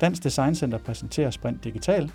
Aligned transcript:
Dansk 0.00 0.24
Design 0.24 0.54
Center 0.54 0.78
præsenterer 0.78 1.30
Sprint 1.30 1.64
Digital, 1.64 2.10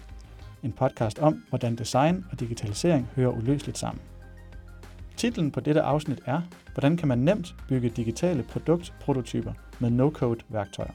en 0.64 0.72
podcast 0.72 1.20
om, 1.20 1.44
hvordan 1.50 1.76
design 1.76 2.26
og 2.32 2.40
digitalisering 2.40 3.10
hører 3.16 3.32
uløseligt 3.32 3.78
sammen. 3.78 4.02
Titlen 5.18 5.52
på 5.52 5.60
dette 5.60 5.82
afsnit 5.82 6.22
er, 6.26 6.42
hvordan 6.74 6.98
kan 6.98 7.08
man 7.08 7.18
nemt 7.18 7.56
bygge 7.70 7.90
digitale 7.90 8.44
produktprototyper 8.44 9.54
med 9.80 9.90
no-code 9.90 10.40
værktøjer. 10.50 10.92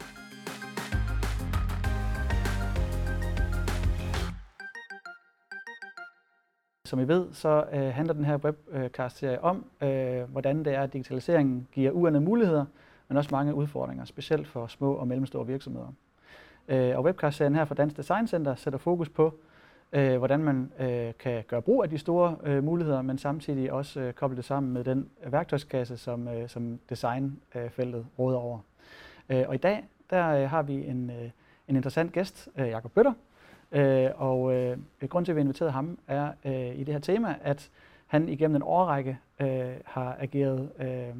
Som 6.86 7.00
I 7.00 7.08
ved, 7.08 7.32
så 7.32 7.64
øh, 7.72 7.94
handler 7.94 8.14
den 8.14 8.24
her 8.24 8.36
webcast-serie 8.36 9.40
om, 9.44 9.64
øh, 9.82 10.22
hvordan 10.22 10.64
det 10.64 10.74
er, 10.74 10.82
at 10.82 10.92
digitaliseringen 10.92 11.68
giver 11.72 11.90
uanede 11.90 12.24
muligheder, 12.24 12.64
men 13.08 13.16
også 13.16 13.30
mange 13.32 13.54
udfordringer, 13.54 14.04
specielt 14.04 14.48
for 14.48 14.66
små 14.66 14.92
og 14.92 15.08
mellemstore 15.08 15.46
virksomheder. 15.46 15.92
Øh, 16.70 16.98
og 16.98 17.04
webcast-serien 17.04 17.54
her 17.54 17.64
fra 17.64 17.74
Dansk 17.74 17.96
Design 17.96 18.26
Center 18.26 18.54
sætter 18.54 18.78
fokus 18.78 19.08
på, 19.08 19.34
øh, 19.92 20.18
hvordan 20.18 20.40
man 20.40 20.72
øh, 20.78 21.12
kan 21.18 21.44
gøre 21.48 21.62
brug 21.62 21.82
af 21.82 21.90
de 21.90 21.98
store 21.98 22.36
øh, 22.44 22.64
muligheder, 22.64 23.02
men 23.02 23.18
samtidig 23.18 23.72
også 23.72 24.00
øh, 24.00 24.12
koble 24.12 24.36
det 24.36 24.44
sammen 24.44 24.72
med 24.72 24.84
den 24.84 25.08
værktøjskasse, 25.26 25.96
som, 25.96 26.28
øh, 26.28 26.48
som 26.48 26.78
designfeltet 26.88 27.98
øh, 27.98 28.18
råder 28.18 28.38
over. 28.38 28.58
Øh, 29.28 29.44
og 29.48 29.54
i 29.54 29.58
dag 29.58 29.84
der 30.10 30.28
øh, 30.28 30.50
har 30.50 30.62
vi 30.62 30.86
en, 30.86 31.10
øh, 31.10 31.30
en 31.68 31.76
interessant 31.76 32.12
gæst, 32.12 32.48
øh, 32.58 32.68
Jakob 32.68 32.92
Bøtter, 32.92 33.12
øh, 33.72 34.10
og 34.16 34.54
øh, 34.54 34.78
grund 35.08 35.24
til, 35.24 35.32
at 35.32 35.36
vi 35.36 35.40
inviterede 35.40 35.72
ham, 35.72 35.98
er 36.08 36.32
øh, 36.44 36.78
i 36.80 36.84
det 36.84 36.94
her 36.94 37.00
tema, 37.00 37.34
at 37.42 37.70
han 38.06 38.28
igennem 38.28 38.56
en 38.56 38.62
årrække 38.62 39.18
øh, 39.40 39.70
har 39.84 40.16
ageret 40.20 40.70
øh, 40.78 41.14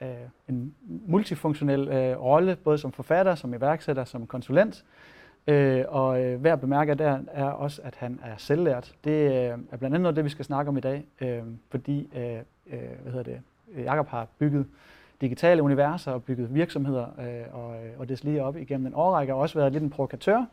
øh, 0.00 0.08
en 0.48 0.74
multifunktionel 0.86 1.88
øh, 1.88 2.22
rolle, 2.22 2.56
både 2.56 2.78
som 2.78 2.92
forfatter, 2.92 3.34
som 3.34 3.54
iværksætter, 3.54 4.04
som 4.04 4.26
konsulent. 4.26 4.84
Øh, 5.46 5.84
og 5.88 6.22
øh, 6.22 6.44
værd 6.44 6.52
at 6.52 6.60
bemærke 6.60 6.94
der 6.94 7.18
er 7.32 7.44
også, 7.44 7.82
at 7.84 7.94
han 7.96 8.20
er 8.22 8.36
selvlært. 8.36 8.94
Det 9.04 9.10
øh, 9.10 9.58
er 9.70 9.76
blandt 9.76 9.84
andet 9.84 10.00
noget 10.00 10.16
det, 10.16 10.24
vi 10.24 10.30
skal 10.30 10.44
snakke 10.44 10.68
om 10.68 10.76
i 10.76 10.80
dag, 10.80 11.04
øh, 11.20 11.42
fordi 11.70 12.08
øh, 12.16 12.36
øh 12.66 12.78
hvad 13.02 13.12
hedder 13.12 13.22
det, 13.22 13.40
Jakob 13.84 14.08
har 14.08 14.26
bygget 14.38 14.66
digitale 15.20 15.62
universer 15.62 16.12
og 16.12 16.22
bygget 16.22 16.54
virksomheder 16.54 17.06
øh, 17.20 17.54
og, 17.54 17.74
øh, 17.74 17.90
og 17.98 18.08
det 18.08 18.24
lige 18.24 18.42
op 18.42 18.56
igennem 18.56 18.86
en 18.86 18.94
årrække 18.94 19.34
og 19.34 19.40
også 19.40 19.58
været 19.58 19.72
lidt 19.72 19.84
en 19.84 19.90
provokatør. 19.90 20.44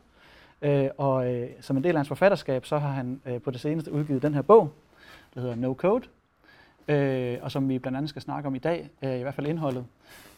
Øh, 0.62 0.88
og 0.98 1.34
øh, 1.34 1.48
som 1.60 1.76
en 1.76 1.84
del 1.84 1.90
af 1.90 1.98
hans 1.98 2.08
forfatterskab, 2.08 2.66
så 2.66 2.78
har 2.78 2.88
han 2.88 3.20
øh, 3.26 3.40
på 3.40 3.50
det 3.50 3.60
seneste 3.60 3.92
udgivet 3.92 4.22
den 4.22 4.34
her 4.34 4.42
bog, 4.42 4.72
der 5.34 5.40
hedder 5.40 5.54
No 5.54 5.74
Code, 5.74 6.04
øh, 6.88 7.38
og 7.42 7.52
som 7.52 7.68
vi 7.68 7.78
blandt 7.78 7.96
andet 7.96 8.08
skal 8.08 8.22
snakke 8.22 8.46
om 8.46 8.54
i 8.54 8.58
dag, 8.58 8.90
øh, 9.02 9.18
i 9.18 9.22
hvert 9.22 9.34
fald 9.34 9.46
indholdet. 9.46 9.84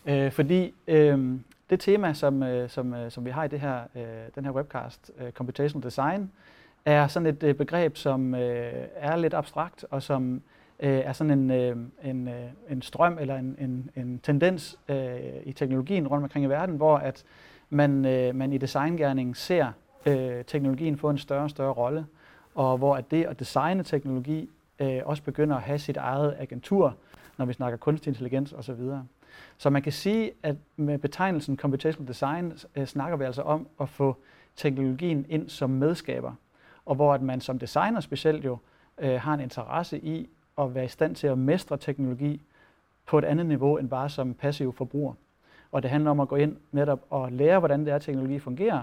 Øh, 0.07 0.33
fordi 0.33 0.75
øh, 0.87 1.39
det 1.71 1.81
tema, 1.81 2.13
som, 2.13 2.43
øh, 2.43 2.71
som, 2.71 2.95
øh, 2.95 3.11
som 3.11 3.25
vi 3.25 3.31
har 3.31 3.45
i 3.45 3.49
det 3.49 3.61
her, 3.61 3.81
øh, 3.95 4.03
den 4.35 4.45
her 4.45 4.53
webcast, 4.53 5.11
øh, 5.21 5.33
Computational 5.33 5.85
Design, 5.85 6.31
er 6.85 7.07
sådan 7.07 7.27
et 7.27 7.43
øh, 7.43 7.55
begreb, 7.55 7.97
som 7.97 8.35
øh, 8.35 8.73
er 8.95 9.17
lidt 9.17 9.35
abstrakt, 9.35 9.85
og 9.91 10.03
som 10.03 10.43
øh, 10.81 10.99
er 10.99 11.13
sådan 11.13 11.31
en, 11.31 11.51
øh, 11.51 11.77
en, 12.05 12.29
øh, 12.29 12.35
en 12.71 12.83
strøm 12.83 13.19
eller 13.21 13.37
en, 13.37 13.57
en, 13.59 13.91
en 13.97 14.19
tendens 14.23 14.79
øh, 14.89 15.17
i 15.45 15.53
teknologien 15.53 16.09
rundt 16.09 16.25
omkring 16.25 16.45
i 16.45 16.49
verden, 16.49 16.77
hvor 16.77 16.97
at 16.97 17.25
man, 17.71 18.05
øh, 18.05 18.35
man 18.35 18.53
i 18.53 18.59
designgærningen 18.59 19.35
ser 19.35 19.73
øh, 20.07 20.45
teknologien 20.45 20.97
få 20.97 21.11
en 21.11 21.19
større 21.19 21.45
og 21.45 21.51
større 21.51 21.73
rolle, 21.73 22.07
og 22.55 22.79
hvor 22.79 22.97
at 22.97 23.11
det 23.11 23.25
at 23.25 23.39
designe 23.39 23.83
teknologi 23.83 24.51
øh, 24.79 25.01
også 25.05 25.23
begynder 25.23 25.57
at 25.57 25.63
have 25.63 25.79
sit 25.79 25.97
eget 25.97 26.37
agentur, 26.39 26.97
når 27.39 27.45
vi 27.45 27.53
snakker 27.53 27.77
kunstig 27.77 28.11
intelligens 28.11 28.53
osv. 28.53 28.81
Så 29.59 29.71
man 29.71 29.83
kan 29.83 29.93
sige, 29.93 30.33
at 30.43 30.57
med 30.77 30.99
betegnelsen 30.99 31.57
computational 31.57 32.09
design 32.09 32.53
øh, 32.77 32.87
snakker 32.87 33.17
vi 33.17 33.25
altså 33.25 33.43
om 33.43 33.67
at 33.81 33.89
få 33.89 34.17
teknologien 34.57 35.27
ind 35.29 35.49
som 35.49 35.71
medskaber, 35.71 36.33
og 36.87 36.95
hvor 36.95 37.15
at 37.15 37.23
man 37.23 37.41
som 37.41 37.59
designer 37.59 38.01
specielt 38.01 38.45
jo 38.45 38.59
øh, 38.99 39.21
har 39.21 39.35
en 39.35 39.41
interesse 39.41 39.99
i 39.99 40.29
at 40.59 40.75
være 40.75 40.85
i 40.85 40.89
stand 40.89 41.15
til 41.15 41.27
at 41.27 41.39
mestre 41.39 41.77
teknologi 41.77 42.43
på 43.07 43.19
et 43.19 43.25
andet 43.25 43.47
niveau 43.47 43.77
end 43.77 43.89
bare 43.89 44.09
som 44.09 44.35
passiv 44.35 44.73
forbruger. 44.73 45.15
Og 45.73 45.83
det 45.83 45.91
handler 45.91 46.11
om 46.11 46.21
at 46.21 46.29
gå 46.29 46.37
ind 46.37 46.57
netop 46.73 47.01
og 47.11 47.33
lære, 47.33 47.59
hvordan 47.59 47.85
det 47.85 47.93
er, 47.93 47.99
teknologi 47.99 48.39
fungerer, 48.39 48.83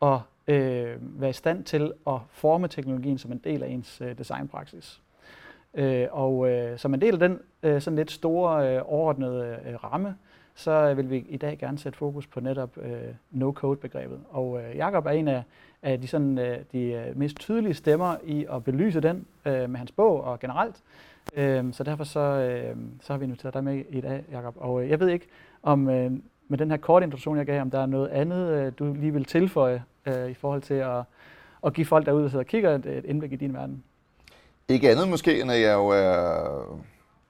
og 0.00 0.22
øh, 0.46 0.96
være 1.00 1.30
i 1.30 1.32
stand 1.32 1.64
til 1.64 1.92
at 2.06 2.18
forme 2.30 2.68
teknologien 2.68 3.18
som 3.18 3.32
en 3.32 3.38
del 3.38 3.62
af 3.62 3.68
ens 3.68 4.00
øh, 4.00 4.18
designpraksis. 4.18 5.02
Øh, 5.74 6.06
og 6.10 6.50
øh, 6.50 6.78
som 6.78 6.94
en 6.94 7.00
del 7.00 7.12
af 7.12 7.18
den 7.18 7.38
øh, 7.62 7.80
sådan 7.80 7.96
lidt 7.96 8.10
store 8.10 8.76
øh, 8.76 8.82
overordnede 8.84 9.58
øh, 9.66 9.84
ramme, 9.84 10.16
så 10.54 10.70
øh, 10.70 10.96
vil 10.96 11.10
vi 11.10 11.26
i 11.28 11.36
dag 11.36 11.58
gerne 11.58 11.78
sætte 11.78 11.98
fokus 11.98 12.26
på 12.26 12.40
netop 12.40 12.78
øh, 12.78 13.14
no-code-begrebet. 13.30 14.20
Og 14.30 14.60
øh, 14.62 14.76
Jakob 14.76 15.06
er 15.06 15.10
en 15.10 15.28
af, 15.28 15.42
af 15.82 16.00
de, 16.00 16.06
sådan, 16.08 16.38
øh, 16.38 16.58
de 16.72 16.82
øh, 16.82 17.18
mest 17.18 17.36
tydelige 17.36 17.74
stemmer 17.74 18.16
i 18.24 18.46
at 18.52 18.64
belyse 18.64 19.00
den 19.00 19.26
øh, 19.46 19.70
med 19.70 19.78
hans 19.78 19.92
bog 19.92 20.24
og 20.24 20.40
generelt. 20.40 20.76
Øh, 21.36 21.72
så 21.72 21.84
derfor 21.84 22.04
så, 22.04 22.20
øh, 22.20 22.76
så 23.00 23.12
har 23.12 23.18
vi 23.18 23.24
inviteret 23.24 23.54
dig 23.54 23.64
med 23.64 23.84
i 23.88 24.00
dag, 24.00 24.24
Jakob. 24.30 24.54
Og 24.58 24.82
øh, 24.82 24.90
jeg 24.90 25.00
ved 25.00 25.08
ikke, 25.08 25.26
om 25.62 25.88
øh, 25.88 26.12
med 26.48 26.58
den 26.58 26.70
her 26.70 26.76
korte 26.76 27.04
introduktion, 27.04 27.36
jeg 27.36 27.46
gav, 27.46 27.60
om 27.60 27.70
der 27.70 27.78
er 27.78 27.86
noget 27.86 28.08
andet, 28.08 28.48
øh, 28.48 28.72
du 28.78 28.94
lige 28.94 29.12
vil 29.12 29.24
tilføje 29.24 29.84
øh, 30.06 30.30
i 30.30 30.34
forhold 30.34 30.62
til 30.62 30.74
at, 30.74 31.02
at 31.66 31.74
give 31.74 31.86
folk 31.86 32.06
derude, 32.06 32.22
der 32.22 32.28
sidder 32.28 32.44
og 32.44 32.48
kigger, 32.48 32.74
et, 32.74 32.86
et 32.86 33.04
indblik 33.04 33.32
i 33.32 33.36
din 33.36 33.54
verden. 33.54 33.84
Ikke 34.70 34.90
andet 34.90 35.08
måske, 35.08 35.40
end 35.40 35.52
at 35.52 35.60
jeg 35.60 35.74
jo 35.74 35.88
er 35.88 36.80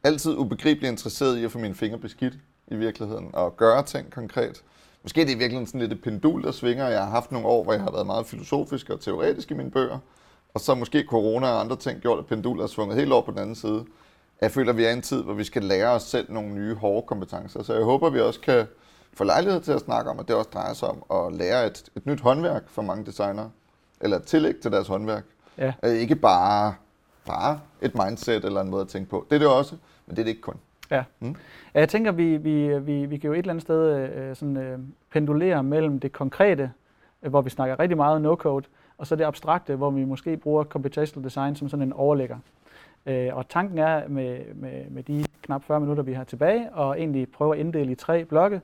altid 0.05 0.37
ubegribeligt 0.37 0.91
interesseret 0.91 1.39
i 1.39 1.45
at 1.45 1.53
få 1.53 1.59
mine 1.59 1.75
fingre 1.75 1.99
beskidt 1.99 2.35
i 2.69 2.77
virkeligheden, 2.77 3.31
og 3.33 3.57
gøre 3.57 3.83
ting 3.83 4.11
konkret. 4.11 4.63
Måske 5.03 5.21
det 5.21 5.23
er 5.23 5.27
det 5.27 5.35
i 5.35 5.39
virkeligheden 5.39 5.67
sådan 5.67 5.81
lidt 5.81 5.93
et 5.93 6.03
pendul, 6.03 6.43
der 6.43 6.51
svinger. 6.51 6.89
Jeg 6.89 7.01
har 7.01 7.11
haft 7.11 7.33
nogle 7.33 7.47
år, 7.47 7.65
hvor 7.65 7.73
jeg 7.73 7.83
har 7.83 7.91
været 7.91 8.07
meget 8.07 8.27
filosofisk 8.27 8.91
og 8.91 9.01
teoretisk 9.01 9.51
i 9.51 9.55
mine 9.55 9.71
bøger, 9.71 9.99
og 10.55 10.61
så 10.61 10.75
måske 10.75 11.05
corona 11.09 11.47
og 11.47 11.61
andre 11.61 11.77
ting 11.77 12.01
gjort, 12.01 12.19
at 12.19 12.27
pendulet 12.27 12.63
er 12.63 12.67
svunget 12.67 12.97
helt 12.99 13.13
over 13.13 13.23
på 13.23 13.31
den 13.31 13.39
anden 13.39 13.55
side. 13.55 13.85
Jeg 14.41 14.51
føler, 14.51 14.71
at 14.71 14.77
vi 14.77 14.85
er 14.85 14.91
i 14.91 14.93
en 14.93 15.03
tid, 15.03 15.23
hvor 15.23 15.35
vi 15.35 15.45
skal 15.45 15.65
lære 15.65 15.89
os 15.89 16.03
selv 16.03 16.33
nogle 16.33 16.55
nye 16.55 16.75
hårde 16.75 17.07
kompetencer, 17.07 17.63
så 17.63 17.75
jeg 17.75 17.83
håber, 17.83 18.07
at 18.07 18.15
vi 18.15 18.21
også 18.21 18.41
kan 18.41 18.67
få 19.15 19.25
lejlighed 19.25 19.61
til 19.61 19.73
at 19.73 19.81
snakke 19.81 20.11
om, 20.11 20.19
at 20.19 20.29
det 20.29 20.37
også 20.37 20.51
drejer 20.55 20.75
sig 20.75 20.89
om 20.89 21.27
at 21.27 21.35
lære 21.37 21.67
et, 21.67 21.85
et 21.97 22.07
nyt 22.07 22.21
håndværk 22.21 22.63
for 22.67 22.83
mange 22.83 23.07
designere, 23.07 23.51
eller 24.01 24.17
et 24.17 24.23
tillæg 24.23 24.55
til 24.63 24.73
deres 24.73 24.89
håndværk. 24.89 25.25
Ja. 25.59 25.73
Øh, 25.85 25.95
ikke 25.95 26.17
bare 26.17 26.75
bare 27.27 27.61
et 27.81 27.95
mindset 27.95 28.45
eller 28.45 28.61
en 28.61 28.71
måde 28.71 28.83
at 28.83 28.89
tænke 28.89 29.11
på. 29.11 29.27
Det 29.31 29.37
er 29.37 29.39
det 29.39 29.49
også, 29.49 29.77
men 30.07 30.17
det 30.17 30.23
er 30.23 30.25
det 30.25 30.31
ikke 30.31 30.41
kun. 30.41 30.57
Ja. 30.91 31.05
Mm. 31.21 31.37
Jeg 31.75 31.89
tænker, 31.89 32.13
vi, 32.13 32.37
vi, 32.37 32.79
vi, 32.79 33.07
vi 33.07 33.17
kan 33.17 33.29
jo 33.29 33.33
et 33.33 33.39
eller 33.39 33.53
andet 33.53 33.63
sted 33.63 34.11
øh, 34.11 34.37
sådan, 34.37 34.57
øh, 34.57 34.79
pendulere 35.13 35.63
mellem 35.63 36.01
det 36.01 36.13
konkrete, 36.13 36.73
øh, 37.23 37.31
hvor 37.31 37.41
vi 37.41 37.51
snakker 37.51 37.81
rigtig 37.81 37.97
meget 37.97 38.23
no-code, 38.23 38.65
og 38.99 39.07
så 39.07 39.17
det 39.17 39.25
abstrakte, 39.25 39.77
hvor 39.77 39.91
vi 39.91 40.05
måske 40.05 40.37
bruger 40.37 40.65
computational 40.65 41.25
design 41.25 41.57
som 41.57 41.69
sådan 41.69 41.87
en 41.87 41.93
overlægger. 41.93 42.39
Øh, 43.07 43.29
og 43.33 43.49
tanken 43.49 43.79
er 43.79 44.09
med, 44.09 44.41
med, 44.55 44.91
med 44.91 45.03
de 45.03 45.25
knap 45.43 45.65
40 45.65 45.81
minutter, 45.81 46.03
vi 46.03 46.13
har 46.13 46.25
tilbage, 46.25 46.73
og 46.73 47.01
egentlig 47.01 47.33
prøve 47.33 47.55
at 47.55 47.61
inddele 47.61 47.93
i 47.93 47.95
tre 47.95 48.25
blokke. 48.25 48.61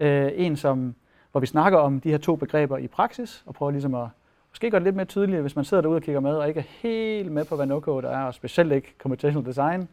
Øh, 0.00 0.30
en, 0.34 0.56
som, 0.56 0.94
hvor 1.32 1.40
vi 1.40 1.46
snakker 1.46 1.78
om 1.78 2.00
de 2.00 2.10
her 2.10 2.18
to 2.18 2.36
begreber 2.36 2.78
i 2.78 2.86
praksis, 2.86 3.42
og 3.46 3.54
prøver 3.54 3.72
ligesom 3.72 3.94
at 3.94 4.08
måske 4.56 4.70
gøre 4.70 4.80
det 4.80 4.84
lidt 4.84 4.96
mere 4.96 5.06
tydeligt, 5.06 5.40
hvis 5.40 5.56
man 5.56 5.64
sidder 5.64 5.80
derude 5.80 5.96
og 5.96 6.02
kigger 6.02 6.20
med, 6.20 6.34
og 6.34 6.48
ikke 6.48 6.60
er 6.60 6.64
helt 6.82 7.32
med 7.32 7.44
på, 7.44 7.56
hvad 7.56 7.66
no-code 7.66 8.06
er, 8.06 8.24
og 8.24 8.34
specielt 8.34 8.72
ikke 8.72 8.94
computational 8.98 9.46
design, 9.46 9.88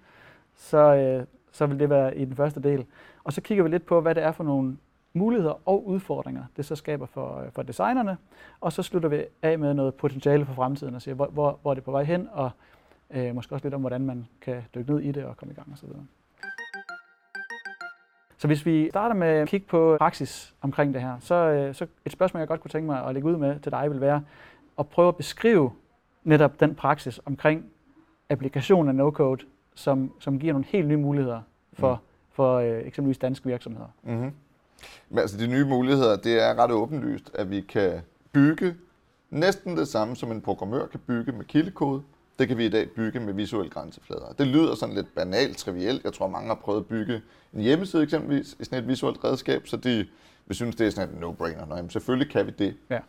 så, 0.56 0.78
øh, 0.78 1.26
så 1.52 1.66
vil 1.66 1.80
det 1.80 1.90
være 1.90 2.18
i 2.18 2.26
den 2.26 2.36
første 2.36 2.62
del. 2.62 2.86
Og 3.24 3.34
så 3.34 3.42
kigger 3.42 3.64
vi 3.64 3.70
lidt 3.70 3.86
på, 3.86 4.02
hvad 4.02 4.16
det 4.16 4.24
er 4.24 4.32
for 4.32 4.44
nogle 4.44 4.78
muligheder 5.14 5.60
og 5.66 5.88
udfordringer, 5.88 6.44
det 6.58 6.66
så 6.66 6.76
skaber 6.76 7.06
for, 7.06 7.40
øh, 7.40 7.52
for 7.52 7.62
designerne. 7.62 8.18
Og 8.62 8.74
så 8.74 8.84
slutter 8.84 9.10
vi 9.10 9.24
af 9.42 9.60
med 9.60 9.74
noget 9.74 9.94
potentiale 9.94 10.46
for 10.46 10.54
fremtiden 10.54 10.96
og 10.96 11.02
siger, 11.02 11.16
hvor, 11.16 11.28
hvor, 11.28 11.60
hvor 11.62 11.72
er 11.72 11.76
det 11.76 11.84
på 11.84 11.92
vej 11.92 12.04
hen, 12.04 12.30
og 12.32 12.52
øh, 13.12 13.36
måske 13.36 13.56
også 13.56 13.66
lidt 13.66 13.74
om, 13.74 13.82
hvordan 13.82 14.06
man 14.06 14.28
kan 14.42 14.62
dykke 14.76 14.92
ned 14.92 15.02
i 15.02 15.12
det 15.12 15.26
og 15.26 15.38
komme 15.38 15.52
i 15.52 15.56
gang 15.56 15.74
osv. 15.74 15.90
Så 18.38 18.48
hvis 18.48 18.66
vi 18.66 18.90
starter 18.90 19.16
med 19.16 19.28
at 19.28 19.48
kigge 19.48 19.68
på 19.68 19.96
praksis 20.00 20.54
omkring 20.62 20.94
det 20.94 21.02
her, 21.02 21.16
så, 21.20 21.36
øh, 21.36 21.76
så 21.76 21.88
et 22.06 22.12
spørgsmål, 22.12 22.40
jeg 22.40 22.48
godt 22.48 22.62
kunne 22.62 22.72
tænke 22.72 22.86
mig 22.86 23.06
at 23.06 23.14
lægge 23.14 23.30
ud 23.30 23.38
med 23.38 23.60
til 23.60 23.72
dig, 23.72 23.92
vil 23.92 24.02
være, 24.02 24.24
at 24.80 24.88
prøve 24.88 25.08
at 25.08 25.16
beskrive 25.16 25.72
netop 26.24 26.60
den 26.60 26.76
praksis 26.76 27.20
omkring 27.26 27.66
applikation 28.30 28.90
af 28.90 28.96
no-code, 28.96 29.46
som, 29.76 30.12
som 30.20 30.40
giver 30.40 30.54
nogle 30.54 30.66
helt 30.70 30.88
nye 30.88 30.98
muligheder 30.98 31.42
for, 31.74 31.94
mm. 31.94 32.32
for 32.32 32.58
øh, 32.58 32.88
eksempelvis 32.88 33.18
danske 33.18 33.46
virksomheder. 33.46 33.88
Mm-hmm. 34.04 34.32
Men 35.10 35.20
altså 35.20 35.38
de 35.38 35.48
nye 35.48 35.66
muligheder, 35.66 36.16
det 36.16 36.44
er 36.44 36.56
ret 36.64 36.72
åbenlyst, 36.72 37.32
at 37.34 37.50
vi 37.50 37.62
kan 37.62 38.02
bygge 38.32 38.76
næsten 39.30 39.78
det 39.78 39.88
samme, 39.88 40.16
som 40.16 40.32
en 40.32 40.42
programmør 40.42 40.86
kan 40.86 41.00
bygge 41.08 41.32
med 41.32 41.46
kildekode. 41.46 42.04
Det 42.40 42.48
kan 42.48 42.58
vi 42.58 42.66
i 42.66 42.70
dag 42.70 42.90
bygge 42.90 43.20
med 43.20 43.34
visuelle 43.34 43.70
grænseflader. 43.70 44.34
Det 44.38 44.48
lyder 44.48 44.76
sådan 44.76 44.96
lidt 44.96 45.16
banalt, 45.16 45.58
trivielt. 45.58 46.04
Jeg 46.04 46.14
tror, 46.14 46.28
mange 46.28 46.48
har 46.48 46.56
prøvet 46.56 46.80
at 46.80 46.86
bygge 46.86 47.22
en 47.54 47.62
hjemmeside 47.62 48.04
eksempelvis 48.04 48.56
i 48.60 48.64
sådan 48.64 48.80
et 48.80 48.88
visuelt 48.88 49.24
redskab, 49.24 49.68
så 49.68 49.78
de 49.78 50.08
vil 50.46 50.56
synes, 50.56 50.76
det 50.76 50.88
er 50.88 50.92
sådan 50.92 51.16
et 51.16 51.24
no-brainer. 51.24 51.66
Nå, 51.66 51.76
jamen, 51.76 51.90
selvfølgelig 51.90 52.32
kan 52.32 52.46
vi 52.46 52.52
det. 52.52 52.76
Ja 52.90 53.00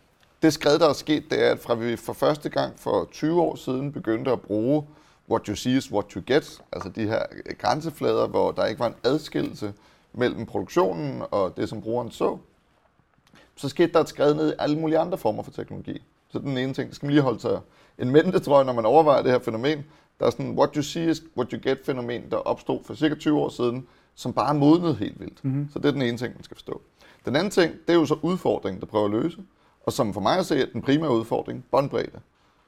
det 0.44 0.52
skridt, 0.52 0.81
der 0.81 0.88
er 0.88 0.93
sket, 0.93 1.31
det 1.31 1.44
er, 1.46 1.50
at 1.50 1.58
fra 1.58 1.75
vi 1.75 1.96
for 1.96 2.12
første 2.12 2.49
gang 2.49 2.79
for 2.79 3.08
20 3.12 3.41
år 3.41 3.55
siden 3.55 3.93
begyndte 3.93 4.31
at 4.31 4.41
bruge 4.41 4.87
what 5.31 5.46
you 5.46 5.55
see 5.55 5.76
is 5.76 5.93
what 5.93 6.11
you 6.11 6.23
get, 6.26 6.62
altså 6.73 6.88
de 6.88 7.02
her 7.06 7.23
grænseflader, 7.58 8.26
hvor 8.26 8.52
der 8.52 8.67
ikke 8.67 8.81
var 8.81 8.87
en 8.87 8.94
adskillelse 9.05 9.73
mellem 10.12 10.46
produktionen 10.46 11.23
og 11.31 11.56
det, 11.56 11.69
som 11.69 11.82
brugeren 11.82 12.11
så, 12.11 12.38
så 13.56 13.69
skete 13.69 13.93
der 13.93 14.00
et 14.00 14.08
skred 14.08 14.35
ned 14.35 14.52
i 14.52 14.55
alle 14.58 14.79
mulige 14.79 14.99
andre 14.99 15.19
former 15.19 15.43
for 15.43 15.50
teknologi. 15.50 16.02
Så 16.29 16.38
den 16.38 16.58
ene 16.58 16.75
ting, 16.75 16.88
det 16.88 16.97
skal 16.97 17.06
man 17.06 17.12
lige 17.12 17.23
holde 17.23 17.40
sig 17.40 17.61
en 17.99 18.11
mente, 18.11 18.38
tror 18.38 18.58
jeg, 18.58 18.64
når 18.64 18.73
man 18.73 18.87
overvejer 18.87 19.23
det 19.23 19.32
her 19.32 19.38
fænomen. 19.38 19.85
Der 20.20 20.26
er 20.26 20.31
sådan 20.31 20.58
what 20.58 20.75
you 20.75 20.82
see 20.82 21.11
is 21.11 21.23
what 21.37 21.50
you 21.50 21.61
get 21.62 21.79
fænomen, 21.85 22.31
der 22.31 22.37
opstod 22.37 22.81
for 22.85 22.94
cirka 22.94 23.14
20 23.14 23.38
år 23.38 23.49
siden, 23.49 23.87
som 24.14 24.32
bare 24.32 24.55
modnet 24.55 24.97
helt 24.97 25.20
vildt. 25.20 25.44
Mm-hmm. 25.44 25.69
Så 25.73 25.79
det 25.79 25.85
er 25.85 25.93
den 25.93 26.02
ene 26.02 26.19
ting, 26.19 26.35
man 26.35 26.44
skal 26.44 26.56
forstå. 26.56 26.81
Den 27.25 27.37
anden 27.37 27.50
ting, 27.50 27.73
det 27.87 27.93
er 27.93 27.99
jo 27.99 28.06
så 28.06 28.17
udfordringen, 28.23 28.81
der 28.81 28.87
prøver 28.87 29.05
at 29.05 29.11
løse. 29.11 29.38
Og 29.86 29.92
som 29.92 30.14
for 30.14 30.20
mig 30.20 30.38
at 30.38 30.46
se, 30.46 30.62
er 30.62 30.66
den 30.72 30.82
primære 30.82 31.10
udfordring, 31.10 31.64
båndbredde. 31.70 32.20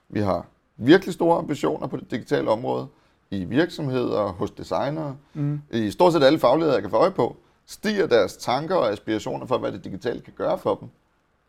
Vi 0.08 0.20
har 0.20 0.46
virkelig 0.76 1.14
store 1.14 1.38
ambitioner 1.38 1.86
på 1.86 1.96
det 1.96 2.10
digitale 2.10 2.50
område, 2.50 2.86
i 3.30 3.44
virksomheder, 3.44 4.22
hos 4.22 4.50
designere, 4.50 5.16
mm. 5.34 5.60
i 5.72 5.90
stort 5.90 6.12
set 6.12 6.22
alle 6.22 6.38
fagligheder, 6.38 6.74
jeg 6.74 6.82
kan 6.82 6.90
få 6.90 6.96
øje 6.96 7.10
på, 7.10 7.36
stiger 7.66 8.06
deres 8.06 8.36
tanker 8.36 8.74
og 8.74 8.90
aspirationer 8.92 9.46
for, 9.46 9.58
hvad 9.58 9.72
det 9.72 9.84
digitale 9.84 10.20
kan 10.20 10.32
gøre 10.36 10.58
for 10.58 10.74
dem. 10.74 10.88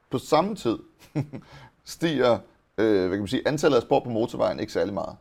På 0.09 0.17
samme 0.17 0.55
tid 0.55 0.77
stiger 1.85 2.37
øh, 2.77 2.99
hvad 2.99 3.09
kan 3.09 3.19
man 3.19 3.27
sige, 3.27 3.47
antallet 3.47 3.75
af 3.75 3.81
spor 3.81 3.99
på 3.99 4.09
motorvejen 4.09 4.59
ikke 4.59 4.73
særlig 4.73 4.93
meget, 4.93 5.15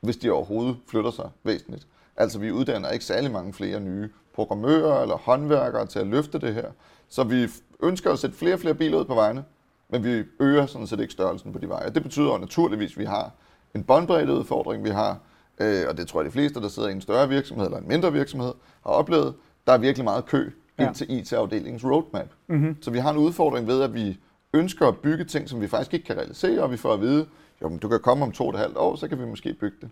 hvis 0.00 0.16
de 0.16 0.30
overhovedet 0.30 0.76
flytter 0.86 1.10
sig 1.10 1.30
væsentligt. 1.42 1.86
Altså 2.16 2.38
vi 2.38 2.52
uddanner 2.52 2.90
ikke 2.90 3.04
særlig 3.04 3.30
mange 3.30 3.52
flere 3.52 3.80
nye 3.80 4.08
programmører 4.34 5.02
eller 5.02 5.16
håndværkere 5.16 5.86
til 5.86 5.98
at 5.98 6.06
løfte 6.06 6.38
det 6.38 6.54
her. 6.54 6.70
Så 7.08 7.24
vi 7.24 7.48
ønsker 7.82 8.12
at 8.12 8.18
sætte 8.18 8.36
flere 8.36 8.54
og 8.54 8.60
flere 8.60 8.74
biler 8.74 8.98
ud 8.98 9.04
på 9.04 9.14
vejene, 9.14 9.44
men 9.88 10.04
vi 10.04 10.24
øger 10.40 10.66
sådan 10.66 10.86
set 10.86 11.00
ikke 11.00 11.12
størrelsen 11.12 11.52
på 11.52 11.58
de 11.58 11.68
veje. 11.68 11.90
Det 11.90 12.02
betyder 12.02 12.38
naturligvis, 12.38 12.92
at 12.92 12.98
vi 12.98 13.04
har 13.04 13.32
en 13.74 13.84
båndbredde 13.84 14.32
udfordring, 14.32 14.84
vi 14.84 14.90
har, 14.90 15.18
øh, 15.58 15.84
og 15.88 15.96
det 15.96 16.08
tror 16.08 16.20
jeg 16.20 16.26
de 16.26 16.32
fleste, 16.32 16.60
der 16.60 16.68
sidder 16.68 16.88
i 16.88 16.92
en 16.92 17.00
større 17.00 17.28
virksomhed 17.28 17.66
eller 17.66 17.78
en 17.78 17.88
mindre 17.88 18.12
virksomhed, 18.12 18.52
har 18.86 18.90
oplevet, 18.90 19.34
der 19.66 19.72
er 19.72 19.78
virkelig 19.78 20.04
meget 20.04 20.26
kø 20.26 20.50
ind 20.78 20.94
til 20.94 21.10
IT-afdelingens 21.10 21.84
roadmap. 21.84 22.28
Mm-hmm. 22.46 22.82
Så 22.82 22.90
vi 22.90 22.98
har 22.98 23.10
en 23.10 23.16
udfordring 23.16 23.66
ved, 23.66 23.82
at 23.82 23.94
vi 23.94 24.18
ønsker 24.52 24.88
at 24.88 24.98
bygge 24.98 25.24
ting, 25.24 25.48
som 25.48 25.60
vi 25.60 25.68
faktisk 25.68 25.94
ikke 25.94 26.06
kan 26.06 26.16
realisere, 26.16 26.62
og 26.62 26.70
vi 26.70 26.76
får 26.76 26.92
at 26.94 27.00
vide, 27.00 27.26
jo, 27.62 27.68
men 27.68 27.78
du 27.78 27.88
kan 27.88 28.00
komme 28.00 28.24
om 28.24 28.32
to 28.32 28.44
og 28.44 28.50
et 28.50 28.58
halvt 28.58 28.76
år, 28.76 28.96
så 28.96 29.08
kan 29.08 29.18
vi 29.18 29.26
måske 29.26 29.54
bygge 29.54 29.76
det. 29.80 29.90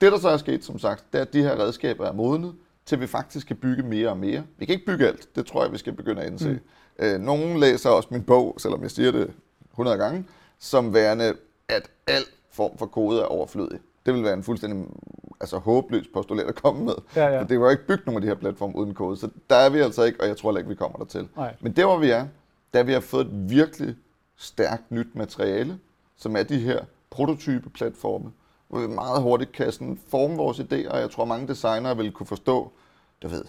Det, 0.00 0.12
der 0.12 0.18
så 0.18 0.28
er 0.28 0.36
sket, 0.36 0.64
som 0.64 0.78
sagt, 0.78 1.04
det 1.12 1.18
er, 1.18 1.22
at 1.22 1.32
de 1.32 1.42
her 1.42 1.58
redskaber 1.58 2.06
er 2.06 2.12
modnet, 2.12 2.54
til 2.86 3.00
vi 3.00 3.06
faktisk 3.06 3.46
kan 3.46 3.56
bygge 3.56 3.82
mere 3.82 4.08
og 4.08 4.16
mere. 4.16 4.44
Vi 4.58 4.66
kan 4.66 4.72
ikke 4.72 4.86
bygge 4.86 5.06
alt, 5.08 5.36
det 5.36 5.46
tror 5.46 5.62
jeg, 5.64 5.72
vi 5.72 5.78
skal 5.78 5.92
begynde 5.92 6.22
at 6.22 6.30
indse. 6.30 6.50
Mm. 6.50 6.60
Øh, 6.98 7.20
nogen 7.20 7.60
læser 7.60 7.90
også 7.90 8.08
min 8.10 8.22
bog, 8.22 8.54
selvom 8.58 8.82
jeg 8.82 8.90
siger 8.90 9.12
det 9.12 9.32
100 9.70 9.98
gange, 9.98 10.24
som 10.58 10.94
værende, 10.94 11.36
at 11.68 11.90
al 12.06 12.24
form 12.50 12.78
for 12.78 12.86
kode 12.86 13.20
er 13.20 13.24
overflødig. 13.24 13.80
Det 14.06 14.14
vil 14.14 14.24
være 14.24 14.34
en 14.34 14.42
fuldstændig 14.42 14.86
altså, 15.40 15.58
håbløs 15.58 16.06
postulat 16.14 16.46
at 16.46 16.54
komme 16.54 16.84
med. 16.84 16.94
Ja, 17.16 17.26
ja. 17.26 17.40
For 17.40 17.46
det 17.46 17.60
var 17.60 17.70
ikke 17.70 17.86
bygget 17.86 18.06
nogen 18.06 18.16
af 18.16 18.22
de 18.22 18.28
her 18.28 18.34
platforme 18.34 18.76
uden 18.76 18.94
kode, 18.94 19.16
så 19.16 19.28
der 19.50 19.56
er 19.56 19.68
vi 19.70 19.80
altså 19.80 20.02
ikke, 20.02 20.20
og 20.20 20.28
jeg 20.28 20.36
tror 20.36 20.56
ikke, 20.56 20.68
vi 20.68 20.74
kommer 20.74 20.98
der 20.98 21.04
til. 21.04 21.28
Men 21.60 21.72
der, 21.72 21.84
hvor 21.84 21.98
vi 21.98 22.10
er, 22.10 22.26
da 22.74 22.82
vi 22.82 22.92
har 22.92 23.00
fået 23.00 23.26
et 23.26 23.50
virkelig 23.50 23.96
stærkt 24.36 24.90
nyt 24.90 25.14
materiale, 25.14 25.78
som 26.16 26.36
er 26.36 26.42
de 26.42 26.58
her 26.58 26.84
prototype 27.10 27.70
platforme, 27.70 28.32
hvor 28.68 28.80
vi 28.80 28.86
meget 28.86 29.22
hurtigt 29.22 29.52
kan 29.52 29.72
sådan 29.72 29.98
forme 30.08 30.36
vores 30.36 30.58
idéer, 30.58 30.90
og 30.90 31.00
jeg 31.00 31.10
tror, 31.10 31.24
mange 31.24 31.48
designere 31.48 31.96
vil 31.96 32.12
kunne 32.12 32.26
forstå, 32.26 32.72
du 33.22 33.28
ved, 33.28 33.44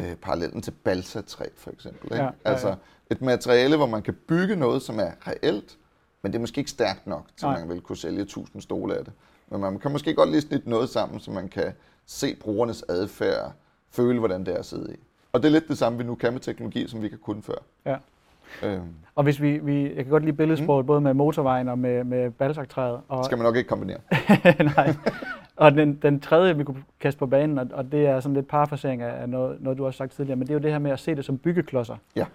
øh, 0.00 0.16
parallellen 0.16 0.62
til 0.62 0.70
balsatræ 0.70 1.44
for 1.56 1.70
eksempel. 1.70 2.04
Ikke? 2.04 2.16
Ja, 2.16 2.22
ja, 2.22 2.30
ja. 2.44 2.50
Altså 2.50 2.74
et 3.10 3.22
materiale, 3.22 3.76
hvor 3.76 3.86
man 3.86 4.02
kan 4.02 4.14
bygge 4.28 4.56
noget, 4.56 4.82
som 4.82 4.98
er 4.98 5.10
reelt, 5.26 5.78
men 6.22 6.32
det 6.32 6.38
er 6.38 6.40
måske 6.40 6.58
ikke 6.58 6.70
stærkt 6.70 7.06
nok, 7.06 7.26
til 7.36 7.46
Nej. 7.48 7.58
man 7.60 7.68
vil 7.68 7.80
kunne 7.80 7.96
sælge 7.96 8.22
1000 8.22 8.62
stole 8.62 8.94
af 8.96 9.04
det. 9.04 9.12
Men 9.48 9.60
man 9.60 9.78
kan 9.78 9.92
måske 9.92 10.14
godt 10.14 10.30
lige 10.30 10.40
snit 10.40 10.66
noget 10.66 10.88
sammen, 10.88 11.20
så 11.20 11.30
man 11.30 11.48
kan 11.48 11.72
se 12.06 12.36
brugernes 12.40 12.84
adfærd, 12.88 13.52
føle, 13.90 14.18
hvordan 14.18 14.46
det 14.46 14.54
er 14.54 14.58
at 14.58 14.66
sidde 14.66 14.94
i. 14.94 14.96
Og 15.32 15.42
det 15.42 15.48
er 15.48 15.52
lidt 15.52 15.68
det 15.68 15.78
samme, 15.78 15.98
vi 15.98 16.04
nu 16.04 16.14
kan 16.14 16.32
med 16.32 16.40
teknologi, 16.40 16.88
som 16.88 17.02
vi 17.02 17.08
kan 17.08 17.18
kunne 17.18 17.42
før. 17.42 17.58
Ja. 17.86 17.96
Øhm. 18.64 18.82
Og 19.14 19.24
hvis 19.24 19.42
vi, 19.42 19.58
vi, 19.58 19.82
jeg 19.82 20.04
kan 20.04 20.06
godt 20.06 20.24
lide 20.24 20.36
billedsproget, 20.36 20.84
mm. 20.84 20.86
både 20.86 21.00
med 21.00 21.14
motorvejen 21.14 21.68
og 21.68 21.78
med, 21.78 22.04
med 22.04 22.30
balsaktræet. 22.30 23.00
Og, 23.08 23.24
skal 23.24 23.38
man 23.38 23.44
nok 23.44 23.56
ikke 23.56 23.68
kombinere. 23.68 23.98
Nej. 24.76 24.94
Og 25.56 25.72
den, 25.72 25.94
den 26.02 26.20
tredje, 26.20 26.56
vi 26.56 26.64
kunne 26.64 26.82
kaste 27.00 27.18
på 27.18 27.26
banen, 27.26 27.58
og, 27.58 27.66
og 27.72 27.92
det 27.92 28.06
er 28.06 28.20
sådan 28.20 28.34
lidt 28.34 28.48
parafrasering 28.48 29.02
af 29.02 29.28
noget, 29.28 29.56
noget, 29.60 29.78
du 29.78 29.84
har 29.84 29.90
sagt 29.90 30.12
tidligere, 30.12 30.36
men 30.36 30.46
det 30.46 30.52
er 30.52 30.58
jo 30.58 30.62
det 30.62 30.72
her 30.72 30.78
med 30.78 30.90
at 30.90 31.00
se 31.00 31.14
det 31.14 31.24
som 31.24 31.38
byggeklodser. 31.38 31.96
Ja. 32.16 32.26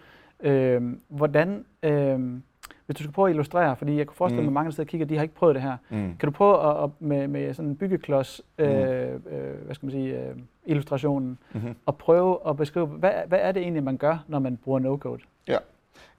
Øhm, 0.44 1.00
hvordan, 1.08 1.66
øhm, 1.84 2.44
hvis 2.86 2.98
du 2.98 3.04
skal 3.04 3.14
prøve 3.14 3.28
at 3.28 3.34
illustrere, 3.34 3.76
fordi 3.76 3.98
jeg 3.98 4.08
kunne 4.08 4.16
forestille 4.16 4.42
mig, 4.42 4.52
mm. 4.52 4.58
at 4.58 4.62
mange 4.62 4.72
steder 4.72 4.88
kigger, 4.88 5.08
de 5.08 5.16
har 5.16 5.24
ikke 5.24 5.36
prøvet 5.36 5.56
det 5.56 5.64
her. 5.64 5.78
Mm. 5.90 6.16
Kan 6.20 6.28
du 6.28 6.32
prøve 6.32 6.70
at, 6.70 6.84
at 6.84 6.90
med, 7.00 7.28
med 7.28 7.54
sådan 7.54 7.70
en 7.70 7.76
byggeklods, 7.76 8.42
mm. 8.60 8.64
øh, 8.64 9.14
øh, 9.14 9.20
hvad 9.66 9.76
skal 9.76 9.86
man 9.86 9.92
sige, 9.92 10.20
øh, 10.20 10.36
illustrationen, 10.66 11.38
mm-hmm. 11.54 11.76
og 11.86 11.98
prøve 11.98 12.38
at 12.48 12.58
beskrive, 12.58 12.86
hvad, 12.86 13.12
hvad 13.28 13.40
er 13.42 13.52
det 13.52 13.62
egentlig, 13.62 13.84
man 13.84 13.98
gør, 13.98 14.24
når 14.28 14.40
man 14.40 14.58
bruger 14.58 14.80
no-code? 14.80 15.24
Ja. 15.48 15.58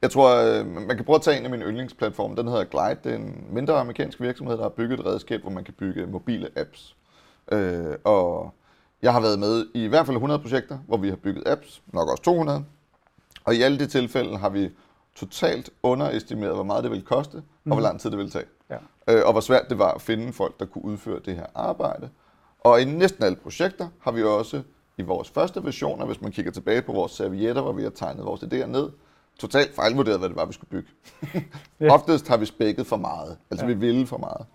Jeg 0.03 0.11
tror, 0.11 0.37
øh, 0.37 0.67
man 0.67 0.97
kan 0.97 1.05
prøve 1.05 1.17
at 1.17 1.23
tage 1.23 1.39
en 1.39 1.45
af 1.45 1.51
mine 1.51 1.65
yndlingsplatforme. 1.65 2.37
Den 2.37 2.49
hedder 2.49 2.65
Glide. 2.65 2.99
Det 3.05 3.13
er 3.13 3.17
en 3.17 3.47
mindre 3.51 3.81
amerikansk 3.81 4.21
virksomhed, 4.21 4.57
der 4.57 4.63
har 4.63 4.69
bygget 4.69 5.01
et 5.01 5.07
redskab, 5.07 5.41
hvor 5.41 5.51
man 5.51 5.65
kan 5.65 5.75
bygge 5.75 6.07
mobile 6.07 6.49
apps. 6.57 6.97
Øh, 7.53 7.95
og 8.05 8.55
jeg 9.03 9.13
har 9.13 9.21
været 9.21 9.39
med 9.39 9.67
i 9.75 9.85
i 9.85 9.89
hvert 9.89 10.07
fald 10.07 10.17
100 10.17 10.41
projekter, 10.41 10.79
hvor 10.87 10.97
vi 10.97 11.09
har 11.09 11.17
bygget 11.17 11.49
apps, 11.49 11.83
nok 11.93 12.11
også 12.11 12.23
200. 12.23 12.65
Og 13.45 13.55
i 13.55 13.63
alle 13.63 13.79
de 13.79 13.87
tilfælde 13.87 14.39
har 14.39 14.49
vi 14.49 14.71
totalt 15.15 15.71
underestimeret, 15.83 16.55
hvor 16.55 16.65
meget 16.65 16.83
det 16.85 16.91
ville 16.91 17.05
koste, 17.05 17.35
og 17.35 17.43
mm. 17.43 17.71
hvor 17.71 17.77
mhm. 17.77 17.83
lang 17.83 18.01
tid 18.01 18.11
det 18.11 18.19
ville 18.19 18.31
tage. 18.31 18.45
Ja. 18.71 18.77
Øh, 19.09 19.27
og 19.27 19.33
hvor 19.33 19.41
svært 19.41 19.67
det 19.69 19.79
var 19.79 19.93
at 19.93 20.01
finde 20.01 20.33
folk, 20.33 20.61
der 20.61 20.67
kunne 20.67 20.85
udføre 20.85 21.21
det 21.25 21.37
her 21.37 21.47
arbejde. 21.55 22.11
Og 22.61 22.83
i 22.83 22.85
næsten 22.85 23.25
alle 23.25 23.37
projekter 23.37 23.89
har 24.01 24.13
vi 24.13 24.23
også 24.23 24.63
i 24.97 25.03
vores 25.03 25.31
første 25.31 25.65
versioner, 25.65 26.07
hvis 26.07 26.21
man 26.21 26.33
kigger 26.33 26.53
tilbage 26.53 26.83
på 26.83 26.93
vores 26.93 27.13
servietter, 27.13 27.63
hvor 27.63 27.73
vi 27.73 27.83
har 27.83 27.91
tegnet 27.91 28.25
vores 28.25 28.43
idéer 28.43 28.67
ned, 28.67 28.91
totalt 29.43 29.75
fejlvurderet, 29.75 30.19
hvad 30.19 30.29
det 30.29 30.37
var, 30.37 30.45
vi 30.47 30.53
skulle 30.53 30.71
bygge. 30.71 30.89
ja. 31.81 31.93
Oftest 31.95 32.29
har 32.29 32.37
vi 32.37 32.47
spækket 32.47 32.87
for 32.87 32.97
meget. 32.97 33.37
Altså, 33.51 33.67
ja. 33.67 33.73
vi 33.73 33.79
ville 33.79 34.07
for 34.07 34.19
meget. 34.19 34.47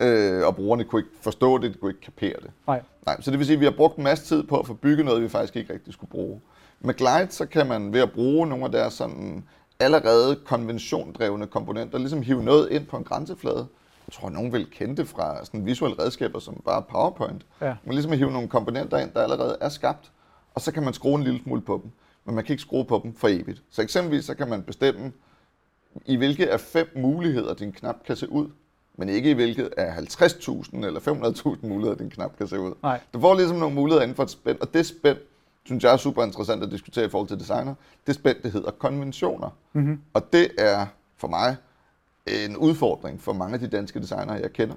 Ja. 0.00 0.06
Øh, 0.06 0.46
og 0.46 0.56
brugerne 0.56 0.84
kunne 0.84 1.00
ikke 1.00 1.10
forstå 1.20 1.58
det, 1.58 1.74
de 1.74 1.78
kunne 1.78 1.90
ikke 1.90 2.00
kapere 2.00 2.34
det. 2.42 2.50
Nej. 2.66 2.82
Nej. 3.06 3.20
Så 3.20 3.30
det 3.30 3.38
vil 3.38 3.46
sige, 3.46 3.54
at 3.54 3.60
vi 3.60 3.64
har 3.64 3.72
brugt 3.76 3.96
en 3.96 4.04
masse 4.04 4.24
tid 4.24 4.42
på 4.42 4.58
at 4.58 4.66
få 4.66 4.74
bygget 4.74 5.06
noget, 5.06 5.22
vi 5.22 5.28
faktisk 5.28 5.56
ikke 5.56 5.72
rigtig 5.72 5.92
skulle 5.92 6.10
bruge. 6.10 6.40
Med 6.80 6.94
Glide, 6.94 7.26
så 7.30 7.46
kan 7.46 7.66
man 7.66 7.92
ved 7.92 8.00
at 8.00 8.12
bruge 8.12 8.46
nogle 8.46 8.64
af 8.64 8.72
deres 8.72 8.92
sådan 8.92 9.44
allerede 9.80 10.36
konventiondrevne 10.36 11.46
komponenter, 11.46 11.98
ligesom 11.98 12.22
hive 12.22 12.42
noget 12.42 12.70
ind 12.70 12.86
på 12.86 12.96
en 12.96 13.04
grænseflade. 13.04 13.66
Jeg 14.08 14.12
tror, 14.12 14.30
nogen 14.30 14.52
vil 14.52 14.70
kende 14.70 14.96
det 14.96 15.08
fra 15.08 15.44
sådan 15.44 15.66
visuelle 15.66 16.02
redskaber, 16.02 16.38
som 16.38 16.62
bare 16.64 16.82
PowerPoint. 16.82 17.46
Ja. 17.60 17.74
Man 17.84 17.94
ligesom 17.94 18.12
hive 18.12 18.30
nogle 18.30 18.48
komponenter 18.48 18.98
ind, 18.98 19.10
der 19.10 19.22
allerede 19.22 19.56
er 19.60 19.68
skabt, 19.68 20.12
og 20.54 20.60
så 20.60 20.72
kan 20.72 20.82
man 20.82 20.94
skrue 20.94 21.14
en 21.14 21.22
lille 21.24 21.40
smule 21.42 21.60
på 21.60 21.80
dem 21.82 21.90
men 22.28 22.34
man 22.34 22.44
kan 22.44 22.52
ikke 22.52 22.62
skrue 22.62 22.84
på 22.84 23.00
dem 23.04 23.14
for 23.14 23.28
evigt. 23.28 23.62
Så 23.70 23.82
eksempelvis 23.82 24.24
så 24.24 24.34
kan 24.34 24.48
man 24.48 24.62
bestemme, 24.62 25.12
i 26.06 26.16
hvilke 26.16 26.50
af 26.50 26.60
fem 26.60 26.88
muligheder 26.96 27.54
din 27.54 27.72
knap 27.72 27.96
kan 28.06 28.16
se 28.16 28.32
ud, 28.32 28.48
men 28.96 29.08
ikke 29.08 29.30
i 29.30 29.32
hvilket 29.32 29.74
af 29.76 29.96
50.000 29.96 30.86
eller 30.86 31.00
500.000 31.00 31.66
muligheder 31.66 31.96
din 31.96 32.10
knap 32.10 32.36
kan 32.38 32.48
se 32.48 32.60
ud. 32.60 32.74
Nej. 32.82 33.00
Du 33.14 33.20
får 33.20 33.34
ligesom 33.34 33.56
nogle 33.56 33.74
muligheder 33.74 34.02
inden 34.02 34.16
for 34.16 34.22
et 34.22 34.30
spænd, 34.30 34.58
og 34.60 34.74
det 34.74 34.86
spænd, 34.86 35.18
synes 35.64 35.84
jeg 35.84 35.92
er 35.92 35.96
super 35.96 36.24
interessant 36.24 36.62
at 36.62 36.70
diskutere 36.70 37.04
i 37.04 37.08
forhold 37.08 37.28
til 37.28 37.40
designer. 37.40 37.74
Det 38.06 38.14
spænd, 38.14 38.36
det 38.42 38.52
hedder 38.52 38.70
konventioner. 38.70 39.50
Mm-hmm. 39.72 40.00
Og 40.14 40.32
det 40.32 40.50
er 40.58 40.86
for 41.16 41.28
mig 41.28 41.56
en 42.26 42.56
udfordring 42.56 43.22
for 43.22 43.32
mange 43.32 43.54
af 43.54 43.60
de 43.60 43.68
danske 43.68 44.00
designere, 44.00 44.36
jeg 44.36 44.52
kender, 44.52 44.76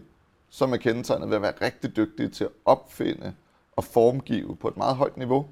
som 0.50 0.74
er 0.74 0.78
kendetegnet 0.78 1.30
ved 1.30 1.36
at 1.36 1.42
være 1.42 1.54
rigtig 1.62 1.96
dygtige 1.96 2.30
til 2.30 2.44
at 2.44 2.52
opfinde 2.66 3.34
og 3.76 3.84
formgive 3.84 4.56
på 4.56 4.68
et 4.68 4.78
meget 4.78 4.96
højt 4.96 5.18
niveau 5.18 5.48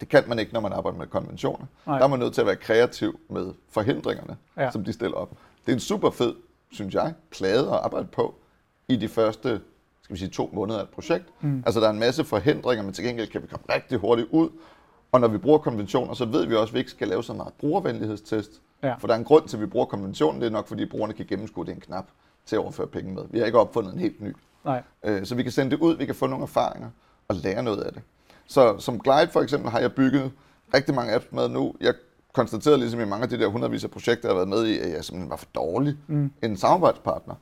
det 0.00 0.08
kan 0.08 0.24
man 0.26 0.38
ikke, 0.38 0.52
når 0.52 0.60
man 0.60 0.72
arbejder 0.72 0.98
med 0.98 1.06
konventioner. 1.06 1.66
Nej. 1.86 1.98
Der 1.98 2.04
er 2.04 2.08
man 2.08 2.18
nødt 2.18 2.34
til 2.34 2.40
at 2.40 2.46
være 2.46 2.56
kreativ 2.56 3.20
med 3.28 3.52
forhindringerne, 3.70 4.36
ja. 4.56 4.70
som 4.70 4.84
de 4.84 4.92
stiller 4.92 5.16
op. 5.16 5.30
Det 5.66 5.72
er 5.72 5.76
en 5.76 5.80
super 5.80 6.10
fed, 6.10 6.34
synes 6.70 6.94
jeg, 6.94 7.14
plade 7.30 7.68
at 7.68 7.74
arbejde 7.82 8.06
på 8.06 8.34
i 8.88 8.96
de 8.96 9.08
første 9.08 9.60
skal 10.10 10.14
vi 10.14 10.18
sige, 10.18 10.30
to 10.30 10.50
måneder 10.52 10.78
af 10.78 10.82
et 10.82 10.88
projekt. 10.88 11.24
Mm. 11.40 11.62
Altså 11.66 11.80
der 11.80 11.86
er 11.86 11.90
en 11.90 11.98
masse 11.98 12.24
forhindringer, 12.24 12.84
men 12.84 12.92
til 12.92 13.04
gengæld 13.04 13.28
kan 13.28 13.42
vi 13.42 13.46
komme 13.46 13.64
rigtig 13.74 13.98
hurtigt 13.98 14.28
ud. 14.30 14.48
Og 15.12 15.20
når 15.20 15.28
vi 15.28 15.38
bruger 15.38 15.58
konventioner, 15.58 16.14
så 16.14 16.24
ved 16.24 16.46
vi 16.46 16.54
også, 16.54 16.70
at 16.70 16.74
vi 16.74 16.78
ikke 16.78 16.90
skal 16.90 17.08
lave 17.08 17.24
så 17.24 17.32
meget 17.32 17.52
brugervenlighedstest. 17.58 18.60
Ja. 18.82 18.94
For 18.94 19.06
der 19.06 19.14
er 19.14 19.18
en 19.18 19.24
grund 19.24 19.48
til, 19.48 19.56
at 19.56 19.60
vi 19.60 19.66
bruger 19.66 19.86
konventionen. 19.86 20.40
Det 20.40 20.46
er 20.46 20.50
nok, 20.50 20.68
fordi 20.68 20.86
brugerne 20.86 21.12
kan 21.12 21.26
gennemskue, 21.26 21.66
det 21.66 21.74
en 21.74 21.80
knap 21.80 22.06
til 22.46 22.56
at 22.56 22.60
overføre 22.60 22.86
penge 22.86 23.14
med. 23.14 23.22
Vi 23.30 23.38
har 23.38 23.46
ikke 23.46 23.58
opfundet 23.58 23.92
en 23.92 23.98
helt 23.98 24.20
ny. 24.20 24.36
Nej. 24.64 24.82
Øh, 25.04 25.26
så 25.26 25.34
vi 25.34 25.42
kan 25.42 25.52
sende 25.52 25.70
det 25.70 25.78
ud, 25.78 25.96
vi 25.96 26.06
kan 26.06 26.14
få 26.14 26.26
nogle 26.26 26.42
erfaringer 26.42 26.90
og 27.28 27.34
lære 27.34 27.62
noget 27.62 27.82
af 27.82 27.92
det. 27.92 28.02
Så 28.50 28.78
som 28.78 28.98
Glide 28.98 29.28
for 29.32 29.40
eksempel 29.40 29.70
har 29.70 29.78
jeg 29.78 29.92
bygget 29.92 30.32
rigtig 30.74 30.94
mange 30.94 31.14
apps 31.14 31.32
med 31.32 31.48
nu. 31.48 31.74
Jeg 31.80 31.94
konstaterede 32.32 32.78
ligesom 32.78 33.00
i 33.00 33.04
mange 33.04 33.22
af 33.22 33.28
de 33.28 33.38
der 33.38 33.46
hundredvis 33.46 33.84
af 33.84 33.90
projekter, 33.90 34.28
jeg 34.28 34.36
har 34.36 34.44
været 34.44 34.48
med 34.48 34.66
i, 34.66 34.78
at 34.78 34.90
jeg 34.90 35.04
simpelthen 35.04 35.30
var 35.30 35.36
for 35.36 35.46
dårlig 35.54 35.96
mm. 36.06 36.32
en 36.42 36.56
samarbejdspartner. 36.56 37.34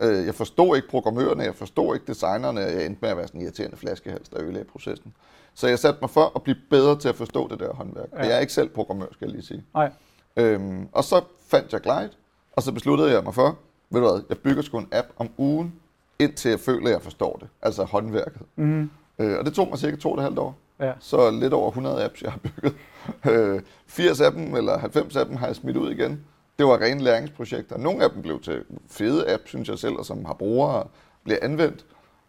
Øh, 0.00 0.26
jeg 0.26 0.34
forstod 0.34 0.76
ikke 0.76 0.88
programmørerne, 0.88 1.42
jeg 1.42 1.54
forstod 1.54 1.94
ikke 1.94 2.06
designerne, 2.06 2.60
jeg 2.60 2.86
endte 2.86 2.98
med 3.02 3.10
at 3.10 3.16
være 3.16 3.26
sådan 3.26 3.40
en 3.40 3.44
irriterende 3.44 3.76
flaskehals, 3.76 4.28
der 4.28 4.42
ødelagde 4.42 4.68
processen. 4.68 5.14
Så 5.54 5.68
jeg 5.68 5.78
satte 5.78 5.98
mig 6.00 6.10
for 6.10 6.32
at 6.36 6.42
blive 6.42 6.56
bedre 6.70 6.98
til 6.98 7.08
at 7.08 7.16
forstå 7.16 7.48
det 7.48 7.60
der 7.60 7.74
håndværk. 7.74 8.08
Ja. 8.12 8.18
Og 8.18 8.26
jeg 8.26 8.36
er 8.36 8.40
ikke 8.40 8.52
selv 8.52 8.68
programmør, 8.68 9.06
skal 9.12 9.26
jeg 9.26 9.32
lige 9.34 9.46
sige. 9.46 9.64
Nej. 9.74 9.92
Øhm, 10.36 10.88
og 10.92 11.04
så 11.04 11.20
fandt 11.46 11.72
jeg 11.72 11.80
Glide, 11.80 12.10
og 12.52 12.62
så 12.62 12.72
besluttede 12.72 13.10
jeg 13.10 13.24
mig 13.24 13.34
for, 13.34 13.58
ved 13.90 14.00
du 14.00 14.10
hvad, 14.10 14.22
jeg 14.28 14.38
bygger 14.38 14.62
sgu 14.62 14.78
en 14.78 14.88
app 14.92 15.08
om 15.16 15.30
ugen, 15.38 15.74
indtil 16.18 16.48
jeg 16.48 16.60
føler, 16.60 16.86
at 16.86 16.92
jeg 16.92 17.02
forstår 17.02 17.36
det. 17.40 17.48
Altså 17.62 17.84
håndværket. 17.84 18.42
Mm. 18.56 18.90
Øh, 19.18 19.38
og 19.38 19.44
det 19.44 19.54
tog 19.54 19.68
mig 19.68 19.78
cirka 19.78 19.96
to 19.96 20.10
og 20.10 20.16
et 20.16 20.22
halvt 20.22 20.38
år. 20.38 20.58
Ja. 20.80 20.92
så 21.00 21.30
lidt 21.30 21.52
over 21.52 21.68
100 21.68 22.04
apps, 22.04 22.22
jeg 22.22 22.32
har 22.32 22.38
bygget. 22.38 22.74
Øh, 23.30 23.60
80 23.86 24.20
af 24.20 24.32
dem, 24.32 24.56
eller 24.56 24.78
90 24.78 25.16
af 25.16 25.26
dem, 25.26 25.36
har 25.36 25.46
jeg 25.46 25.56
smidt 25.56 25.76
ud 25.76 25.90
igen. 25.90 26.24
Det 26.58 26.66
var 26.66 26.80
rene 26.80 27.02
læringsprojekter. 27.02 27.78
Nogle 27.78 28.04
af 28.04 28.10
dem 28.10 28.22
blev 28.22 28.40
til 28.40 28.64
fede 28.90 29.32
apps, 29.32 29.48
synes 29.48 29.68
jeg 29.68 29.78
selv, 29.78 29.94
og 29.94 30.04
som 30.04 30.24
har 30.24 30.34
brugere 30.34 30.82
og 30.82 30.90
bliver 31.24 31.38
anvendt. 31.42 31.86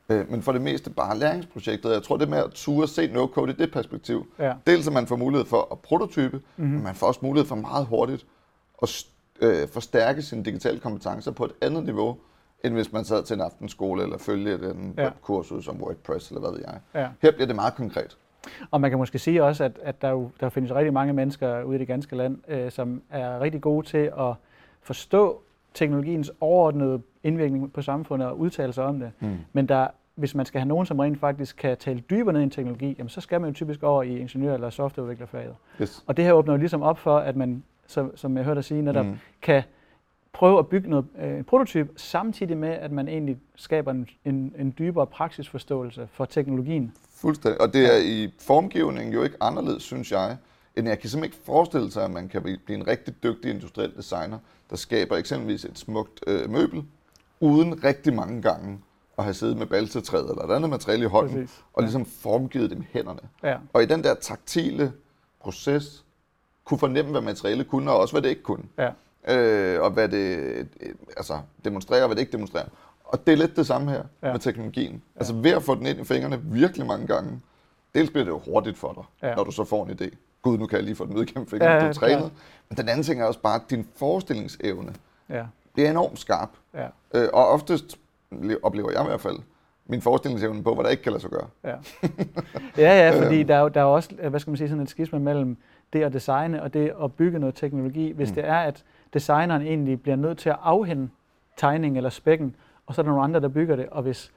Øh, 0.10 0.32
men 0.32 0.42
for 0.42 0.52
det 0.52 0.62
meste 0.62 0.90
bare 0.90 1.18
læringsprojekter. 1.18 1.92
Jeg 1.92 2.04
tror, 2.04 2.18
det 2.18 2.30
med 2.30 2.38
at 2.38 2.52
ture 2.52 2.88
se 2.88 3.08
no-code 3.08 3.50
i 3.50 3.54
det 3.54 3.72
perspektiv. 3.72 4.28
Ja. 4.40 4.54
Dels 4.68 4.88
at 4.88 4.94
man 4.94 5.08
får 5.08 5.16
mulighed 5.16 5.46
for 5.46 5.68
at 5.72 5.80
prototype, 5.80 6.42
mm-hmm. 6.58 6.74
men 6.74 6.84
man 6.84 6.96
får 6.96 7.08
også 7.08 7.20
mulighed 7.24 7.48
for 7.48 7.56
meget 7.56 7.86
hurtigt 7.86 8.26
at 8.82 9.06
øh, 9.42 9.68
forstærke 9.68 10.22
sine 10.22 10.44
digitale 10.44 10.80
kompetencer 10.80 11.32
på 11.32 11.46
et 11.46 11.52
andet 11.62 11.86
niveau, 11.86 12.18
end 12.64 12.74
hvis 12.74 12.92
man 12.94 13.04
sad 13.06 13.24
til 13.24 13.34
en 13.34 13.42
aftenskole 13.42 14.04
eller 14.04 14.18
følge 14.18 14.58
den 14.58 14.94
Ja. 14.98 15.10
kursus 15.22 15.68
om 15.68 15.82
WordPress 15.82 16.30
eller 16.30 16.42
hvad 16.42 16.52
ved 16.52 16.60
jeg. 16.68 17.02
Ja. 17.02 17.08
Her 17.22 17.32
bliver 17.32 17.48
det 17.48 17.56
meget 17.56 17.74
konkret. 17.76 18.18
Og 18.72 18.82
man 18.82 18.90
kan 18.92 18.98
måske 19.00 19.20
sige 19.20 19.44
også, 19.44 19.64
at, 19.64 19.80
at 19.84 20.02
der, 20.02 20.10
jo, 20.10 20.30
der 20.40 20.50
findes 20.50 20.74
rigtig 20.76 20.94
mange 20.94 21.14
mennesker 21.14 21.64
ude 21.64 21.76
i 21.76 21.80
det 21.80 21.88
ganske 21.88 22.16
land, 22.16 22.38
øh, 22.48 22.72
som 22.72 23.02
er 23.10 23.40
rigtig 23.40 23.62
gode 23.62 23.88
til 23.88 24.12
at 24.20 24.34
forstå 24.82 25.42
teknologiens 25.74 26.32
overordnede 26.42 27.02
indvirkning 27.24 27.74
på 27.74 27.82
samfundet 27.82 28.28
og 28.28 28.40
udtale 28.40 28.74
sig 28.74 28.84
om 28.84 29.00
det. 29.00 29.12
Mm. 29.20 29.38
Men 29.54 29.68
der, 29.68 29.88
hvis 30.16 30.36
man 30.36 30.46
skal 30.46 30.62
have 30.62 30.68
nogen, 30.68 30.86
som 30.86 31.00
rent 31.00 31.20
faktisk 31.20 31.56
kan 31.58 31.78
tale 31.78 32.00
dybere 32.00 32.34
ned 32.34 32.42
i 32.42 32.44
en 32.44 32.50
teknologi, 32.50 32.96
jamen, 32.98 33.10
så 33.10 33.22
skal 33.22 33.42
man 33.42 33.50
jo 33.50 33.54
typisk 33.54 33.84
over 33.84 34.04
i 34.04 34.18
ingeniør- 34.20 34.54
eller 34.54 34.70
softwareudviklerfaget. 34.70 35.56
Yes. 35.82 36.04
Og 36.08 36.18
det 36.18 36.26
her 36.26 36.34
åbner 36.34 36.54
jo 36.54 36.58
ligesom 36.60 36.82
op 36.82 36.98
for, 37.00 37.18
at 37.18 37.36
man, 37.36 37.64
som, 37.88 38.18
som 38.18 38.38
jeg 38.38 38.46
hørte 38.46 38.56
dig 38.56 38.64
sige, 38.64 38.82
netop. 38.82 39.06
Mm. 39.06 39.18
kan 39.42 39.64
prøve 40.34 40.60
at 40.60 40.68
bygge 40.68 40.90
noget, 40.90 41.06
øh, 41.22 41.38
en 41.38 41.44
prototyp, 41.44 41.92
samtidig 41.96 42.58
med, 42.58 42.70
at 42.70 42.92
man 42.92 43.08
egentlig 43.08 43.38
skaber 43.56 43.92
en, 43.92 44.08
en, 44.26 44.54
en 44.58 44.76
dybere 44.80 45.08
praksisforståelse 45.08 46.08
for 46.14 46.26
teknologien. 46.26 46.94
Fuldstændig. 47.16 47.62
Og 47.62 47.74
det 47.74 47.94
er 47.96 47.98
i 47.98 48.34
formgivningen 48.40 49.14
jo 49.14 49.24
ikke 49.24 49.36
anderledes, 49.42 49.84
synes 49.84 50.12
jeg, 50.12 50.38
end 50.76 50.88
jeg 50.88 51.00
kan 51.00 51.10
simpelthen 51.10 51.34
ikke 51.38 51.46
forestille 51.46 51.92
sig, 51.92 52.04
at 52.06 52.12
man 52.12 52.30
kan 52.30 52.42
blive 52.42 52.60
en 52.70 52.88
rigtig 52.88 53.24
dygtig 53.24 53.52
industriel 53.52 53.94
designer, 53.98 54.38
der 54.70 54.76
skaber 54.76 55.18
eksempelvis 55.18 55.66
et 55.66 55.78
smukt 55.80 56.20
øh, 56.28 56.50
møbel, 56.50 56.84
uden 57.40 57.84
rigtig 57.84 58.14
mange 58.14 58.42
gange 58.42 58.80
at 59.18 59.24
have 59.24 59.34
siddet 59.34 59.58
med 59.58 59.66
balsetræet 59.66 60.30
eller 60.30 60.44
et 60.44 60.56
andet 60.56 60.70
materiale 60.70 61.04
i 61.04 61.08
hånden, 61.08 61.34
Præcis. 61.42 61.64
og 61.74 61.84
ligesom 61.84 62.06
formgivet 62.06 62.70
det 62.70 62.78
med 62.78 62.86
hænderne. 62.94 63.20
Ja, 63.44 63.58
Og 63.74 63.84
i 63.84 63.86
den 63.86 64.04
der 64.04 64.14
taktile 64.14 64.94
proces, 65.40 66.04
kunne 66.66 66.78
fornemme, 66.78 67.12
hvad 67.12 67.22
materialet 67.22 67.68
kunne, 67.68 67.92
og 67.92 68.00
også 68.00 68.14
hvad 68.14 68.22
det 68.22 68.30
ikke 68.30 68.42
kunne. 68.44 68.64
ja, 68.78 68.90
Øh, 69.30 69.82
og 69.82 69.92
hvad 69.92 70.10
det 70.10 70.68
altså, 71.18 71.40
demonstrerer, 71.66 72.02
og 72.02 72.08
hvad 72.08 72.16
det 72.16 72.22
ikke 72.22 72.32
demonstrerer. 72.32 72.66
Og 73.04 73.28
det 73.28 73.32
er 73.34 73.38
lidt 73.38 73.56
det 73.56 73.68
samme 73.68 73.92
her 73.92 74.04
Ja. 74.22 74.28
ja. 74.28 74.32
med 74.34 74.40
teknologien. 74.40 75.02
Altså 75.16 75.34
ved 75.34 75.52
at 75.52 75.64
få 75.64 75.76
den 75.76 75.86
ind 75.86 76.00
i 76.00 76.04
fingrene 76.04 76.42
virkelig 76.44 76.86
mange 76.88 77.08
gange, 77.08 77.40
dels 77.96 78.10
bliver 78.10 78.24
det 78.24 78.32
jo 78.32 78.42
hurtigt 78.52 78.78
for 78.78 78.94
dig, 78.94 79.04
Ja. 79.22 79.30
ja. 79.30 79.36
når 79.36 79.44
du 79.44 79.52
så 79.52 79.64
får 79.64 79.86
en 79.86 79.92
idé. 80.02 80.10
Gud, 80.42 80.58
nu 80.58 80.66
kan 80.66 80.76
jeg 80.78 80.84
lige 80.86 80.96
få 80.96 81.06
den 81.06 81.16
ud 81.18 81.24
igennem 81.24 81.48
fingrene, 81.48 81.72
Ja, 81.74 81.78
ja, 81.78 81.84
ja, 81.84 81.84
du 81.86 81.90
er 81.90 81.94
trænet. 81.94 82.18
klart. 82.18 82.32
Men 82.70 82.78
den 82.78 82.90
anden 82.90 83.04
ting 83.04 83.22
er 83.22 83.26
også 83.26 83.40
bare, 83.40 83.56
at 83.56 83.62
din 83.70 83.88
forestillingsevne, 83.96 84.94
ja, 85.30 85.44
det 85.76 85.86
er 85.86 85.90
enormt 85.92 86.20
skarp. 86.20 86.50
ja, 86.74 86.88
Øh, 87.14 87.30
og 87.34 87.48
oftest 87.48 87.98
oplever 88.64 88.92
jeg 88.92 89.02
i 89.02 89.06
hvert 89.06 89.22
fald, 89.22 89.36
min 89.88 90.02
forestillingsevne 90.02 90.64
på, 90.64 90.74
hvad 90.74 90.84
der 90.84 90.90
ikke 90.90 91.04
kan 91.04 91.12
lade 91.12 91.22
sig 91.22 91.30
gøre. 91.32 91.48
ja. 91.64 91.76
Ja, 92.78 93.08
ja, 93.08 93.12
fordi 93.24 93.40
Øhm. 93.40 93.48
der 93.48 93.56
er, 93.56 93.70
der 93.70 93.82
er 93.82 93.86
også, 93.86 94.10
hvad 94.30 94.40
skal 94.40 94.52
man 94.52 94.58
sige, 94.58 94.70
sådan 94.70 94.84
et 94.84 94.90
skisme 94.90 95.20
mellem 95.20 95.58
det 95.94 96.04
at 96.04 96.14
designe 96.14 96.64
og 96.64 96.74
det 96.74 96.94
at 97.04 97.14
bygge 97.14 97.40
noget 97.40 97.56
teknologi. 97.56 98.12
Hvis 98.12 98.30
Mm. 98.30 98.36
det 98.36 98.46
er, 98.48 98.56
at 98.58 98.84
designeren 99.14 99.62
egentlig 99.62 100.02
bliver 100.02 100.16
nødt 100.16 100.38
til 100.38 100.50
at 100.50 100.56
afhænde 100.64 101.10
tegning 101.58 101.98
eller 101.98 102.10
spækken, 102.10 102.56
og 102.86 102.96
så 102.96 103.02
er 103.02 103.04
der 103.04 103.12
nogle 103.12 103.24
andre, 103.24 103.40
der 103.40 103.48
bygger 103.48 103.76
det, 103.76 103.86
og 103.92 104.02
hvis, 104.04 104.32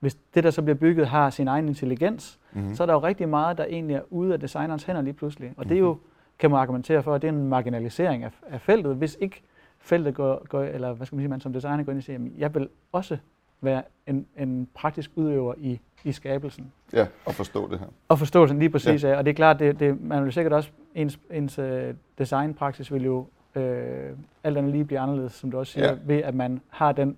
hvis 0.00 0.14
det, 0.34 0.44
der 0.44 0.50
så 0.50 0.62
bliver 0.62 0.76
bygget, 0.76 1.06
har 1.08 1.30
sin 1.30 1.48
egen 1.48 1.68
intelligens, 1.68 2.38
Mm-hmm. 2.54 2.74
så 2.74 2.82
er 2.82 2.86
der 2.86 2.94
jo 2.94 2.98
rigtig 3.02 3.28
meget, 3.28 3.58
der 3.58 3.64
egentlig 3.64 3.96
er 3.96 4.00
ude 4.10 4.32
af 4.32 4.40
designerens 4.40 4.84
hænder 4.84 5.02
lige 5.02 5.14
pludselig. 5.14 5.52
Og 5.56 5.68
det 5.68 5.74
er 5.74 5.78
jo, 5.78 5.92
Mhm. 5.92 6.00
kan 6.38 6.50
man 6.50 6.60
argumentere 6.60 7.02
for, 7.02 7.14
at 7.14 7.22
det 7.22 7.28
er 7.28 7.32
en 7.32 7.48
marginalisering 7.48 8.24
af, 8.24 8.30
af 8.48 8.60
feltet, 8.60 8.96
hvis 8.96 9.18
ikke 9.20 9.42
feltet 9.78 10.14
går, 10.14 10.46
går, 10.48 10.60
eller 10.62 10.92
hvad 10.92 11.06
skal 11.06 11.16
man 11.16 11.22
sige, 11.22 11.28
man 11.28 11.40
som 11.40 11.52
designer 11.52 11.82
går 11.84 11.92
ind 11.92 11.98
og 11.98 12.02
siger, 12.04 12.14
"Jamen, 12.14 12.32
jeg 12.38 12.54
vil 12.54 12.68
også 12.92 13.16
være 13.60 13.82
en, 14.06 14.26
en 14.38 14.68
praktisk 14.74 15.10
udøver 15.16 15.54
i, 15.58 15.80
i 16.04 16.12
skabelsen. 16.12 16.72
Ja, 16.92 17.06
at 17.26 17.34
forstå 17.34 17.70
det 17.70 17.78
her. 17.78 17.86
Og 18.08 18.18
forståelsen 18.18 18.58
lige 18.58 18.70
præcis 18.70 19.04
af, 19.04 19.16
og 19.16 19.24
det 19.24 19.30
er 19.30 19.34
klart, 19.34 19.58
det, 19.58 19.80
det, 19.80 20.00
man 20.00 20.24
vil 20.24 20.32
sikkert 20.32 20.52
også, 20.52 20.70
ens, 20.94 21.18
ens 21.30 21.58
øh, 21.58 21.94
designpraksis 22.18 22.92
vil 22.92 23.04
jo 23.04 23.26
øh, 23.56 24.10
alt 24.44 24.58
andet 24.58 24.72
lige 24.72 24.84
blive 24.84 25.00
anderledes, 25.00 25.32
som 25.32 25.50
du 25.50 25.58
også 25.58 25.72
siger, 25.72 25.86
Ja. 25.88 25.96
ved 26.04 26.16
at 26.22 26.34
man 26.34 26.60
har 26.68 26.92
den 26.92 27.16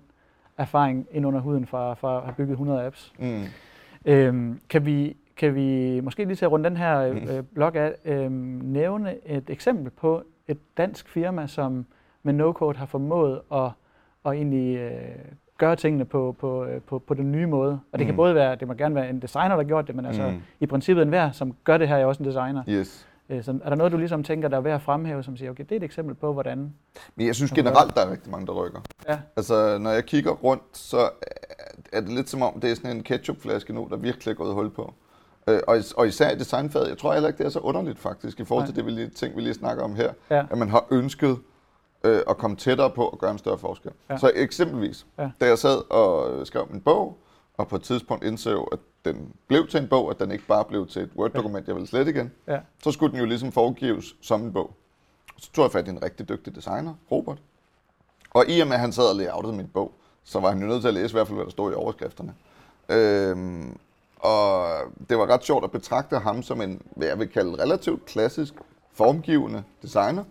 erfaring 0.57 1.07
ind 1.11 1.25
under 1.25 1.39
huden 1.39 1.65
fra, 1.65 1.93
fra 1.93 2.17
at 2.17 2.23
have 2.23 2.33
bygget 2.35 2.51
100 2.53 2.85
apps. 2.85 3.13
Mm. 3.19 3.43
Øhm, 4.05 4.59
kan, 4.69 4.85
vi, 4.85 5.15
kan 5.37 5.55
vi 5.55 5.99
måske 6.03 6.25
lige 6.25 6.35
til 6.35 6.45
at 6.45 6.51
runde 6.51 6.69
den 6.69 6.77
her 6.77 7.13
Mm. 7.13 7.17
øh, 7.29 7.43
blog 7.43 7.75
af, 7.75 7.93
øh, 8.05 8.31
nævne 8.63 9.15
et 9.25 9.49
eksempel 9.49 9.89
på 9.91 10.23
et 10.47 10.57
dansk 10.77 11.09
firma, 11.09 11.47
som 11.47 11.85
med 12.23 12.33
no-code 12.33 12.77
har 12.77 12.85
formået 12.85 13.41
at, 13.53 13.69
at 14.25 14.31
egentlig 14.31 14.77
øh, 14.77 14.91
gøre 15.57 15.75
tingene 15.75 16.05
på, 16.05 16.35
på, 16.39 16.65
øh, 16.65 16.81
på, 16.81 16.99
på 16.99 17.13
den 17.13 17.31
nye 17.31 17.45
måde. 17.45 17.79
Og 17.91 17.99
det 17.99 18.05
kan 18.07 18.13
Mm. 18.13 18.17
både 18.17 18.35
være, 18.35 18.55
det 18.55 18.67
må 18.67 18.73
gerne 18.73 18.95
være 18.95 19.09
en 19.09 19.19
designer, 19.21 19.49
der 19.49 19.55
har 19.55 19.63
gjort 19.63 19.87
det, 19.87 19.95
men 19.95 20.05
altså 20.05 20.29
Mm. 20.29 20.41
i 20.59 20.65
princippet 20.65 21.01
enhver, 21.03 21.31
som 21.31 21.55
gør 21.63 21.77
det 21.77 21.87
her, 21.87 21.95
er 21.95 22.05
også 22.05 22.23
en 22.23 22.27
designer. 22.29 22.63
Yes. 22.69 23.07
Øh, 23.29 23.43
Så 23.43 23.59
er 23.63 23.69
der 23.69 23.75
noget, 23.75 23.91
du 23.91 23.97
ligesom 23.97 24.23
tænker, 24.23 24.47
der 24.47 24.57
er 24.57 24.61
værd 24.61 24.75
at 24.75 24.81
fremhæve, 24.81 25.23
som 25.23 25.37
siger, 25.37 25.51
okay, 25.51 25.63
det 25.63 25.71
er 25.71 25.75
et 25.75 25.83
eksempel 25.83 26.15
på, 26.15 26.33
hvordan... 26.33 26.73
Men 27.15 27.27
jeg 27.27 27.35
synes 27.35 27.51
generelt, 27.51 27.95
der 27.95 28.01
er 28.05 28.11
rigtig 28.11 28.31
mange, 28.31 28.47
der 28.47 28.53
rykker. 28.53 28.79
Ja, 29.09 29.19
Altså, 29.35 29.77
når 29.77 29.91
jeg 29.91 30.05
kigger 30.05 30.31
rundt, 30.31 30.63
så 30.73 31.09
er 31.91 32.01
det 32.01 32.09
lidt 32.09 32.29
som 32.29 32.41
om, 32.41 32.59
det 32.59 32.71
er 32.71 32.75
sådan 32.75 32.95
en 32.95 33.03
ketchupflaske 33.03 33.73
nu, 33.73 33.87
der 33.91 33.97
virkelig 33.97 34.31
er 34.31 34.35
gået 34.35 34.53
hul 34.53 34.69
på. 34.69 34.93
Øh, 35.49 35.59
Og, 35.67 35.77
is- 35.77 35.91
og 35.91 36.07
især 36.07 36.31
i 36.31 36.35
designfaget, 36.35 36.89
jeg 36.89 36.97
tror 36.97 37.13
heller 37.13 37.27
ikke, 37.27 37.37
det 37.37 37.45
er 37.45 37.49
så 37.49 37.59
underligt 37.59 37.99
faktisk, 37.99 38.39
i 38.39 38.45
forhold 38.45 38.63
Nej. 38.63 38.67
til 38.67 38.75
det 38.75 38.85
vi 38.85 38.91
lige, 38.91 39.09
ting, 39.09 39.35
vi 39.35 39.41
lige 39.41 39.53
snakker 39.53 39.83
om 39.83 39.95
her, 39.95 40.13
ja, 40.29 40.45
at 40.51 40.57
man 40.57 40.69
har 40.69 40.85
ønsket 40.91 41.37
øh, 42.03 42.21
at 42.29 42.37
komme 42.37 42.55
tættere 42.57 42.89
på 42.89 43.07
at 43.09 43.19
gøre 43.19 43.31
en 43.31 43.37
større 43.37 43.57
forskel. 43.57 43.91
Ja. 44.09 44.17
Så 44.17 44.31
eksempelvis, 44.35 45.05
ja. 45.19 45.29
da 45.41 45.45
jeg 45.45 45.57
sad 45.57 45.91
og 45.91 46.47
skrev 46.47 46.67
min 46.71 46.81
bog, 46.81 47.17
og 47.57 47.67
på 47.67 47.75
et 47.75 47.81
tidspunkt 47.83 48.23
indså, 48.23 48.61
at 48.61 48.79
den 49.05 49.33
blev 49.47 49.67
til 49.67 49.81
en 49.81 49.87
bog, 49.87 50.11
at 50.11 50.19
den 50.19 50.31
ikke 50.31 50.47
bare 50.47 50.65
blev 50.65 50.87
til 50.87 51.01
et 51.01 51.09
Word-dokument, 51.15 51.67
jeg 51.67 51.75
ville 51.75 51.87
slet 51.87 52.07
igen, 52.07 52.31
ja, 52.47 52.59
så 52.83 52.91
skulle 52.91 53.11
den 53.11 53.19
jo 53.19 53.25
ligesom 53.25 53.51
foregives 53.51 54.15
som 54.21 54.41
en 54.41 54.53
bog. 54.53 54.73
Så 55.37 55.51
tog 55.51 55.63
jeg 55.63 55.71
fat 55.71 55.87
i 55.87 55.89
en 55.89 56.03
rigtig 56.03 56.29
dygtig 56.29 56.55
designer, 56.55 56.93
Robert. 57.11 57.37
Og 58.29 58.45
i 58.49 58.59
og 58.59 58.67
med, 58.67 58.73
at 58.75 58.79
han 58.79 58.91
sad 58.91 59.09
og 59.09 59.15
layoutede 59.15 59.53
min 59.53 59.67
bog, 59.67 59.91
så 60.23 60.39
var 60.39 60.49
han 60.49 60.61
jo 60.61 60.67
nødt 60.67 60.81
til 60.81 60.87
at 60.87 60.93
læse 60.93 61.11
i 61.11 61.15
hvert 61.15 61.27
fald, 61.27 61.37
hvad 61.37 61.45
der 61.45 61.51
stod 61.51 61.71
i 61.71 61.75
overskrifterne. 61.75 62.33
Øhm, 62.89 63.77
og 64.19 64.67
det 65.09 65.17
var 65.17 65.25
ret 65.25 65.43
sjovt 65.43 65.63
at 65.63 65.71
betragte 65.71 66.19
ham 66.19 66.43
som 66.43 66.61
en, 66.61 66.81
hvad 66.95 67.07
jeg 67.07 67.19
vil 67.19 67.27
kalde 67.27 67.63
relativt 67.63 68.05
klassisk, 68.05 68.53
formgivende 68.93 69.63
designer. 69.81 70.23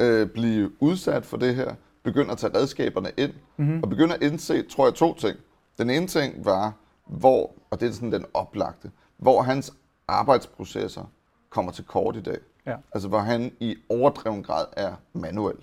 Øh, 0.00 0.28
blive 0.28 0.70
udsat 0.80 1.26
for 1.26 1.36
det 1.36 1.54
her, 1.54 1.74
begynde 2.02 2.32
at 2.32 2.38
tage 2.38 2.54
redskaberne 2.54 3.10
ind, 3.16 3.32
mm-hmm. 3.56 3.82
og 3.82 3.88
begynde 3.88 4.14
at 4.14 4.22
indse, 4.22 4.62
tror 4.62 4.86
jeg, 4.86 4.94
to 4.94 5.14
ting. 5.14 5.36
Den 5.78 5.90
ene 5.90 6.06
ting 6.06 6.44
var, 6.44 6.72
hvor, 7.06 7.52
og 7.70 7.80
det 7.80 7.88
er 7.88 7.92
sådan 7.92 8.12
den 8.12 8.26
oplagte, 8.34 8.90
hvor 9.16 9.42
hans 9.42 9.72
arbejdsprocesser 10.08 11.04
kommer 11.50 11.72
til 11.72 11.84
kort 11.84 12.16
i 12.16 12.22
dag. 12.22 12.38
Ja. 12.66 12.76
Altså 12.92 13.08
hvor 13.08 13.18
han 13.18 13.52
i 13.60 13.76
overdreven 13.88 14.42
grad 14.42 14.66
er 14.72 14.94
manuel. 15.12 15.56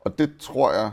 Og 0.00 0.18
det 0.18 0.36
tror 0.40 0.72
jeg 0.72 0.90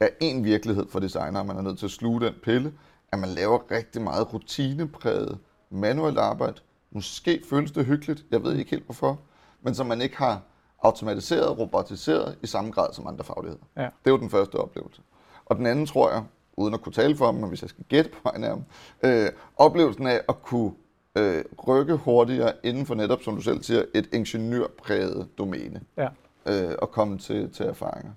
er 0.00 0.08
en 0.20 0.44
virkelighed 0.44 0.88
for 0.88 1.00
designer, 1.00 1.42
man 1.42 1.56
er 1.56 1.62
nødt 1.62 1.78
til 1.78 1.86
at 1.86 1.90
sluge 1.90 2.20
den 2.20 2.34
pille, 2.42 2.72
at 3.12 3.18
man 3.18 3.28
laver 3.28 3.70
rigtig 3.70 4.02
meget 4.02 4.34
rutinepræget 4.34 5.38
manuelt 5.70 6.18
arbejde. 6.18 6.60
Måske 6.90 7.42
føles 7.50 7.70
det 7.70 7.86
hyggeligt, 7.86 8.24
jeg 8.30 8.44
ved 8.44 8.56
ikke 8.56 8.70
helt 8.70 8.84
hvorfor, 8.84 9.18
men 9.62 9.74
som 9.74 9.86
man 9.86 10.00
ikke 10.00 10.16
har 10.16 10.40
automatiseret, 10.82 11.58
robotiseret 11.58 12.38
i 12.42 12.46
samme 12.46 12.70
grad 12.70 12.92
som 12.92 13.06
andre 13.06 13.24
fagligheder. 13.24 13.62
Ja. 13.76 13.82
Det 13.82 13.90
er 14.04 14.10
jo 14.10 14.18
den 14.18 14.30
første 14.30 14.54
oplevelse. 14.54 15.02
Og 15.46 15.56
den 15.56 15.66
anden 15.66 15.86
tror 15.86 16.10
jeg, 16.10 16.24
uden 16.56 16.74
at 16.74 16.80
kunne 16.80 16.92
tale 16.92 17.16
for 17.16 17.24
ham, 17.24 17.34
men 17.34 17.48
hvis 17.48 17.62
jeg 17.62 17.68
skal 17.70 17.84
gætte 17.88 18.10
på 18.10 18.18
vegne 18.24 18.46
af 18.46 18.52
ham, 18.52 18.64
øh, 19.02 19.28
oplevelsen 19.56 20.06
af 20.06 20.20
at 20.28 20.42
kunne 20.42 20.72
øh, 21.16 21.44
rykke 21.68 21.94
hurtigere 21.94 22.52
inden 22.62 22.86
for 22.86 22.94
netop, 22.94 23.22
som 23.22 23.36
du 23.36 23.42
selv 23.42 23.62
siger, 23.62 23.82
et 23.94 24.08
ingeniørpræget 24.12 25.28
domæne 25.38 25.80
ja, 25.96 26.08
øh, 26.46 26.74
og 26.78 26.90
komme 26.90 27.18
til, 27.18 27.50
til 27.50 27.66
erfaringer. 27.66 28.12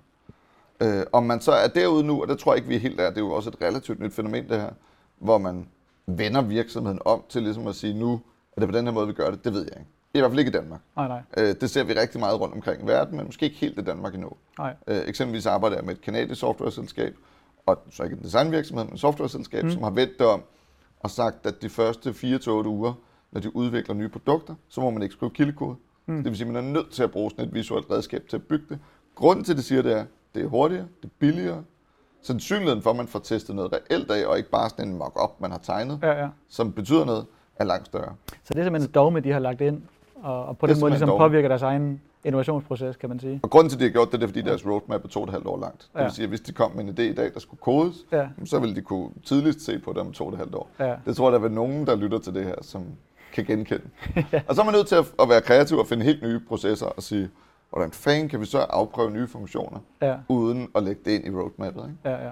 Øh, 0.80 1.02
om 1.12 1.22
man 1.22 1.40
så 1.40 1.52
er 1.52 1.66
derude 1.68 2.04
nu, 2.04 2.22
og 2.22 2.28
det 2.28 2.38
tror 2.38 2.52
jeg 2.52 2.56
ikke, 2.56 2.68
vi 2.68 2.74
er 2.74 2.78
helt 2.80 3.00
er, 3.00 3.08
det 3.08 3.16
er 3.16 3.20
jo 3.20 3.30
også 3.32 3.50
et 3.50 3.56
relativt 3.62 4.00
nyt 4.00 4.12
fænomen 4.12 4.48
det 4.48 4.60
her, 4.60 4.70
hvor 5.18 5.38
man 5.38 5.68
vender 6.06 6.42
virksomheden 6.42 6.98
om 7.04 7.22
til 7.28 7.42
ligesom 7.42 7.66
at 7.66 7.74
sige, 7.74 7.94
nu 7.94 8.20
er 8.56 8.60
det 8.60 8.68
på 8.68 8.76
den 8.76 8.84
her 8.86 8.92
måde, 8.92 9.06
vi 9.06 9.12
gør 9.12 9.30
det, 9.30 9.44
det 9.44 9.52
ved 9.52 9.60
jeg 9.62 9.72
ikke. 9.78 9.90
I 10.14 10.18
hvert 10.18 10.30
fald 10.30 10.38
ikke 10.38 10.48
i 10.48 10.52
Danmark. 10.52 10.80
nej, 10.96 11.08
nej, 11.08 11.20
Øh, 11.36 11.54
det 11.60 11.70
ser 11.70 11.84
vi 11.84 11.92
rigtig 11.92 12.20
meget 12.20 12.40
rundt 12.40 12.54
omkring 12.54 12.82
i 12.82 12.86
verden, 12.86 13.16
men 13.16 13.26
måske 13.26 13.44
ikke 13.46 13.56
helt 13.56 13.78
i 13.78 13.82
Danmark 13.82 14.14
endnu. 14.14 14.30
nej, 14.58 14.74
Øh, 14.86 15.02
eksempelvis 15.06 15.46
arbejder 15.46 15.76
jeg 15.76 15.84
med 15.84 15.94
et 15.94 16.00
kanadisk 16.00 16.40
softwareselskab, 16.40 17.16
og 17.66 17.78
så 17.90 18.02
ikke 18.02 18.16
en 18.16 18.22
designvirksomhed, 18.22 18.84
men 18.84 18.94
et 18.94 19.00
softwareselskab, 19.00 19.64
Mm. 19.64 19.70
som 19.70 19.82
har 19.82 19.90
vendt 19.90 20.18
det 20.18 20.26
om 20.26 20.42
og 21.00 21.10
sagt, 21.10 21.46
at 21.46 21.62
de 21.62 21.68
første 21.68 22.10
4-8 22.10 22.50
uger, 22.66 22.92
når 23.32 23.40
de 23.40 23.56
udvikler 23.56 23.94
nye 23.94 24.08
produkter, 24.08 24.54
så 24.68 24.80
må 24.80 24.90
man 24.90 25.02
ikke 25.02 25.12
skrive 25.12 25.30
kildekode. 25.30 25.76
Mm. 26.06 26.16
Det 26.16 26.24
vil 26.24 26.36
sige, 26.36 26.48
at 26.48 26.52
man 26.54 26.64
er 26.64 26.68
nødt 26.72 26.90
til 26.90 27.02
at 27.02 27.10
bruge 27.10 27.30
sådan 27.30 27.44
et 27.44 27.54
visuelt 27.54 27.86
redskab 27.90 28.22
til 28.28 28.36
at 28.36 28.42
bygge 28.42 28.64
det. 28.68 28.78
Grunden 29.14 29.44
til, 29.44 29.52
at 29.52 29.56
det 29.56 29.64
siger, 29.64 29.82
det 29.82 29.92
er, 29.92 30.00
at 30.00 30.06
det 30.34 30.44
er 30.44 30.48
hurtigere, 30.48 30.84
det 31.02 31.08
er 31.08 31.12
billigere. 31.18 31.62
Sandsynligheden 32.22 32.82
for, 32.82 32.90
at 32.90 32.96
man 32.96 33.06
får 33.06 33.18
testet 33.18 33.54
noget 33.56 33.72
reelt 33.72 34.10
af, 34.10 34.26
og 34.26 34.38
ikke 34.38 34.50
bare 34.50 34.70
sådan 34.70 34.88
en 34.88 34.96
mock-up, 34.98 35.40
man 35.40 35.50
har 35.50 35.58
tegnet, 35.58 35.98
ja, 36.02 36.22
ja, 36.22 36.28
som 36.48 36.72
betyder 36.72 37.04
noget, 37.04 37.26
er 37.56 37.64
langt 37.64 37.86
større. 37.86 38.14
Så 38.44 38.54
det 38.54 38.60
er 38.60 38.64
simpelthen 38.64 38.88
et 38.90 38.94
dogme, 38.94 39.20
de 39.20 39.32
har 39.32 39.38
lagt 39.38 39.60
ind, 39.60 39.82
og, 40.14 40.46
og 40.46 40.58
på 40.58 40.66
Det 40.66 40.74
den 40.74 40.80
måde 40.80 40.90
ligesom 40.90 41.08
dogme. 41.08 41.24
påvirker 41.24 41.48
deres 41.48 41.62
egen 41.62 42.00
innovationsproces, 42.26 42.96
kan 42.96 43.08
man 43.08 43.20
sige. 43.20 43.40
Og 43.42 43.50
grunden 43.50 43.70
til, 43.70 43.76
at 43.76 43.80
de 43.80 43.84
har 43.84 43.90
gjort 43.92 44.12
det, 44.12 44.20
det 44.20 44.26
er, 44.26 44.28
fordi 44.28 44.40
deres 44.42 44.66
roadmap 44.66 45.04
er 45.04 45.08
to 45.08 45.20
og 45.20 45.24
et 45.26 45.30
halvt 45.32 45.46
år 45.46 45.60
langt. 45.60 45.88
Det 45.92 45.98
Ja. 46.00 46.04
vil 46.04 46.12
sige, 46.12 46.22
at 46.22 46.28
hvis 46.28 46.40
de 46.40 46.52
kom 46.52 46.72
med 46.76 46.84
en 46.84 46.90
idé 46.90 47.02
i 47.02 47.12
dag, 47.14 47.34
der 47.34 47.40
skulle 47.40 47.60
kodes, 47.60 47.96
Ja, 48.12 48.28
så 48.44 48.58
ville 48.58 48.74
de 48.76 48.80
kunne 48.80 49.10
tidligst 49.24 49.60
se 49.64 49.78
på 49.78 49.92
det 49.92 49.98
om 50.00 50.12
to 50.12 50.26
og 50.26 50.32
et 50.32 50.38
halvt 50.38 50.54
år. 50.54 50.70
ja, 50.78 50.94
Det 51.06 51.16
tror 51.16 51.30
jeg, 51.30 51.40
der 51.40 51.46
er 51.46 51.52
nogen, 51.52 51.86
der 51.86 51.96
lytter 51.96 52.18
til 52.18 52.34
det 52.34 52.44
her, 52.44 52.54
som 52.62 52.84
kan 53.32 53.44
genkende. 53.44 53.84
Og 54.48 54.54
så 54.54 54.60
er 54.60 54.64
man 54.64 54.74
nødt 54.74 54.86
til 54.86 54.94
at, 54.94 55.12
at 55.22 55.28
være 55.28 55.40
kreativ 55.40 55.78
og 55.78 55.86
finde 55.86 56.04
helt 56.04 56.22
nye 56.22 56.40
processer 56.48 56.86
og 56.86 57.02
sige, 57.02 57.30
hvordan 57.70 57.90
fanden 57.90 58.28
kan 58.28 58.40
vi 58.40 58.46
så 58.46 58.58
afprøve 58.58 59.10
nye 59.10 59.26
funktioner, 59.28 59.78
ja, 60.02 60.16
uden 60.28 60.68
at 60.74 60.82
lægge 60.82 61.00
det 61.04 61.10
ind 61.10 61.26
i 61.26 61.30
roadmappet. 61.30 61.82
Ikke? 61.82 62.16
ja, 62.16 62.24
ja. 62.26 62.30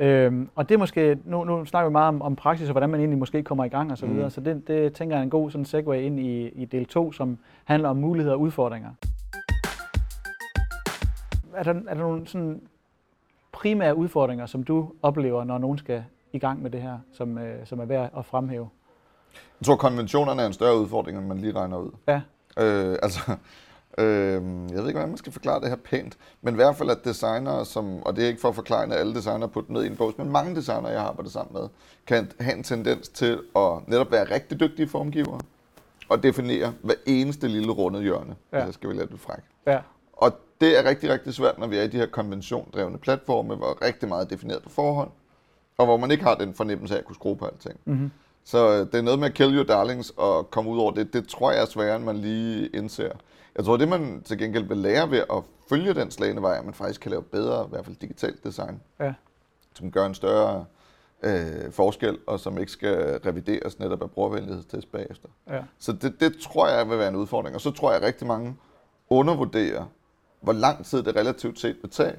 Øhm, 0.00 0.48
og 0.54 0.68
det 0.68 0.74
er 0.74 0.78
måske, 0.78 1.18
nu, 1.24 1.44
nu 1.44 1.64
snakker 1.64 1.88
vi 1.88 1.92
meget 1.92 2.08
om, 2.08 2.22
om 2.22 2.36
praksis 2.36 2.68
og 2.68 2.72
hvordan 2.72 2.90
man 2.90 3.00
egentlig 3.00 3.18
måske 3.18 3.42
kommer 3.42 3.64
i 3.64 3.68
gang 3.68 3.92
og 3.92 3.98
så 3.98 4.06
Mm. 4.06 4.14
videre, 4.14 4.30
så 4.30 4.40
det, 4.40 4.68
det 4.68 4.92
tænker 4.92 5.16
jeg 5.16 5.20
er 5.20 5.24
en 5.24 5.30
god 5.30 5.50
sådan 5.50 5.64
segue 5.64 6.02
ind 6.02 6.20
i, 6.20 6.48
i 6.48 6.64
del 6.64 6.86
2, 6.86 7.12
som 7.12 7.38
handler 7.64 7.88
om 7.88 7.96
muligheder 7.96 8.34
og 8.34 8.40
udfordringer. 8.40 8.90
Er 11.54 11.62
der, 11.62 11.74
er 11.88 11.94
der 11.94 12.00
nogle 12.00 12.26
sådan 12.26 12.60
primære 13.52 13.96
udfordringer, 13.96 14.46
som 14.46 14.62
du 14.62 14.92
oplever, 15.02 15.44
når 15.44 15.58
nogen 15.58 15.78
skal 15.78 16.04
i 16.32 16.38
gang 16.38 16.62
med 16.62 16.70
det 16.70 16.82
her, 16.82 16.98
som, 17.12 17.38
øh, 17.38 17.66
som 17.66 17.80
er 17.80 17.84
værd 17.84 18.10
at 18.18 18.24
fremhæve? 18.24 18.68
Jeg 19.60 19.66
tror, 19.66 19.76
konventionerne 19.76 20.42
er 20.42 20.46
en 20.46 20.52
større 20.52 20.78
udfordring, 20.80 21.18
end 21.18 21.26
man 21.26 21.38
lige 21.38 21.52
regner 21.52 21.76
ud. 21.78 21.90
Ja. 22.08 22.20
Øh, 22.58 22.98
altså, 23.02 23.20
øh, 23.98 24.34
jeg 24.34 24.42
ved 24.78 24.86
ikke, 24.86 24.92
hvordan 24.92 25.08
man 25.08 25.16
skal 25.18 25.32
forklare 25.32 25.60
det 25.60 25.68
her 25.68 25.76
pænt, 25.76 26.16
men 26.42 26.54
i 26.54 26.56
hvert 26.56 26.76
fald, 26.76 26.90
at 26.90 27.04
designere, 27.04 27.64
som, 27.64 28.02
og 28.02 28.16
det 28.16 28.24
er 28.24 28.28
ikke 28.28 28.40
for 28.40 28.48
at 28.48 28.54
forklare, 28.54 28.84
at 28.84 28.92
alle 28.92 29.14
designere 29.14 29.48
putter 29.48 29.72
ned 29.72 29.84
i 29.84 29.86
en 29.86 29.96
bås, 29.96 30.18
men 30.18 30.32
mange 30.32 30.54
designere, 30.56 30.92
jeg 30.92 31.00
har 31.00 31.08
arbejdet 31.08 31.32
sammen 31.32 31.60
med, 31.60 31.68
kan 32.06 32.32
have 32.40 32.56
en 32.56 32.62
tendens 32.62 33.08
til 33.08 33.40
at 33.56 33.70
netop 33.88 34.10
være 34.12 34.24
rigtig 34.24 34.60
dygtige 34.60 34.88
formgivere, 34.88 35.40
og 36.08 36.22
definere 36.22 36.72
hver 36.82 36.94
eneste 37.06 37.48
lille 37.48 37.72
rundet 37.72 38.02
hjørne, 38.02 38.36
Ja. 38.52 38.58
hvis 38.58 38.66
jeg 38.66 38.74
skal 38.74 38.88
være 38.88 38.98
lidt 38.98 39.20
fræk. 39.20 39.42
Ja, 39.66 39.78
Og 40.12 40.32
det 40.60 40.78
er 40.78 40.84
rigtig, 40.88 41.10
rigtig 41.10 41.34
svært, 41.34 41.58
når 41.58 41.66
vi 41.66 41.76
er 41.78 41.82
i 41.82 41.88
de 41.88 41.96
her 41.96 42.06
konventiondrevne 42.06 42.98
platforme, 42.98 43.54
hvor 43.54 43.78
rigtig 43.84 44.08
meget 44.08 44.24
er 44.24 44.28
defineret 44.28 44.62
på 44.62 44.68
forhånd, 44.68 45.10
og 45.78 45.86
hvor 45.86 45.96
man 45.96 46.10
ikke 46.10 46.24
har 46.24 46.34
den 46.34 46.54
fornemmelse 46.54 46.94
af 46.94 46.98
at 46.98 47.04
kunne 47.04 47.14
skrue 47.14 47.36
på 47.36 47.46
alting. 47.46 47.80
mm-hmm. 47.84 48.10
Så 48.44 48.70
øh, 48.72 48.78
det 48.78 48.94
er 48.94 49.02
noget 49.02 49.18
med 49.18 49.28
at 49.28 49.34
kill 49.34 49.56
your 49.56 49.64
darlings 49.64 50.12
og 50.16 50.50
komme 50.50 50.70
ud 50.70 50.78
over 50.78 50.90
det. 50.92 51.12
Det 51.12 51.28
tror 51.28 51.52
jeg 51.52 51.62
er 51.62 51.66
sværere, 51.66 51.96
end 51.96 52.04
man 52.04 52.16
lige 52.16 52.68
indser. 52.68 53.10
Jeg 53.56 53.64
tror, 53.64 53.76
det 53.76 53.88
man 53.88 54.22
til 54.24 54.38
gengæld 54.38 54.64
vil 54.64 54.76
lære 54.76 55.10
ved 55.10 55.18
at 55.18 55.42
følge 55.68 55.94
den 55.94 56.10
slagende 56.10 56.42
vej, 56.42 56.58
at 56.58 56.64
man 56.64 56.74
faktisk 56.74 57.00
kan 57.00 57.10
lave 57.10 57.22
bedre, 57.22 57.64
i 57.66 57.68
hvert 57.70 57.84
fald 57.84 57.96
digitalt 57.96 58.44
design, 58.44 58.80
ja, 59.00 59.14
som 59.74 59.90
gør 59.90 60.06
en 60.06 60.14
større 60.14 60.64
øh, 61.22 61.72
forskel, 61.72 62.18
og 62.26 62.40
som 62.40 62.58
ikke 62.58 62.72
skal 62.72 63.20
revideres 63.26 63.78
netop 63.78 64.02
af 64.02 64.10
brugervenlighedstest 64.10 64.92
bagefter. 64.92 65.28
ja, 65.48 65.62
Så 65.78 65.92
det, 65.92 66.20
det 66.20 66.36
tror 66.38 66.68
jeg 66.68 66.90
vil 66.90 66.98
være 66.98 67.08
en 67.08 67.16
udfordring. 67.16 67.54
Og 67.54 67.60
så 67.60 67.70
tror 67.70 67.90
jeg, 67.92 68.00
at 68.00 68.06
rigtig 68.06 68.26
mange 68.26 68.56
undervurderer, 69.10 69.84
hvor 70.40 70.52
lang 70.52 70.84
tid 70.84 71.02
det 71.02 71.16
relativt 71.16 71.58
set 71.60 71.76
vil 71.82 71.90
tage 71.90 72.14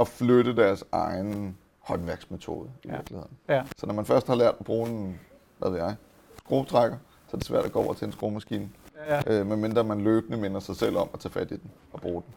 at 0.00 0.08
flytte 0.08 0.56
deres 0.56 0.84
egen 0.92 1.56
håndværksmetode 1.80 2.70
i 2.84 2.88
Ja. 2.88 2.92
ja. 2.92 2.96
virkeligheden. 2.98 3.36
ja, 3.48 3.62
Så 3.76 3.86
når 3.86 3.94
man 3.94 4.04
først 4.06 4.26
har 4.26 4.34
lært 4.34 4.54
at 4.60 4.64
bruge 4.66 4.88
en, 4.88 5.20
hvad 5.58 5.70
ved 5.70 5.78
jeg, 5.78 5.94
skruetrækker, 6.38 6.96
så 7.28 7.36
er 7.36 7.38
det 7.38 7.46
svært 7.46 7.64
at 7.64 7.72
gå 7.72 7.82
over 7.82 7.94
til 7.94 8.06
en 8.06 8.12
skruemaskine, 8.12 8.68
ja, 9.08 9.40
øh, 9.40 9.46
medmindre 9.46 9.84
man 9.84 10.00
løbende 10.00 10.38
minder 10.38 10.60
sig 10.60 10.76
selv 10.76 10.96
om 10.96 11.08
at 11.14 11.20
tage 11.20 11.32
fat 11.32 11.50
i 11.50 11.54
den 11.54 11.70
og 11.92 12.00
bruge 12.00 12.22
den. 12.22 12.34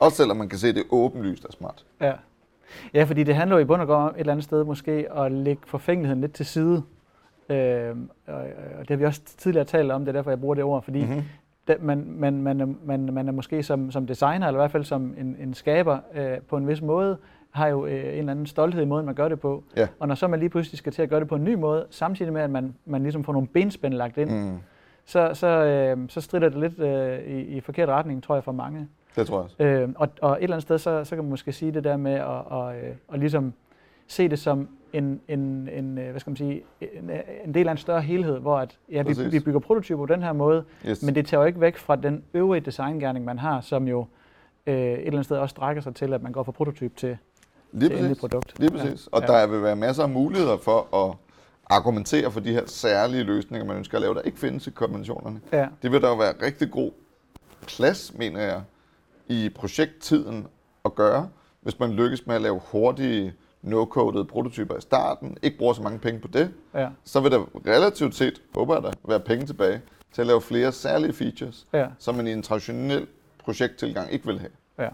Også 0.00 0.16
selvom 0.16 0.36
man 0.36 0.48
kan 0.48 0.58
se, 0.58 0.68
at 0.68 0.74
det 0.74 0.84
åbenlyst 0.90 1.44
er 1.44 1.52
smart. 1.52 1.84
ja. 2.00 2.12
Ja, 2.94 3.04
fordi 3.04 3.24
det 3.24 3.34
handler 3.34 3.56
jo 3.56 3.62
i 3.62 3.64
bund 3.64 3.80
og 3.80 3.86
grund 3.86 4.02
om 4.02 4.08
et 4.08 4.20
eller 4.20 4.32
andet 4.32 4.44
sted 4.44 4.64
måske 4.64 5.06
at 5.16 5.32
lægge 5.32 5.62
forfængeligheden 5.66 6.20
lidt 6.20 6.32
til 6.32 6.46
side. 6.46 6.82
Øhm, 7.48 8.10
og, 8.26 8.34
og 8.78 8.80
det 8.80 8.90
har 8.90 8.96
vi 8.96 9.04
også 9.04 9.20
tidligere 9.38 9.64
talt 9.64 9.92
om, 9.92 10.00
det 10.00 10.08
er 10.08 10.12
derfor, 10.12 10.30
jeg 10.30 10.40
bruger 10.40 10.54
det 10.54 10.64
ord, 10.64 10.82
fordi 10.82 11.04
Mm-hmm. 11.04 11.86
man, 11.86 12.04
man, 12.08 12.42
man, 12.42 12.76
man, 12.84 13.00
man 13.12 13.28
er 13.28 13.32
måske 13.32 13.62
som, 13.62 13.90
som 13.90 14.06
designer, 14.06 14.46
eller 14.46 14.58
i 14.58 14.62
hvert 14.62 14.70
fald 14.70 14.84
som 14.84 15.14
en, 15.18 15.36
en 15.40 15.54
skaber 15.54 15.98
øh, 16.14 16.38
på 16.48 16.56
en 16.56 16.68
vis 16.68 16.82
måde, 16.82 17.16
har 17.50 17.66
jo 17.68 17.86
øh, 17.86 17.92
en 17.92 17.98
eller 18.18 18.30
anden 18.30 18.46
stolthed 18.46 18.82
i 18.82 18.86
måden, 18.86 19.06
man 19.06 19.14
gør 19.14 19.28
det 19.28 19.40
på. 19.40 19.64
Ja. 19.76 19.88
Og 19.98 20.08
når 20.08 20.14
så 20.14 20.28
man 20.28 20.38
lige 20.40 20.50
pludselig 20.50 20.78
skal 20.78 20.92
til 20.92 21.02
at 21.02 21.08
gøre 21.08 21.20
det 21.20 21.28
på 21.28 21.34
en 21.34 21.44
ny 21.44 21.54
måde, 21.54 21.86
samtidig 21.90 22.32
med, 22.32 22.40
at 22.42 22.50
man, 22.50 22.74
man 22.84 23.02
ligesom 23.02 23.24
får 23.24 23.32
nogle 23.32 23.48
benspænd 23.48 23.94
lagt 23.94 24.18
ind, 24.18 24.30
mm. 24.30 24.58
Så, 25.08 25.30
så, 25.34 25.46
øh, 25.46 25.98
så 26.08 26.20
strider 26.20 26.48
det 26.48 26.58
lidt 26.58 26.78
øh, 26.78 27.18
i, 27.18 27.40
i 27.40 27.60
forkert 27.60 27.88
retning, 27.88 28.22
tror 28.22 28.34
jeg, 28.34 28.44
for 28.44 28.52
mange. 28.52 28.88
det 29.16 29.26
tror 29.26 29.36
jeg 29.36 29.44
også. 29.44 29.62
Øh, 29.62 29.88
og, 29.96 30.08
og 30.22 30.32
et 30.32 30.42
eller 30.42 30.56
andet 30.56 30.62
sted, 30.62 30.78
så, 30.78 31.04
så 31.04 31.14
kan 31.16 31.24
man 31.24 31.30
måske 31.30 31.52
sige 31.52 31.72
det 31.72 31.84
der 31.84 31.96
med 31.96 32.12
at, 32.12 32.24
og, 32.26 32.76
øh, 32.76 32.94
at 33.12 33.18
ligesom 33.18 33.52
se 34.06 34.28
det 34.28 34.38
som 34.38 34.68
en, 34.92 35.20
en, 35.28 35.68
en, 35.72 35.98
øh, 35.98 36.10
hvad 36.10 36.20
skal 36.20 36.30
man 36.30 36.36
sige, 36.36 36.62
en, 36.80 37.10
en 37.44 37.54
del 37.54 37.68
af 37.68 37.72
en 37.72 37.78
større 37.78 38.00
helhed, 38.00 38.38
hvor 38.38 38.58
at, 38.58 38.78
ja, 38.92 39.02
vi, 39.02 39.08
Præcis. 39.08 39.32
vi 39.32 39.40
bygger 39.40 39.60
prototyper 39.60 40.06
på 40.06 40.14
den 40.14 40.22
her 40.22 40.32
måde, 40.32 40.64
Yes. 40.88 41.02
men 41.02 41.14
det 41.14 41.26
tager 41.26 41.40
jo 41.40 41.46
ikke 41.46 41.60
væk 41.60 41.76
fra 41.76 41.96
den 41.96 42.22
øvrige 42.34 42.60
designgærning, 42.60 43.24
man 43.24 43.38
har, 43.38 43.60
som 43.60 43.88
jo 43.88 44.06
øh, 44.66 44.74
et 44.74 44.92
eller 44.98 45.06
andet 45.12 45.24
sted 45.24 45.36
også 45.36 45.50
strækker 45.50 45.82
sig 45.82 45.94
til, 45.94 46.12
at 46.12 46.22
man 46.22 46.32
går 46.32 46.42
fra 46.42 46.52
prototyp 46.52 46.96
til, 46.96 47.18
Lige 47.72 47.88
til 47.88 47.96
endelig 47.96 48.08
præcis. 48.08 48.20
produkt. 48.20 48.58
Lige 48.60 48.70
præcis. 48.70 49.06
Og 49.06 49.20
Ja. 49.20 49.26
der 49.26 49.46
vil 49.46 49.62
være 49.62 49.76
masser 49.76 50.02
af 50.02 50.08
muligheder 50.08 50.56
for 50.56 50.96
at 51.06 51.16
argumentere 51.70 52.30
for 52.30 52.40
de 52.40 52.52
her 52.52 52.62
særlige 52.66 53.22
løsninger, 53.24 53.66
man 53.66 53.76
ønsker 53.76 53.98
at 53.98 54.02
lave, 54.02 54.14
der 54.14 54.20
ikke 54.20 54.38
findes 54.38 54.66
i 54.66 54.70
konventionerne. 54.70 55.40
Ja, 55.52 55.66
Det 55.82 55.92
vil 55.92 56.02
der 56.02 56.08
jo 56.08 56.14
være 56.14 56.34
rigtig 56.42 56.70
god 56.70 56.90
plads, 57.66 58.14
mener 58.14 58.40
jeg, 58.40 58.62
i 59.28 59.48
projekttiden 59.54 60.46
at 60.84 60.94
gøre, 60.94 61.28
hvis 61.60 61.78
man 61.78 61.90
lykkes 61.90 62.26
med 62.26 62.34
at 62.34 62.42
lave 62.42 62.60
hurtige, 62.70 63.34
no-codede 63.62 64.24
prototyper 64.24 64.76
i 64.76 64.80
starten, 64.80 65.36
ikke 65.42 65.58
bruger 65.58 65.72
så 65.72 65.82
mange 65.82 65.98
penge 65.98 66.20
på 66.20 66.28
det, 66.28 66.50
ja, 66.74 66.88
så 67.04 67.20
vil 67.20 67.30
der 67.32 67.38
relativt 67.66 68.14
set, 68.14 68.42
håber 68.54 68.74
jeg 68.74 68.82
da, 68.82 68.90
være 69.08 69.20
penge 69.20 69.46
tilbage 69.46 69.80
til 70.12 70.20
at 70.20 70.26
lave 70.26 70.40
flere 70.40 70.72
særlige 70.72 71.12
features, 71.12 71.66
ja, 71.72 71.86
som 71.98 72.14
man 72.14 72.26
i 72.26 72.32
en 72.32 72.42
traditionel 72.42 73.06
projekttilgang 73.38 74.12
ikke 74.12 74.26
vil 74.26 74.38
have. 74.38 74.50
ja. 74.78 74.88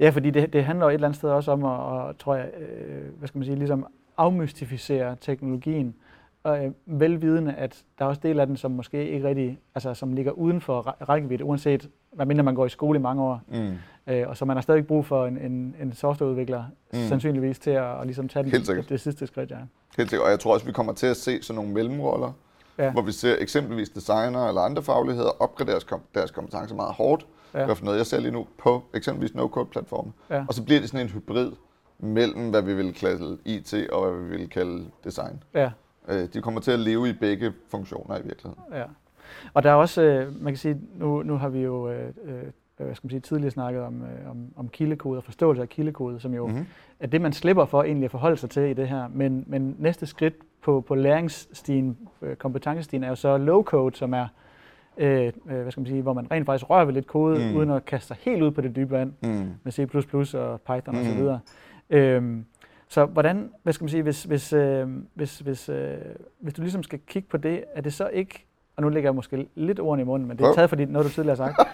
Ja, 0.00 0.10
fordi 0.10 0.30
det, 0.30 0.52
det 0.52 0.64
handler 0.64 0.86
et 0.86 0.94
eller 0.94 1.06
andet 1.08 1.18
sted 1.18 1.30
også 1.30 1.50
om 1.52 1.64
at, 1.64 2.08
at 2.08 2.16
tror 2.16 2.34
jeg, 2.34 2.50
øh, 2.60 3.18
hvad 3.18 3.28
skal 3.28 3.38
man 3.38 3.44
sige, 3.44 3.56
ligesom 3.56 3.86
afmystificere 4.20 5.16
teknologien, 5.20 5.94
og 6.42 6.64
øh, 6.64 6.70
velvidende, 6.86 7.52
at 7.54 7.82
der 7.98 8.04
er 8.04 8.08
også 8.08 8.20
del 8.24 8.40
af 8.40 8.46
den, 8.46 8.56
som 8.56 8.70
måske 8.70 9.08
ikke 9.10 9.28
rigtig, 9.28 9.60
altså 9.74 9.94
som 9.94 10.12
ligger 10.12 10.32
uden 10.32 10.60
for 10.60 10.82
ræ- 10.88 11.04
rækkevidde, 11.08 11.44
uanset 11.44 11.88
hvad 12.12 12.26
mindre 12.26 12.42
man 12.44 12.54
går 12.54 12.66
i 12.66 12.68
skole 12.68 12.98
i 12.98 13.02
mange 13.02 13.22
år. 13.22 13.40
Mm. 13.48 14.12
Øh, 14.12 14.28
og 14.28 14.36
så 14.36 14.44
man 14.44 14.56
har 14.56 14.60
stadig 14.62 14.86
brug 14.86 15.06
for 15.06 15.26
en, 15.26 15.38
en, 15.38 15.74
en 15.82 15.92
softwareudvikler, 15.92 16.64
Mm. 16.92 16.98
sandsynligvis 17.08 17.58
til 17.58 17.70
at, 17.70 18.00
at 18.00 18.06
ligesom 18.06 18.28
tage 18.28 18.42
den, 18.42 18.52
det, 18.76 18.88
det 18.88 19.00
sidste 19.00 19.26
skridt, 19.26 19.50
ja. 19.50 19.56
Helt 19.96 20.10
sikkert. 20.10 20.24
Og 20.24 20.30
jeg 20.30 20.40
tror 20.40 20.54
også, 20.54 20.66
vi 20.66 20.72
kommer 20.72 20.92
til 20.92 21.06
at 21.06 21.16
se 21.16 21.42
sådan 21.42 21.54
nogle 21.56 21.72
mellemroller, 21.72 22.32
Ja. 22.78 22.92
hvor 22.92 23.02
vi 23.02 23.12
ser 23.12 23.36
eksempelvis 23.38 23.88
designer 23.88 24.48
eller 24.48 24.60
andre 24.60 24.82
fagligheder 24.82 25.30
opgradere 25.42 25.72
deres, 25.72 25.84
kom- 25.84 26.00
deres 26.14 26.30
kompetencer 26.30 26.76
meget 26.76 26.92
hårdt. 26.94 27.26
Ja. 27.54 27.60
Ja. 27.60 27.72
for 27.72 27.84
noget, 27.84 27.98
jeg 27.98 28.06
ser 28.06 28.20
lige 28.20 28.32
nu 28.32 28.46
på 28.58 28.82
eksempelvis 28.94 29.34
no-code-platformen. 29.34 30.12
Ja. 30.30 30.44
Og 30.48 30.54
så 30.54 30.64
bliver 30.64 30.80
det 30.80 30.88
sådan 30.88 31.06
en 31.06 31.12
hybrid 31.12 31.52
mellem, 32.00 32.50
hvad 32.50 32.62
vi 32.62 32.74
vil 32.74 32.94
kalde 32.94 33.38
IT 33.44 33.74
og 33.92 34.10
hvad 34.12 34.22
vi 34.28 34.36
vil 34.36 34.48
kalde 34.48 34.84
design. 35.04 35.42
Ja, 35.54 35.70
Øh, 36.08 36.28
De 36.34 36.42
kommer 36.42 36.60
til 36.60 36.70
at 36.70 36.78
leve 36.78 37.08
i 37.08 37.12
begge 37.12 37.52
funktioner 37.68 38.18
i 38.18 38.22
virkeligheden. 38.22 38.58
ja. 38.72 38.84
Og 39.54 39.62
der 39.62 39.70
er 39.70 39.74
også, 39.74 40.02
øh, 40.02 40.42
man 40.42 40.52
kan 40.52 40.58
sige, 40.58 40.80
nu, 40.98 41.22
nu 41.22 41.36
har 41.36 41.48
vi 41.48 41.60
jo 41.60 41.90
øh, 41.90 42.08
øh, 42.24 42.34
hvad 42.76 42.94
skal 42.94 43.06
man 43.06 43.10
sige, 43.10 43.20
tidligere 43.20 43.50
snakket 43.50 43.82
om, 43.82 44.02
øh, 44.02 44.30
om, 44.30 44.36
om 44.56 44.68
kildekode 44.68 45.18
og 45.18 45.24
forståelse 45.24 45.62
af 45.62 45.68
kildekode, 45.68 46.20
som 46.20 46.34
jo 46.34 46.46
Mm-hmm. 46.46 46.66
er 47.00 47.06
det, 47.06 47.20
man 47.20 47.32
slipper 47.32 47.64
for 47.64 47.82
egentlig 47.82 48.04
at 48.04 48.10
forholde 48.10 48.36
sig 48.36 48.50
til 48.50 48.62
i 48.62 48.72
det 48.72 48.88
her. 48.88 49.08
Men, 49.14 49.44
men 49.46 49.76
næste 49.78 50.06
skridt 50.06 50.34
på, 50.62 50.80
på 50.80 50.94
læringsstien, 50.94 51.98
øh, 52.22 52.36
kompetencestien, 52.36 53.04
er 53.04 53.08
jo 53.08 53.14
så 53.14 53.38
low-code, 53.38 53.98
som 53.98 54.14
er, 54.14 54.26
øh, 54.98 55.32
hvad 55.44 55.70
skal 55.70 55.80
man 55.80 55.86
sige, 55.86 56.02
hvor 56.02 56.12
man 56.12 56.26
rent 56.30 56.46
faktisk 56.46 56.70
rører 56.70 56.84
ved 56.84 56.94
lidt 56.94 57.06
kode, 57.06 57.50
Mm. 57.50 57.56
uden 57.56 57.70
at 57.70 57.84
kaste 57.84 58.06
sig 58.08 58.16
helt 58.20 58.42
ud 58.42 58.50
på 58.50 58.60
det 58.60 58.76
dybe 58.76 58.90
vand 58.90 59.12
Mm. 59.22 59.50
med 59.62 59.72
C++ 59.72 59.80
og 60.34 60.60
Python 60.60 60.94
Mm. 60.94 61.00
og 61.00 61.04
så 61.06 61.14
videre. 61.14 61.40
Øhm, 61.90 62.44
så 62.88 63.04
hvordan, 63.04 63.50
hvad 63.62 63.72
skal 63.72 63.84
man 63.84 63.88
sige, 63.88 64.02
hvis, 64.02 64.24
hvis, 64.24 64.52
øh, 64.52 64.88
hvis, 65.14 65.38
hvis, 65.38 65.68
øh, 65.68 65.98
hvis 66.40 66.54
du 66.54 66.62
ligesom 66.62 66.82
skal 66.82 66.98
kigge 67.06 67.28
på 67.28 67.36
det, 67.36 67.64
er 67.74 67.80
det 67.80 67.92
så 67.92 68.08
ikke, 68.08 68.44
og 68.76 68.82
nu 68.82 68.88
lægger 68.88 69.08
jeg 69.08 69.14
måske 69.14 69.46
lidt 69.54 69.80
ordene 69.80 70.02
i 70.02 70.06
munden, 70.06 70.28
men 70.28 70.38
det 70.38 70.46
er 70.46 70.54
taget 70.54 70.68
fordi 70.68 70.84
noget, 70.84 71.06
du 71.08 71.12
tidligere 71.12 71.36
har 71.36 71.46
sagt, 71.46 71.68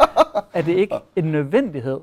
er 0.55 0.63
det 0.63 0.73
ikke 0.73 0.95
en 1.17 1.25
nødvendighed 1.25 2.01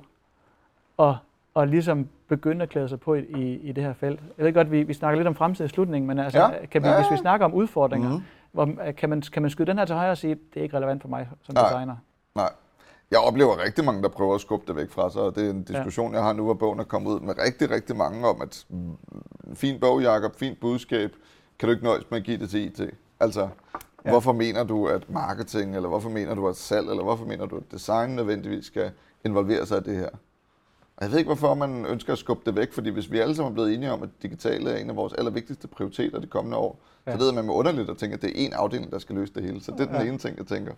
at, 0.99 1.13
at 1.56 1.69
ligesom 1.69 2.08
begynde 2.28 2.63
at 2.63 2.69
klæde 2.69 2.89
sig 2.89 2.99
på 2.99 3.13
i, 3.13 3.19
i, 3.21 3.56
i 3.58 3.71
det 3.71 3.84
her 3.84 3.93
felt? 3.93 4.19
Jeg 4.38 4.45
ved 4.45 4.54
godt, 4.54 4.71
vi, 4.71 4.84
vi 4.84 4.93
snakker 4.93 5.17
lidt 5.17 5.28
om 5.28 5.36
fremtid 5.36 5.65
i 5.65 5.67
slutningen, 5.67 6.08
men 6.08 6.19
altså, 6.19 6.39
Ja. 6.39 6.65
kan 6.65 6.84
vi, 6.84 6.88
Ja, 6.88 6.95
hvis 7.02 7.12
vi 7.12 7.17
snakker 7.17 7.45
om 7.45 7.54
udfordringer, 7.54 8.10
Mhm. 8.10 8.23
hvor, 8.52 8.69
kan, 8.97 9.10
man, 9.10 9.21
kan 9.21 9.41
man 9.41 9.52
skyde 9.52 9.67
den 9.67 9.78
her 9.78 9.86
til 9.86 9.95
højre 9.95 10.12
og 10.12 10.17
sige, 10.17 10.36
det 10.54 10.60
er 10.60 10.63
ikke 10.63 10.78
relevant 10.78 11.02
for 11.02 11.10
mig 11.10 11.30
som 11.41 11.56
Nej. 11.56 11.63
designer? 11.63 11.95
Nej. 12.36 12.49
Jeg 13.13 13.21
oplever 13.21 13.63
rigtig 13.63 13.86
mange, 13.86 14.02
der 14.04 14.10
prøver 14.10 14.36
at 14.36 14.41
skubbe 14.41 14.65
det 14.67 14.76
væk 14.76 14.89
fra 14.91 15.10
sig, 15.10 15.21
og 15.21 15.36
det 15.36 15.45
er 15.45 15.49
en 15.49 15.63
diskussion, 15.63 16.12
ja. 16.12 16.17
jeg 16.17 16.26
har 16.26 16.34
nu, 16.34 16.43
hvor 16.43 16.54
bogen 16.54 16.80
er 16.80 16.84
kommet 16.84 17.12
ud 17.12 17.19
med 17.19 17.34
rigtig, 17.38 17.69
rigtig 17.69 17.95
mange 17.95 18.28
om, 18.28 18.41
at 18.41 18.65
mm, 18.69 18.97
fin 19.56 19.80
bog, 19.80 20.02
Jacob, 20.02 20.36
fint 20.36 20.60
budskab, 20.60 21.12
kan 21.60 21.67
du 21.67 21.73
ikke 21.73 21.84
nøjes 21.84 22.12
med 22.12 22.19
at 22.19 22.26
give 22.26 22.38
det 22.38 22.49
til 22.49 22.60
IT? 22.65 22.82
Altså, 23.19 23.49
Ja. 24.06 24.10
hvorfor 24.10 24.32
mener 24.32 24.63
du, 24.63 24.88
at 24.88 25.10
marketing, 25.10 25.76
eller 25.76 25.89
hvorfor 25.89 26.10
mener 26.10 26.36
du, 26.36 26.47
at 26.47 26.56
salg, 26.56 26.89
eller 26.89 27.04
hvorfor 27.04 27.26
mener 27.26 27.45
du, 27.45 27.58
at 27.58 27.63
design 27.71 28.10
nødvendigvis 28.15 28.65
skal 28.65 28.91
involvere 29.26 29.65
sig 29.65 29.78
i 29.78 29.89
det 29.89 29.95
her? 29.97 30.10
Og 30.97 31.02
Jeg 31.04 31.12
ved 31.12 31.17
ikke, 31.17 31.28
hvorfor 31.28 31.54
man 31.54 31.86
ønsker 31.86 32.13
at 32.13 32.19
skubbe 32.19 32.41
det 32.45 32.56
væk, 32.56 32.73
fordi 32.73 32.89
hvis 32.89 33.12
vi 33.12 33.19
alle 33.19 33.36
sammen 33.36 33.52
er 33.52 33.54
blevet 33.54 33.73
enige 33.73 33.91
om, 33.91 34.04
at 34.04 34.10
digitale 34.21 34.71
er 34.71 34.78
en 34.78 34.89
af 34.89 34.95
vores 34.95 35.13
allervigtigste 35.13 35.67
prioriteter 35.67 36.19
de 36.19 36.28
kommende 36.28 36.58
år, 36.58 36.80
ja. 37.08 37.12
så 37.12 37.17
ved 37.17 37.32
man 37.32 37.45
med 37.45 37.54
underligt 37.54 37.89
at 37.89 37.97
tænke, 37.97 38.13
at 38.13 38.21
det 38.21 38.30
er 38.30 38.45
en 38.45 38.54
afdeling, 38.54 38.91
der 38.91 38.99
skal 38.99 39.15
løse 39.15 39.34
det 39.34 39.43
hele. 39.43 39.62
Så 39.63 39.71
det 39.71 39.80
er 39.80 39.86
den 39.86 39.95
ja. 39.95 40.02
ene 40.08 40.17
ting, 40.17 40.38
jeg 40.38 40.47
tænker, 40.47 40.73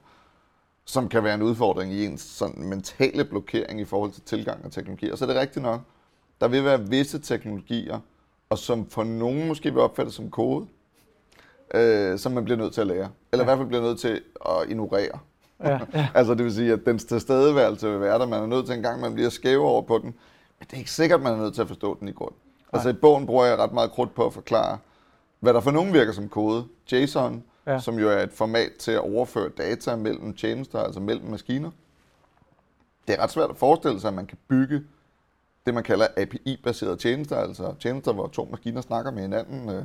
som 0.85 1.09
kan 1.09 1.23
være 1.23 1.35
en 1.35 1.41
udfordring 1.41 1.93
i 1.93 2.05
ens 2.05 2.21
sådan 2.21 2.63
mentale 2.63 3.25
blokering 3.25 3.81
i 3.81 3.85
forhold 3.85 4.11
til 4.11 4.23
tilgang 4.23 4.65
af 4.65 4.71
teknologi. 4.71 5.11
Og 5.11 5.17
så 5.17 5.25
er 5.25 5.29
det 5.29 5.41
rigtigt 5.41 5.63
nok, 5.63 5.81
der 6.41 6.47
vil 6.47 6.65
være 6.65 6.89
visse 6.89 7.19
teknologier, 7.19 7.99
og 8.49 8.57
som 8.57 8.89
for 8.89 9.03
nogen 9.03 9.47
måske 9.47 9.73
vil 9.73 9.81
opfattes 9.81 10.15
som 10.15 10.29
kode, 10.29 10.67
øh, 11.73 12.19
som 12.19 12.31
man 12.31 12.43
bliver 12.43 12.57
nødt 12.57 12.73
til 12.73 12.81
at 12.81 12.87
lære. 12.87 13.09
Eller 13.31 13.37
ja. 13.37 13.41
i 13.41 13.45
hvert 13.45 13.57
fald 13.57 13.67
bliver 13.67 13.83
nødt 13.83 13.99
til 13.99 14.21
at 14.45 14.69
ignorere. 14.69 15.19
Ja, 15.63 15.79
ja. 15.93 16.07
altså 16.15 16.33
det 16.35 16.43
vil 16.43 16.53
sige, 16.53 16.73
at 16.73 16.85
den 16.85 16.99
tilstedeværelse 16.99 17.89
vil 17.89 17.99
være 17.99 18.19
der. 18.19 18.25
Man 18.27 18.41
er 18.41 18.47
nødt 18.47 18.65
til 18.65 18.75
en 18.75 18.81
gang, 18.81 19.01
man 19.01 19.13
bliver 19.13 19.29
skæve 19.29 19.65
over 19.65 19.81
på 19.81 19.97
den. 19.97 20.15
Men 20.59 20.67
det 20.67 20.73
er 20.73 20.77
ikke 20.77 20.91
sikkert, 20.91 21.21
man 21.21 21.33
er 21.33 21.37
nødt 21.37 21.53
til 21.53 21.61
at 21.61 21.67
forstå 21.67 21.97
den 21.99 22.07
i 22.07 22.11
grund. 22.11 22.31
Nej. 22.31 22.69
Altså 22.73 22.89
i 22.89 22.93
bogen 22.93 23.25
bruger 23.25 23.45
jeg 23.45 23.57
ret 23.57 23.73
meget 23.73 23.91
krudt 23.91 24.15
på 24.15 24.25
at 24.25 24.33
forklare, 24.33 24.77
hvad 25.39 25.53
der 25.53 25.59
for 25.59 25.71
nogen 25.71 25.93
virker 25.93 26.11
som 26.11 26.29
kode. 26.29 26.65
JSON, 26.91 27.43
ja. 27.67 27.79
som 27.79 27.99
jo 27.99 28.09
er 28.09 28.23
et 28.23 28.33
format 28.33 28.71
til 28.79 28.91
at 28.91 28.99
overføre 28.99 29.49
data 29.49 29.95
mellem 29.95 30.33
tjenester, 30.33 30.79
altså 30.79 30.99
mellem 30.99 31.25
maskiner. 31.25 31.71
Det 33.07 33.15
er 33.15 33.23
ret 33.23 33.31
svært 33.31 33.49
at 33.49 33.57
forestille 33.57 33.99
sig, 33.99 34.07
at 34.07 34.13
man 34.13 34.27
kan 34.27 34.37
bygge 34.47 34.83
det, 35.65 35.73
man 35.73 35.83
kalder 35.83 36.07
API-baserede 36.17 36.97
tjenester, 36.97 37.37
altså 37.37 37.73
tjenester, 37.79 38.13
hvor 38.13 38.27
to 38.27 38.47
maskiner 38.51 38.81
snakker 38.81 39.11
med 39.11 39.21
hinanden. 39.21 39.69
Øh, 39.69 39.83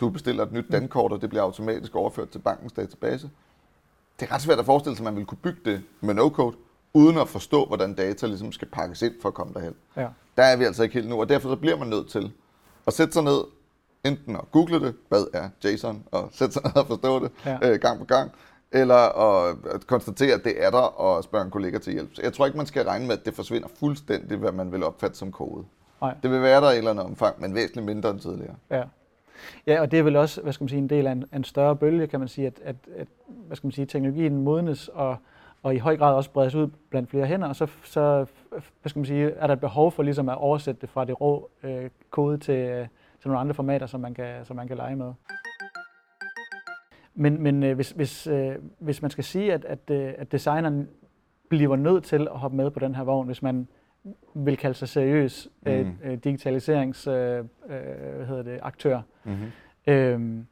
du 0.00 0.10
bestiller 0.10 0.42
et 0.42 0.52
nyt 0.52 0.66
dankort, 0.72 1.12
og 1.12 1.20
det 1.20 1.28
bliver 1.28 1.42
automatisk 1.42 1.94
overført 1.94 2.28
til 2.28 2.38
bankens 2.38 2.72
database. 2.72 3.30
Det 4.20 4.28
er 4.28 4.34
ret 4.34 4.42
svært 4.42 4.58
at 4.58 4.64
forestille 4.64 4.96
sig, 4.96 5.02
at 5.02 5.12
man 5.12 5.16
vil 5.16 5.26
kunne 5.26 5.38
bygge 5.42 5.60
det 5.64 5.82
med 6.00 6.14
no-code, 6.14 6.56
uden 6.94 7.18
at 7.18 7.28
forstå, 7.28 7.66
hvordan 7.66 7.94
data 7.94 8.26
ligesom 8.26 8.52
skal 8.52 8.68
pakkes 8.68 9.02
ind 9.02 9.14
for 9.22 9.28
at 9.28 9.34
komme 9.34 9.54
derhen. 9.54 9.74
Ja. 9.96 10.08
Der 10.36 10.42
er 10.42 10.56
vi 10.56 10.64
altså 10.64 10.82
ikke 10.82 10.94
helt 10.94 11.08
nu, 11.08 11.20
og 11.20 11.28
derfor 11.28 11.48
så 11.48 11.56
bliver 11.56 11.76
man 11.76 11.88
nødt 11.88 12.08
til 12.08 12.32
at 12.86 12.92
sætte 12.92 13.12
sig 13.12 13.22
ned, 13.22 13.44
enten 14.04 14.36
at 14.36 14.50
google 14.52 14.80
det, 14.80 14.94
hvad 15.08 15.24
er 15.34 15.48
JSON, 15.64 16.02
og 16.12 16.28
sætte 16.38 16.52
sig 16.52 16.62
ned 16.64 16.76
og 16.76 16.86
forstå 16.86 17.24
det 17.24 17.30
ja. 17.46 17.58
øh, 17.62 17.78
gang 17.80 17.98
på 17.98 18.04
gang, 18.04 18.32
eller 18.72 19.18
at, 19.18 19.56
at 19.74 19.86
konstatere, 19.86 20.34
at 20.34 20.44
det 20.44 20.64
er 20.64 20.70
der, 20.70 20.78
og 20.78 21.24
spørge 21.24 21.44
en 21.44 21.50
kollega 21.50 21.78
til 21.78 21.92
hjælp. 21.92 22.14
Så 22.14 22.22
jeg 22.22 22.32
tror 22.32 22.46
ikke, 22.46 22.58
man 22.58 22.66
skal 22.66 22.84
regne 22.84 23.06
med, 23.06 23.18
at 23.18 23.24
det 23.24 23.34
forsvinder 23.34 23.68
fuldstændig, 23.78 24.38
hvad 24.38 24.52
man 24.52 24.72
vil 24.72 24.84
opfatte 24.84 25.18
som 25.18 25.32
kode. 25.32 25.64
Nej. 26.00 26.14
Det 26.22 26.30
vil 26.30 26.42
være 26.42 26.60
der 26.60 26.70
i 26.70 26.72
et 26.72 26.78
eller 26.78 26.90
andet 26.90 27.04
omfang, 27.04 27.40
men 27.40 27.54
væsentligt 27.54 27.86
mindre 27.86 28.10
end 28.10 28.20
tidligere. 28.20 28.54
Ja. 28.70 28.82
Ja, 29.66 29.80
og 29.80 29.90
det 29.90 29.98
er 29.98 30.02
vel 30.02 30.16
også 30.16 30.42
hvad 30.42 30.52
skal 30.52 30.64
man 30.64 30.68
sige, 30.68 30.78
en 30.78 30.88
del 30.88 31.06
af 31.06 31.12
en, 31.12 31.24
en 31.34 31.44
større 31.44 31.76
bølge, 31.76 32.06
kan 32.06 32.20
man 32.20 32.28
sige, 32.28 32.46
at, 32.46 32.60
at, 32.64 32.76
at 32.96 33.08
hvad 33.46 33.56
skal 33.56 33.66
man 33.66 33.72
sige, 33.72 33.86
teknologien 33.86 34.42
modnes 34.42 34.88
og, 34.88 35.16
og 35.62 35.74
i 35.74 35.78
høj 35.78 35.96
grad 35.96 36.14
også 36.14 36.30
bredes 36.30 36.54
ud 36.54 36.68
blandt 36.90 37.10
flere 37.10 37.26
hænder, 37.26 37.48
og 37.48 37.56
så, 37.56 37.66
så 37.84 38.26
hvad 38.50 38.90
skal 38.90 38.98
man 38.98 39.06
sige, 39.06 39.30
er 39.30 39.46
der 39.46 39.54
et 39.54 39.60
behov 39.60 39.92
for 39.92 40.02
ligesom 40.02 40.28
at 40.28 40.36
oversætte 40.36 40.80
det 40.80 40.88
fra 40.88 41.04
det 41.04 41.20
rå 41.20 41.50
øh, 41.62 41.90
kode 42.10 42.38
til, 42.38 42.54
øh, 42.54 42.86
til 43.24 43.28
nogle 43.28 43.40
andre 43.40 43.54
formater, 43.54 43.86
som 43.86 44.00
man 44.00 44.14
kan, 44.14 44.44
som 44.44 44.56
man 44.56 44.68
kan 44.68 44.76
lege 44.76 44.96
med. 44.96 45.12
Men, 47.14 47.42
men 47.42 47.62
øh, 47.62 47.74
hvis, 47.74 47.90
hvis, 47.90 48.26
øh, 48.26 48.54
hvis 48.78 49.02
man 49.02 49.10
skal 49.10 49.24
sige, 49.24 49.52
at, 49.52 49.64
at, 49.64 49.90
øh, 49.90 50.12
at 50.18 50.32
designeren 50.32 50.88
bliver 51.48 51.76
nødt 51.76 52.04
til 52.04 52.28
at 52.32 52.38
hoppe 52.38 52.56
med 52.56 52.70
på 52.70 52.78
den 52.78 52.94
her 52.94 53.04
vogn, 53.04 53.26
hvis 53.26 53.42
man 53.42 53.68
vil 54.34 54.56
kalde 54.56 54.74
sig 54.74 54.88
seriøs 54.88 55.48
øh, 55.66 55.86
mm. 55.86 56.20
digitaliserings 56.20 57.06
øh, 57.06 57.38
øh, 57.38 57.44
hvad 58.16 58.26
hedder 58.26 58.42
det, 58.42 58.58
aktør. 58.62 59.00
Mm-hmm. 59.24 59.52
Øhm, 59.86 60.46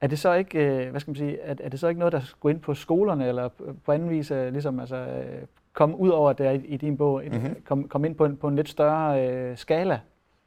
er 0.00 0.06
det 0.06 0.18
så 0.18 0.32
ikke, 0.32 0.84
øh, 0.84 0.90
hvad 0.90 1.00
skal 1.00 1.10
man 1.10 1.16
sige, 1.16 1.40
er, 1.40 1.54
er 1.60 1.68
det 1.68 1.80
så 1.80 1.88
ikke 1.88 1.98
noget, 1.98 2.12
der 2.12 2.20
skal 2.20 2.38
gå 2.40 2.48
ind 2.48 2.60
på 2.60 2.74
skolerne, 2.74 3.28
eller 3.28 3.48
på 3.84 3.92
anden 3.92 4.10
vis, 4.10 4.30
øh, 4.30 4.52
ligesom 4.52 4.80
altså, 4.80 4.96
øh, 4.96 5.42
komme 5.72 5.96
ud 5.96 6.08
over 6.08 6.32
det 6.32 6.64
i, 6.64 6.66
i 6.66 6.76
din 6.76 6.96
bog, 6.96 7.22
mm-hmm. 7.32 7.62
komme 7.64 7.88
kom 7.88 8.04
ind 8.04 8.14
på 8.14 8.24
en, 8.24 8.36
på 8.36 8.48
en 8.48 8.56
lidt 8.56 8.68
større 8.68 9.28
øh, 9.28 9.56
skala 9.56 10.00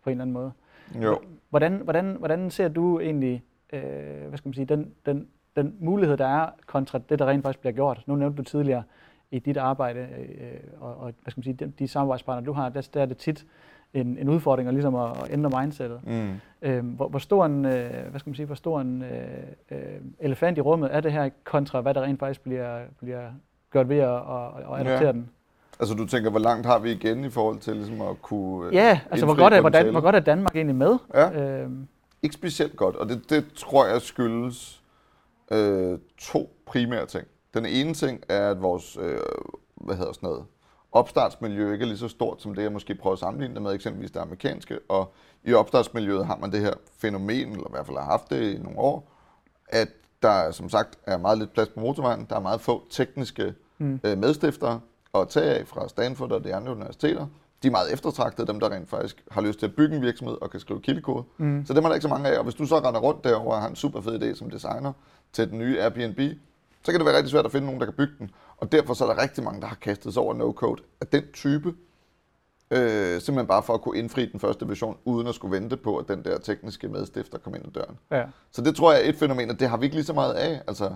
på 0.04 0.10
en 0.10 0.12
eller 0.12 0.24
anden 0.24 0.34
måde? 0.34 0.52
Jo. 1.04 1.20
Hvordan, 1.52 1.82
hvordan, 1.84 2.16
hvordan 2.20 2.50
ser 2.50 2.68
du 2.68 3.00
egentlig, 3.00 3.44
øh, 3.74 3.82
hvad 4.28 4.38
skal 4.38 4.50
man 4.50 4.54
sige, 4.54 4.66
den, 4.66 4.92
den, 5.06 5.28
den 5.56 5.76
mulighed, 5.80 6.18
der 6.18 6.28
er 6.28 6.50
kontra 6.66 7.00
det, 7.10 7.20
der 7.20 7.26
rent 7.26 7.44
faktisk 7.44 7.60
bliver 7.60 7.74
gjort? 7.74 8.04
Nu 8.08 8.16
nævnte 8.16 8.38
du 8.38 8.44
tidligere, 8.44 8.84
i 9.32 9.40
dit 9.40 9.58
arbejde 9.58 10.00
øh, 10.00 10.60
og, 10.80 10.98
og 10.98 11.14
hvad 11.22 11.32
skal 11.32 11.40
man 11.40 11.44
sige, 11.44 11.54
de, 11.54 11.72
de 11.80 11.88
samarbejdspartnere, 11.88 12.46
du 12.46 12.54
har, 12.54 12.70
der, 12.70 12.90
der 12.94 13.02
er 13.02 13.06
det 13.06 13.18
tit 13.18 13.46
en, 13.94 14.18
en 14.18 14.30
udfordring 14.30 14.68
at, 14.68 14.74
ligesom 14.74 14.96
at, 14.96 15.24
at 15.24 15.34
ændre 15.34 15.62
mindsetet. 15.62 16.00
Mm. 16.04 16.34
Øh, 16.62 16.86
hvor, 16.86 17.08
hvor, 17.08 17.20
stor 17.20 17.46
en, 17.46 17.66
øh, 17.66 18.10
hvad 18.10 18.20
skal 18.20 18.30
man 18.30 18.36
sige, 18.36 18.46
hvor 18.46 18.56
stor 18.56 18.82
en 18.82 19.04
øh, 19.04 19.18
øh, 19.72 20.02
elefant 20.20 20.58
i 20.58 20.62
rummet 20.62 20.96
er 20.96 21.00
det 21.00 21.12
her 21.12 21.30
kontra, 21.44 21.82
hvad 21.82 21.94
der 21.94 22.02
rent 22.02 22.20
faktisk 22.20 22.42
bliver, 22.42 22.82
bliver 23.00 23.32
gjort 23.72 23.90
ved 23.90 23.98
at, 23.98 24.10
at, 24.10 24.48
at 24.58 24.80
adoptere 24.80 25.06
ja. 25.06 25.12
den? 25.12 25.30
Altså 25.82 25.96
du 25.96 26.06
tænker, 26.06 26.30
hvor 26.30 26.40
langt 26.40 26.66
har 26.66 26.80
vi 26.80 26.92
igen 26.92 27.26
i 27.26 27.30
forhold 27.30 27.60
til 27.60 27.76
ligesom 27.76 28.02
at 28.02 28.22
kunne 28.22 28.68
øh, 28.68 28.74
Ja, 28.74 29.00
altså 29.12 29.26
hvor 29.26 29.36
godt, 29.36 29.54
er, 29.54 29.62
hvordan, 29.62 29.92
hvor 29.92 30.02
godt 30.02 30.16
er 30.16 30.20
Danmark 30.20 30.56
egentlig 30.56 30.76
med? 30.76 30.98
Ja. 31.14 31.42
Øhm. 31.42 31.88
Ikke 32.24 32.34
specielt 32.34 32.76
godt, 32.76 32.96
og 32.96 33.10
det, 33.10 33.30
det 33.30 33.46
tror 33.56 33.86
jeg 33.86 34.02
skyldes 34.02 34.82
øh, 35.52 36.00
to 36.18 36.56
primære 36.66 37.06
ting. 37.06 37.28
Den 37.54 37.66
ene 37.66 37.94
ting 37.94 38.24
er, 38.30 38.50
at 38.50 38.62
vores 38.62 38.98
øh, 39.02 39.20
hvad 39.76 39.96
hedder 39.96 40.14
sådan 40.14 40.30
noget, 40.30 40.46
opstartsmiljø 40.92 41.74
ikke 41.74 41.84
er 41.84 41.88
lige 41.88 41.98
så 41.98 42.08
stort 42.08 42.42
som 42.42 42.56
det, 42.56 42.64
jeg 42.64 42.72
måske 42.72 42.96
prøver 42.96 43.14
at 43.14 43.20
sammenligne 43.20 43.56
det 43.56 43.62
med, 43.62 43.74
eksempelvis 43.74 44.12
det 44.12 44.20
amerikanske. 44.20 44.80
Og 44.90 45.14
i 45.44 45.54
opstartsmiljøet 45.54 46.26
har 46.26 46.38
man 46.38 46.52
det 46.52 46.60
her 46.60 46.74
fænomen, 46.98 47.52
eller 47.52 47.68
i 47.68 47.72
hvert 47.72 47.86
fald 47.86 47.98
har 47.98 48.06
haft 48.06 48.30
det 48.30 48.54
i 48.54 48.58
nogle 48.58 48.80
år, 48.80 49.12
at 49.68 49.90
der 50.22 50.52
som 50.52 50.70
sagt 50.70 51.00
er 51.06 51.18
meget 51.18 51.38
lidt 51.38 51.54
plads 51.54 51.70
på 51.70 51.80
motorvejen. 51.80 52.28
Der 52.30 52.36
er 52.36 52.40
meget 52.40 52.62
få 52.62 52.84
tekniske 52.90 53.54
mm. 53.78 54.00
øh, 54.04 54.18
medstiftere 54.18 54.80
at 55.16 55.30
tage 55.30 55.56
af 55.56 55.68
fra 55.68 55.90
Stanford 55.90 56.32
og 56.32 56.44
de 56.44 56.56
andre 56.56 56.72
universiteter. 56.72 57.28
De 57.64 57.68
er 57.68 57.72
meget 57.72 57.94
eftertragtede, 57.94 58.48
dem 58.48 58.60
der 58.60 58.70
rent 58.70 58.90
faktisk 58.90 59.24
har 59.32 59.42
lyst 59.42 59.60
til 59.60 59.66
at 59.66 59.76
bygge 59.76 59.96
en 59.96 60.02
virksomhed 60.02 60.38
og 60.42 60.50
kan 60.50 60.60
skrive 60.60 60.82
kildekode. 60.82 61.24
Mm. 61.38 61.66
Så 61.66 61.74
det 61.74 61.84
er 61.84 61.88
der 61.88 61.94
ikke 61.94 62.02
så 62.02 62.10
mange 62.10 62.30
af. 62.30 62.38
Og 62.38 62.44
hvis 62.44 62.56
du 62.56 62.66
så 62.66 62.80
render 62.80 63.00
rundt 63.00 63.24
derovre 63.24 63.56
og 63.56 63.62
har 63.62 63.70
en 63.70 63.76
super 63.76 64.02
fed 64.02 64.22
idé 64.22 64.36
som 64.36 64.50
designer 64.50 64.94
til 65.34 65.50
den 65.50 65.60
nye 65.60 65.80
Airbnb, 65.80 66.20
så 66.84 66.92
kan 66.92 67.00
det 67.00 67.06
være 67.06 67.16
rigtig 67.18 67.32
svært 67.32 67.46
at 67.46 67.52
finde 67.52 67.66
nogen, 67.66 67.80
der 67.80 67.86
kan 67.86 67.96
bygge 67.96 68.14
den. 68.20 68.32
Og 68.58 68.72
derfor 68.72 68.94
så 68.94 69.06
er 69.06 69.14
der 69.14 69.22
rigtig 69.22 69.44
mange, 69.44 69.62
der 69.62 69.68
har 69.68 69.76
kastet 69.76 70.14
sig 70.14 70.24
over 70.24 70.34
no-code 70.34 70.98
af 71.02 71.08
den 71.08 71.24
type, 71.34 71.74
øh, 72.72 73.22
simpelthen 73.22 73.48
bare 73.48 73.64
for 73.64 73.74
at 73.74 73.82
kunne 73.82 73.98
indfri 73.98 74.26
den 74.26 74.40
første 74.40 74.68
version, 74.68 74.98
uden 75.06 75.28
at 75.28 75.36
skulle 75.36 75.60
vente 75.60 75.78
på, 75.78 75.98
at 75.98 76.08
den 76.08 76.24
der 76.24 76.38
tekniske 76.38 76.88
medstifter 76.88 77.38
kom 77.38 77.56
ind 77.56 77.66
ad 77.66 77.72
døren. 77.72 77.98
Ja. 78.12 78.24
Så 78.52 78.62
det 78.62 78.76
tror 78.76 78.92
jeg 78.92 79.06
er 79.06 79.10
et 79.10 79.16
fænomen, 79.16 79.50
og 79.50 79.60
det 79.60 79.70
har 79.70 79.78
vi 79.78 79.86
ikke 79.86 79.96
lige 79.96 80.06
så 80.06 80.14
meget 80.14 80.34
af. 80.34 80.62
Altså 80.68 80.96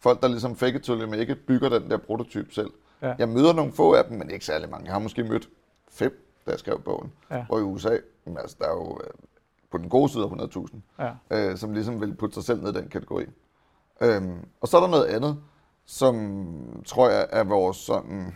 folk, 0.00 0.22
der 0.22 0.28
ligesom 0.28 0.56
fake 0.56 0.76
it 0.76 0.82
till 0.82 1.14
ikke 1.14 1.34
bygger 1.34 1.68
den 1.68 1.90
der 1.90 1.96
prototyp 1.96 2.52
selv. 2.52 2.70
Ja. 3.02 3.14
Jeg 3.18 3.28
møder 3.28 3.52
nogle 3.52 3.72
få 3.72 3.94
af 3.94 4.04
dem, 4.04 4.18
men 4.18 4.30
ikke 4.30 4.44
særlig 4.44 4.70
mange. 4.70 4.84
Jeg 4.84 4.92
har 4.92 4.98
måske 5.00 5.24
mødt 5.24 5.48
fem, 5.90 6.26
da 6.46 6.50
jeg 6.50 6.58
skrev 6.58 6.80
bogen. 6.80 7.12
Ja. 7.30 7.44
Og 7.48 7.60
i 7.60 7.62
USA, 7.62 7.96
altså, 8.26 8.56
der 8.58 8.66
er 8.66 8.72
jo 8.72 9.00
øh, 9.04 9.10
på 9.70 9.78
den 9.78 9.88
gode 9.88 10.08
side 10.08 10.22
af 10.24 10.28
100.000, 10.28 10.76
ja. 10.98 11.10
øh, 11.30 11.56
som 11.56 11.72
ligesom 11.72 12.00
vil 12.00 12.14
putte 12.14 12.34
sig 12.34 12.44
selv 12.44 12.62
ned 12.62 12.76
i 12.76 12.80
den 12.80 12.88
kategori. 12.88 13.24
Øhm, 14.00 14.38
og 14.60 14.68
så 14.68 14.76
er 14.76 14.80
der 14.80 14.88
noget 14.88 15.04
andet, 15.04 15.38
som 15.86 16.82
tror 16.86 17.10
jeg 17.10 17.26
er 17.30 17.44
vores 17.44 17.76
sådan 17.76 18.34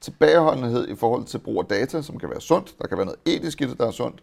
tilbageholdenhed 0.00 0.88
i 0.88 0.94
forhold 0.94 1.24
til 1.24 1.38
brug 1.38 1.58
af 1.58 1.64
data, 1.64 2.02
som 2.02 2.18
kan 2.18 2.30
være 2.30 2.40
sundt. 2.40 2.74
Der 2.78 2.86
kan 2.86 2.96
være 2.96 3.06
noget 3.06 3.20
etisk 3.24 3.60
i 3.60 3.64
det, 3.64 3.78
der 3.78 3.86
er 3.86 3.90
sundt. 3.90 4.22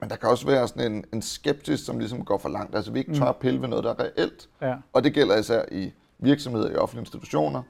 Men 0.00 0.10
der 0.10 0.16
kan 0.16 0.28
også 0.28 0.46
være 0.46 0.68
sådan 0.68 0.92
en, 0.92 1.04
en 1.12 1.22
skepsis, 1.22 1.80
som 1.80 1.98
ligesom 1.98 2.24
går 2.24 2.38
for 2.38 2.48
langt. 2.48 2.76
Altså 2.76 2.92
vi 2.92 2.98
ikke 2.98 3.14
tør 3.14 3.24
at 3.24 3.36
pille 3.36 3.60
ved 3.60 3.68
noget, 3.68 3.84
der 3.84 3.90
er 3.90 4.00
reelt. 4.00 4.48
Ja. 4.60 4.74
Og 4.92 5.04
det 5.04 5.14
gælder 5.14 5.36
især 5.36 5.64
i 5.72 5.92
virksomheder 6.18 6.70
i 6.70 6.76
offentlige 6.76 7.02
institutioner, 7.02 7.62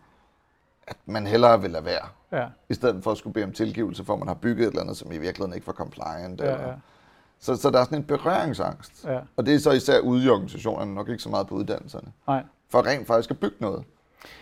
at 0.87 0.97
man 1.07 1.27
hellere 1.27 1.61
vil 1.63 1.71
lade 1.71 1.85
være. 1.85 2.09
Ja. 2.33 2.47
I 2.69 2.75
stedet 2.75 3.05
for 3.05 3.11
at 3.11 3.19
skulle 3.19 3.35
bede 3.35 3.45
om 3.45 3.53
tilgivelse, 3.53 4.05
for 4.05 4.13
at 4.13 4.19
man 4.19 4.29
har 4.29 4.35
bygget 4.35 4.65
et 4.65 4.69
eller 4.69 4.81
andet, 4.83 4.97
som 4.97 5.13
i 5.13 5.19
virkeligheden 5.19 5.55
ikke 5.55 5.67
var 5.67 5.73
compliant. 5.73 6.41
Ja, 6.41 6.45
eller, 6.45 6.69
ja. 6.69 6.75
Så, 7.39 7.57
så 7.57 7.71
der 7.71 7.81
er 7.81 7.85
sådan 7.85 7.99
en 7.99 8.05
berøringsangst. 8.05 9.05
Ja. 9.05 9.21
Og 9.37 9.47
det 9.47 9.55
er 9.55 9.59
så 9.59 9.71
især 9.71 9.99
ude 9.99 10.25
i 10.25 10.29
organisationerne, 10.29 10.95
nok 10.95 11.09
ikke 11.09 11.23
så 11.23 11.29
meget 11.29 11.47
på 11.47 11.55
uddannelserne. 11.55 12.13
Nej. 12.27 12.45
For 12.69 12.87
rent 12.87 13.07
faktisk 13.07 13.31
at 13.31 13.39
bygge 13.39 13.57
noget. 13.61 13.85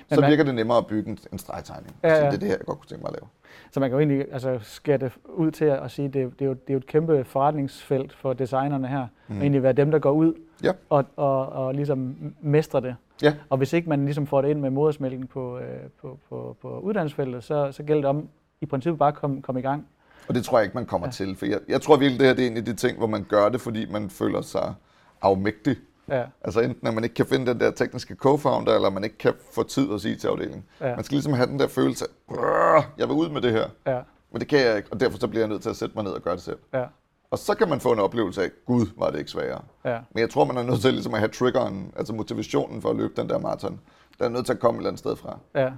Men 0.08 0.14
så 0.14 0.20
man, 0.20 0.30
virker 0.30 0.44
det 0.44 0.54
nemmere 0.54 0.78
at 0.78 0.86
bygge 0.86 1.10
en, 1.10 1.18
en 1.32 1.38
stregtegning. 1.38 1.96
Ja, 2.02 2.08
ja. 2.08 2.14
Så 2.14 2.20
det 2.20 2.34
er 2.34 2.38
det 2.38 2.48
her, 2.48 2.56
jeg 2.56 2.66
godt 2.66 2.78
kunne 2.78 2.88
tænke 2.88 3.02
mig 3.02 3.08
at 3.08 3.18
lave. 3.20 3.28
Så 3.72 3.80
man 3.80 3.90
kan 3.90 3.94
jo 3.94 3.98
egentlig 3.98 4.32
altså, 4.32 4.58
skære 4.62 4.98
det 4.98 5.12
ud 5.24 5.50
til 5.50 5.64
at 5.64 5.90
sige, 5.90 6.08
at 6.08 6.14
det, 6.14 6.32
det, 6.38 6.44
er 6.44 6.46
jo, 6.46 6.52
det 6.52 6.70
er 6.70 6.74
jo 6.74 6.78
et 6.78 6.86
kæmpe 6.86 7.24
forretningsfelt 7.24 8.12
for 8.12 8.32
designerne 8.32 8.88
her. 8.88 9.06
Mm. 9.28 9.36
Og 9.36 9.42
egentlig 9.42 9.62
være 9.62 9.72
dem, 9.72 9.90
der 9.90 9.98
går 9.98 10.10
ud 10.12 10.34
ja. 10.62 10.72
og, 10.90 11.04
og, 11.16 11.48
og 11.48 11.74
ligesom 11.74 12.16
mestre 12.40 12.80
det. 12.80 12.96
Ja. 13.22 13.34
Og 13.48 13.58
hvis 13.58 13.72
ikke 13.72 13.88
man 13.88 14.04
ligesom 14.04 14.26
får 14.26 14.42
det 14.42 14.48
ind 14.48 14.60
med 14.60 14.70
modersmælken 14.70 15.26
på, 15.26 15.58
øh, 15.58 15.64
på, 16.00 16.18
på, 16.28 16.56
på 16.62 16.78
uddannelsesfeltet, 16.78 17.44
så, 17.44 17.72
så 17.72 17.82
gælder 17.82 18.00
det 18.00 18.08
om 18.08 18.28
i 18.60 18.66
princippet 18.66 18.98
bare 18.98 19.08
at 19.08 19.14
komme 19.14 19.42
kom 19.42 19.56
i 19.56 19.60
gang. 19.60 19.86
Og 20.28 20.34
det 20.34 20.44
tror 20.44 20.58
jeg 20.58 20.64
ikke, 20.64 20.74
man 20.74 20.86
kommer 20.86 21.06
ja. 21.06 21.10
til. 21.10 21.36
For 21.36 21.46
jeg, 21.46 21.58
jeg 21.68 21.80
tror 21.80 21.96
virkelig, 21.96 22.20
det 22.20 22.26
her 22.26 22.34
det 22.34 22.46
er 22.46 22.50
en 22.50 22.56
af 22.56 22.64
de 22.64 22.74
ting, 22.74 22.98
hvor 22.98 23.06
man 23.06 23.24
gør 23.24 23.48
det, 23.48 23.60
fordi 23.60 23.86
man 23.90 24.10
føler 24.10 24.40
sig 24.40 24.74
afmægtig. 25.22 25.76
Ja. 26.10 26.24
Altså 26.42 26.60
enten 26.60 26.86
at 26.86 26.94
man 26.94 27.04
ikke 27.04 27.14
kan 27.14 27.26
finde 27.26 27.46
den 27.46 27.60
der 27.60 27.70
tekniske 27.70 28.16
co-founder, 28.26 28.70
eller 28.74 28.90
man 28.90 29.04
ikke 29.04 29.18
kan 29.18 29.32
få 29.52 29.62
tid 29.62 29.94
at 29.94 30.00
sige 30.00 30.16
til 30.16 30.28
afdelingen. 30.28 30.64
Ja. 30.80 30.94
Man 30.94 31.04
skal 31.04 31.14
ligesom 31.14 31.32
have 31.32 31.46
den 31.46 31.58
der 31.58 31.68
følelse 31.68 32.04
af, 32.28 32.82
jeg 32.98 33.08
vil 33.08 33.14
ud 33.16 33.28
med 33.30 33.40
det 33.40 33.52
her. 33.52 33.68
Ja. 33.86 34.00
Men 34.32 34.40
det 34.40 34.48
kan 34.48 34.58
jeg 34.58 34.76
ikke, 34.76 34.88
og 34.92 35.00
derfor 35.00 35.18
så 35.18 35.28
bliver 35.28 35.40
jeg 35.42 35.48
nødt 35.48 35.62
til 35.62 35.70
at 35.70 35.76
sætte 35.76 35.94
mig 35.94 36.04
ned 36.04 36.12
og 36.12 36.22
gøre 36.22 36.34
det 36.34 36.42
selv. 36.42 36.58
Ja. 36.74 36.84
Og 37.30 37.38
så 37.38 37.54
kan 37.54 37.68
man 37.68 37.80
få 37.80 37.92
en 37.92 37.98
oplevelse 37.98 38.42
af, 38.42 38.48
gud, 38.66 38.86
var 38.96 39.10
det 39.10 39.18
ikke 39.18 39.30
sværere. 39.30 39.60
Ja. 39.84 39.98
Men 40.14 40.20
jeg 40.20 40.30
tror, 40.30 40.44
man 40.44 40.56
er 40.56 40.62
nødt 40.62 40.80
til 40.80 40.92
ligesom 40.92 41.14
at 41.14 41.20
have 41.20 41.28
triggeren, 41.28 41.92
altså 41.96 42.12
motivationen 42.14 42.82
for 42.82 42.90
at 42.90 42.96
løbe 42.96 43.12
den 43.16 43.28
der 43.28 43.38
maraton. 43.38 43.80
Der 44.18 44.24
er 44.24 44.28
nødt 44.28 44.46
til 44.46 44.52
at 44.52 44.58
komme 44.58 44.78
et 44.78 44.80
eller 44.80 44.88
andet 44.90 44.98
sted 44.98 45.16
fra. 45.16 45.38
Ja. 45.54 45.70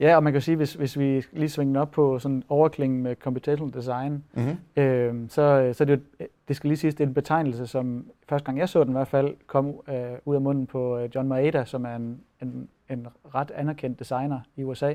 Ja, 0.00 0.16
og 0.16 0.22
man 0.22 0.32
kan 0.32 0.42
sige, 0.42 0.56
hvis, 0.56 0.74
hvis 0.74 0.98
vi 0.98 1.24
lige 1.32 1.48
svinger 1.48 1.80
op 1.80 1.90
på 1.90 2.18
sådan 2.18 2.42
overklingen 2.48 3.02
med 3.02 3.16
computational 3.22 3.74
design, 3.74 4.24
Mm-hmm. 4.34 4.82
øh, 4.82 5.14
så, 5.28 5.70
så 5.76 5.84
det, 5.84 5.92
er 5.92 5.96
jo- 6.20 6.26
det 6.48 6.56
skal 6.56 6.68
lige 6.68 6.78
siges, 6.78 6.94
det 6.94 7.04
er 7.04 7.08
en 7.08 7.14
betegnelse, 7.14 7.66
som 7.66 8.06
første 8.28 8.46
gang 8.46 8.58
jeg 8.58 8.68
så 8.68 8.84
den 8.84 8.90
i 8.90 8.92
hvert 8.92 9.08
fald, 9.08 9.34
kom 9.46 9.66
øh, 9.88 9.94
ud 10.24 10.34
af 10.34 10.40
munden 10.40 10.66
på 10.66 10.98
øh, 10.98 11.08
John 11.14 11.28
Maeda, 11.28 11.64
som 11.64 11.84
er 11.84 11.96
en, 11.96 12.20
en, 12.42 12.68
en 12.90 13.06
ret 13.34 13.50
anerkendt 13.50 13.98
designer 13.98 14.40
i 14.56 14.64
USA. 14.64 14.94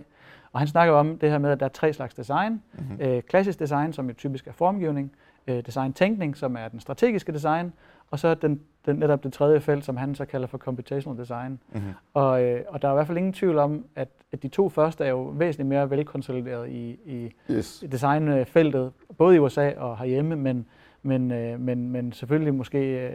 Og 0.51 0.59
han 0.59 0.67
snakker 0.67 0.93
om 0.93 1.17
det 1.17 1.29
her 1.29 1.37
med, 1.37 1.49
at 1.51 1.59
der 1.59 1.65
er 1.65 1.69
tre 1.69 1.93
slags 1.93 2.13
design. 2.13 2.61
Mm-hmm. 2.73 2.97
Øh, 3.01 3.21
klassisk 3.21 3.59
design, 3.59 3.93
som 3.93 4.07
jo 4.07 4.13
typisk 4.13 4.47
er 4.47 4.51
formgivning, 4.51 5.11
øh, 5.47 5.65
design-tænkning, 5.65 6.37
som 6.37 6.55
er 6.55 6.67
den 6.67 6.79
strategiske 6.79 7.31
design, 7.31 7.73
og 8.11 8.19
så 8.19 8.33
den, 8.33 8.61
den, 8.85 8.95
netop 8.95 9.23
det 9.23 9.33
tredje 9.33 9.59
felt, 9.59 9.85
som 9.85 9.97
han 9.97 10.15
så 10.15 10.25
kalder 10.25 10.47
for 10.47 10.57
computational 10.57 11.19
design. 11.19 11.59
Mm-hmm. 11.71 11.91
Og, 12.13 12.43
øh, 12.43 12.61
og 12.67 12.81
der 12.81 12.87
er 12.87 12.91
i 12.91 12.95
hvert 12.95 13.07
fald 13.07 13.17
ingen 13.17 13.33
tvivl 13.33 13.57
om, 13.57 13.85
at, 13.95 14.09
at 14.31 14.43
de 14.43 14.47
to 14.47 14.69
første 14.69 15.05
er 15.05 15.09
jo 15.09 15.21
væsentligt 15.23 15.69
mere 15.69 15.89
velkonsolideret 15.89 16.69
i, 16.69 16.99
i 17.05 17.33
Yes. 17.51 17.83
designfeltet, 17.91 18.91
både 19.17 19.35
i 19.35 19.39
USA 19.39 19.71
og 19.77 19.97
herhjemme, 19.97 20.35
men, 20.35 20.65
men, 21.03 21.31
øh, 21.31 21.59
men, 21.59 21.89
men 21.91 22.11
selvfølgelig 22.11 22.53
måske, 22.53 22.79
øh, 22.79 23.11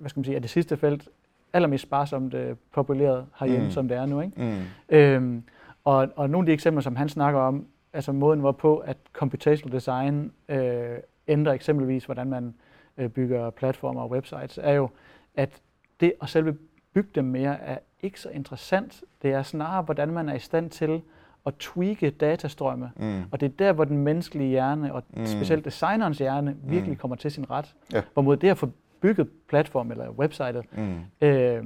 hvad 0.00 0.10
skal 0.10 0.18
man 0.20 0.24
sige, 0.24 0.36
er 0.36 0.40
det 0.40 0.50
sidste 0.50 0.76
felt 0.76 1.08
allermest 1.52 1.82
sparsomt 1.82 2.34
øh, 2.34 2.56
populeret 2.72 3.26
herhjemme, 3.38 3.64
Mm. 3.64 3.70
som 3.70 3.88
det 3.88 3.96
er 3.96 4.06
nu. 4.06 4.20
Ikke? 4.20 4.42
Mm. 4.90 4.96
Øhm, 4.96 5.42
og, 5.84 6.08
og 6.16 6.30
nogle 6.30 6.44
af 6.44 6.46
de 6.46 6.52
eksempler, 6.52 6.82
som 6.82 6.96
han 6.96 7.08
snakker 7.08 7.40
om, 7.40 7.66
altså 7.92 8.12
måden 8.12 8.40
hvorpå, 8.40 8.76
at 8.76 8.96
computational 9.12 9.72
design 9.76 10.32
øh, 10.48 10.96
ændrer 11.28 11.52
eksempelvis, 11.52 12.04
hvordan 12.04 12.26
man 12.28 12.54
øh, 12.98 13.08
bygger 13.08 13.50
platformer 13.50 14.00
og 14.02 14.10
websites, 14.10 14.58
er 14.62 14.72
jo, 14.72 14.88
at 15.36 15.60
det 16.00 16.12
at 16.22 16.28
selve 16.28 16.56
bygge 16.94 17.10
dem 17.14 17.24
mere 17.24 17.60
er 17.60 17.78
ikke 18.02 18.20
så 18.20 18.28
interessant. 18.30 19.02
Det 19.22 19.32
er 19.32 19.42
snarere, 19.42 19.82
hvordan 19.82 20.08
man 20.08 20.28
er 20.28 20.34
i 20.34 20.38
stand 20.38 20.70
til 20.70 21.00
at 21.48 21.54
tweake 21.58 22.10
datastrømme. 22.10 22.90
Mm. 22.96 23.22
Og 23.32 23.40
det 23.40 23.46
er 23.46 23.52
der, 23.58 23.72
hvor 23.72 23.84
den 23.84 23.98
menneskelige 23.98 24.48
hjerne, 24.50 24.94
og 24.94 25.02
Mm. 25.16 25.26
specielt 25.26 25.64
designerens 25.64 26.18
hjerne, 26.18 26.56
virkelig 26.64 26.90
Mm. 26.92 26.96
kommer 26.96 27.16
til 27.16 27.30
sin 27.30 27.50
ret. 27.50 27.74
Ja. 27.92 28.02
Hvorimod 28.12 28.36
det 28.36 28.48
at 28.48 28.58
få 28.58 28.68
bygget 29.00 29.28
platform 29.48 29.90
eller 29.90 30.08
websitet, 30.10 30.64
Mm. 30.72 31.26
øh, 31.26 31.64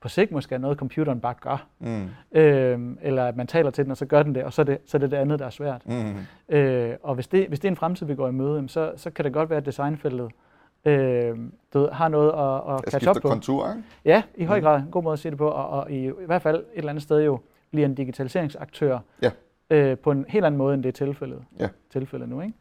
på 0.00 0.08
sigt 0.08 0.32
måske 0.32 0.54
er 0.54 0.58
noget, 0.58 0.78
computeren 0.78 1.20
bare 1.20 1.34
gør. 1.40 1.66
Mm. 1.78 2.08
Øh, 2.32 2.78
eller 3.02 3.24
at 3.24 3.36
man 3.36 3.46
taler 3.46 3.70
til 3.70 3.84
den, 3.84 3.90
og 3.90 3.96
så 3.96 4.06
gør 4.06 4.22
den 4.22 4.34
det, 4.34 4.44
og 4.44 4.52
så 4.52 4.62
er 4.62 4.64
det, 4.64 4.78
så 4.86 4.96
er 4.96 4.98
det 4.98 5.10
det 5.10 5.16
andet, 5.16 5.38
der 5.38 5.46
er 5.46 5.50
svært. 5.50 5.82
Mm. 5.86 6.54
Øh, 6.56 6.96
og 7.02 7.14
hvis 7.14 7.28
det, 7.28 7.48
hvis 7.48 7.60
det 7.60 7.68
er 7.68 7.72
en 7.72 7.76
fremtid, 7.76 8.06
vi 8.06 8.14
går 8.14 8.28
i 8.28 8.32
møde, 8.32 8.68
så, 8.68 8.92
så 8.96 9.10
kan 9.10 9.24
det 9.24 9.32
godt 9.32 9.50
være, 9.50 9.56
at 9.56 9.66
designfeltet 9.66 10.30
øh, 10.84 11.36
du 11.74 11.78
ved, 11.80 11.88
har 11.90 12.08
noget 12.08 12.28
at, 12.28 12.74
at 12.74 12.80
catch 12.80 12.96
skifter 12.96 13.20
på. 13.20 13.28
kontur, 13.28 13.68
ikke? 13.70 13.82
Ja, 14.04 14.22
i 14.36 14.44
høj 14.44 14.58
Mm. 14.58 14.64
grad. 14.64 14.80
En 14.80 14.86
god 14.90 15.02
måde 15.02 15.12
at 15.12 15.18
sige 15.18 15.30
det 15.30 15.38
på. 15.38 15.48
Og, 15.48 15.68
og 15.68 15.90
i, 15.90 16.06
i 16.06 16.12
hvert 16.26 16.42
fald 16.42 16.56
et 16.56 16.64
eller 16.74 16.90
andet 16.90 17.02
sted 17.02 17.24
jo 17.24 17.40
bliver 17.70 17.86
en 17.86 17.94
digitaliseringsaktør 17.94 18.98
Ja. 19.22 19.30
øh, 19.70 19.98
på 19.98 20.10
en 20.10 20.24
helt 20.28 20.44
anden 20.44 20.58
måde, 20.58 20.74
end 20.74 20.82
det 20.82 20.88
er 20.88 21.06
tilfældet, 21.06 21.44
Ja. 21.60 21.68
tilfældet 21.90 22.28
nu. 22.28 22.40
Ikke? 22.40 22.54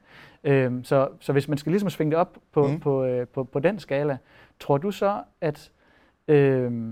Øhm, 0.44 0.84
så, 0.84 1.10
så 1.20 1.32
hvis 1.32 1.48
man 1.48 1.58
skal 1.58 1.72
ligesom 1.72 1.90
svinge 1.90 2.12
det 2.12 2.20
op 2.20 2.38
på, 2.52 2.68
Mm. 2.68 2.74
mm. 2.74 2.80
på, 2.80 3.04
øh, 3.04 3.28
på, 3.28 3.44
på 3.44 3.60
den 3.60 3.80
skala, 3.80 4.18
tror 4.60 4.78
du 4.78 4.92
så, 4.92 5.22
at 5.42 5.72
øh, 6.28 6.92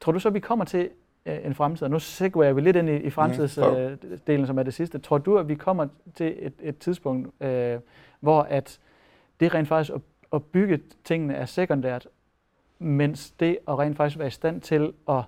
tror 0.00 0.12
du 0.12 0.18
så, 0.18 0.30
vi 0.30 0.40
kommer 0.40 0.64
til 0.64 0.90
øh, 1.26 1.46
en 1.46 1.54
fremtid, 1.54 1.82
og 1.82 1.90
nu 1.90 1.98
segwayer 1.98 2.52
vi 2.52 2.60
lidt 2.60 2.76
ind 2.76 2.88
i, 2.90 2.96
i 2.96 3.10
fremtidsdelen, 3.10 3.98
prøv. 4.00 4.10
øh, 4.12 4.18
delen, 4.26 4.46
som 4.46 4.58
er 4.58 4.62
det 4.62 4.74
sidste. 4.74 4.98
Tror 4.98 5.18
du, 5.18 5.38
at 5.38 5.48
vi 5.48 5.54
kommer 5.54 5.86
til 6.14 6.34
et, 6.38 6.52
et 6.62 6.78
tidspunkt, 6.78 7.44
øh, 7.44 7.78
hvor 8.20 8.42
at 8.42 8.78
det 9.40 9.54
rent 9.54 9.68
faktisk 9.68 9.94
at, 9.94 10.00
at 10.32 10.44
bygge 10.44 10.80
tingene 11.04 11.34
er 11.34 11.44
sekundært, 11.46 12.08
mens 12.78 13.30
det 13.30 13.58
at 13.68 13.78
rent 13.78 13.96
faktisk 13.96 14.18
være 14.18 14.28
i 14.28 14.30
stand 14.30 14.60
til 14.60 14.92
at 15.08 15.22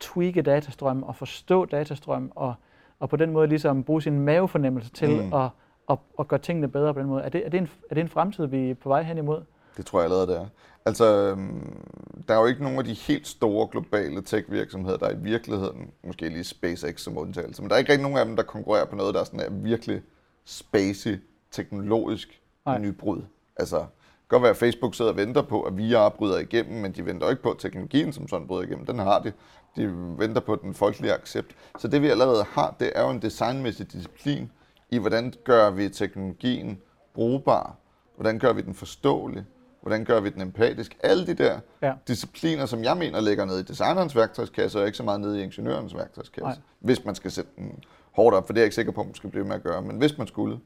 tweake 0.00 0.42
datastrøm 0.42 1.02
og 1.02 1.16
forstå 1.16 1.64
datastrøm 1.64 2.32
og, 2.34 2.54
og 3.00 3.08
på 3.08 3.16
den 3.16 3.30
måde 3.32 3.46
ligesom 3.48 3.82
bruge 3.84 4.02
sin 4.02 4.20
mavefornemmelse 4.20 4.90
til 4.90 5.10
Mm. 5.10 5.32
at, 5.32 5.48
at, 5.90 5.98
at 6.18 6.28
gøre 6.28 6.40
tingene 6.40 6.68
bedre 6.68 6.94
på 6.94 7.00
den 7.00 7.08
måde. 7.08 7.22
Er 7.22 7.28
det, 7.28 7.46
er, 7.46 7.50
det 7.50 7.58
en, 7.60 7.68
er 7.90 7.94
det 7.94 8.00
en 8.00 8.08
fremtid, 8.08 8.46
vi 8.46 8.70
er 8.70 8.74
på 8.74 8.88
vej 8.88 9.02
hen 9.02 9.18
imod? 9.18 9.42
Det 9.76 9.86
tror 9.86 9.98
jeg 9.98 10.04
allerede, 10.04 10.26
det 10.26 10.36
er. 10.36 10.46
Altså, 10.86 11.04
øhm, 11.30 11.84
der 12.28 12.34
er 12.34 12.40
jo 12.40 12.46
ikke 12.46 12.62
nogen 12.62 12.78
af 12.78 12.84
de 12.84 12.92
helt 12.92 13.26
store 13.26 13.68
globale 13.72 14.22
tech-virksomheder, 14.22 14.96
der 14.96 15.10
i 15.10 15.16
virkeligheden, 15.16 15.90
måske 16.04 16.28
lige 16.28 16.44
SpaceX 16.44 17.00
som 17.00 17.18
undtagelse, 17.18 17.62
men 17.62 17.68
der 17.68 17.74
er 17.74 17.78
ikke 17.78 17.92
rigtig 17.92 18.02
nogen 18.02 18.18
af 18.18 18.26
dem, 18.26 18.36
der 18.36 18.42
konkurrerer 18.42 18.84
på 18.84 18.96
noget, 18.96 19.14
der 19.14 19.24
sådan 19.24 19.40
er 19.40 19.50
virkelig 19.50 20.02
spacey, 20.44 21.20
teknologisk 21.50 22.40
Nej. 22.66 22.78
nybrud. 22.78 23.22
Altså, 23.56 23.76
det 23.76 23.84
kan 24.30 24.36
godt 24.38 24.42
være, 24.42 24.50
at 24.50 24.56
Facebook 24.56 24.94
sidder 24.94 25.10
og 25.10 25.16
venter 25.16 25.42
på, 25.42 25.62
at 25.62 25.78
VR 25.78 26.08
bryder 26.08 26.38
igennem, 26.38 26.80
men 26.82 26.92
de 26.92 27.06
venter 27.06 27.30
ikke 27.30 27.42
på, 27.42 27.50
at 27.50 27.58
teknologien 27.58 28.12
som 28.12 28.28
sådan 28.28 28.46
bryder 28.46 28.62
igennem. 28.62 28.86
Den 28.86 28.98
har 28.98 29.18
de. 29.18 29.32
De 29.76 29.92
venter 30.18 30.40
på 30.40 30.56
den 30.56 30.74
folkelige 30.74 31.14
accept. 31.14 31.54
Så 31.78 31.88
det 31.88 32.02
vi 32.02 32.08
allerede 32.08 32.44
har, 32.50 32.74
det 32.80 32.92
er 32.94 33.02
jo 33.02 33.10
en 33.10 33.22
designmæssig 33.22 33.92
disciplin 33.92 34.50
i, 34.90 34.98
hvordan 34.98 35.32
gør 35.44 35.70
vi 35.70 35.88
teknologien 35.88 36.78
brugbar, 37.14 37.76
hvordan 38.16 38.38
gør 38.38 38.52
vi 38.52 38.62
den 38.62 38.74
forståelig, 38.74 39.44
hvordan 39.80 40.04
gør 40.04 40.20
vi 40.20 40.30
den 40.30 40.40
empatisk. 40.42 40.96
Alle 41.02 41.26
de 41.26 41.34
der 41.34 41.58
Ja. 41.82 41.92
discipliner, 42.08 42.66
som 42.66 42.84
jeg 42.84 42.96
mener 42.96 43.20
ligger 43.20 43.44
nede 43.44 43.60
i 43.60 43.62
designerens 43.62 44.16
værktøjskasse, 44.16 44.80
og 44.80 44.86
ikke 44.86 44.96
så 44.98 45.02
meget 45.02 45.20
nede 45.20 45.40
i 45.40 45.42
ingeniørens 45.42 45.94
værktøjskasse. 45.94 46.44
Nej. 46.44 46.56
Hvis 46.80 47.04
man 47.04 47.14
skal 47.14 47.30
sætte 47.30 47.50
den 47.56 47.84
hårdt 48.12 48.36
op, 48.36 48.46
for 48.46 48.52
det 48.52 48.60
er 48.60 48.62
jeg 48.62 48.66
ikke 48.66 48.74
sikker 48.74 48.92
på, 48.92 49.00
at 49.00 49.06
man 49.06 49.14
skal 49.14 49.30
blive 49.30 49.44
med 49.44 49.54
at 49.54 49.62
gøre, 49.62 49.82
men 49.82 49.96
hvis 49.98 50.18
man 50.18 50.26
skulle. 50.26 50.58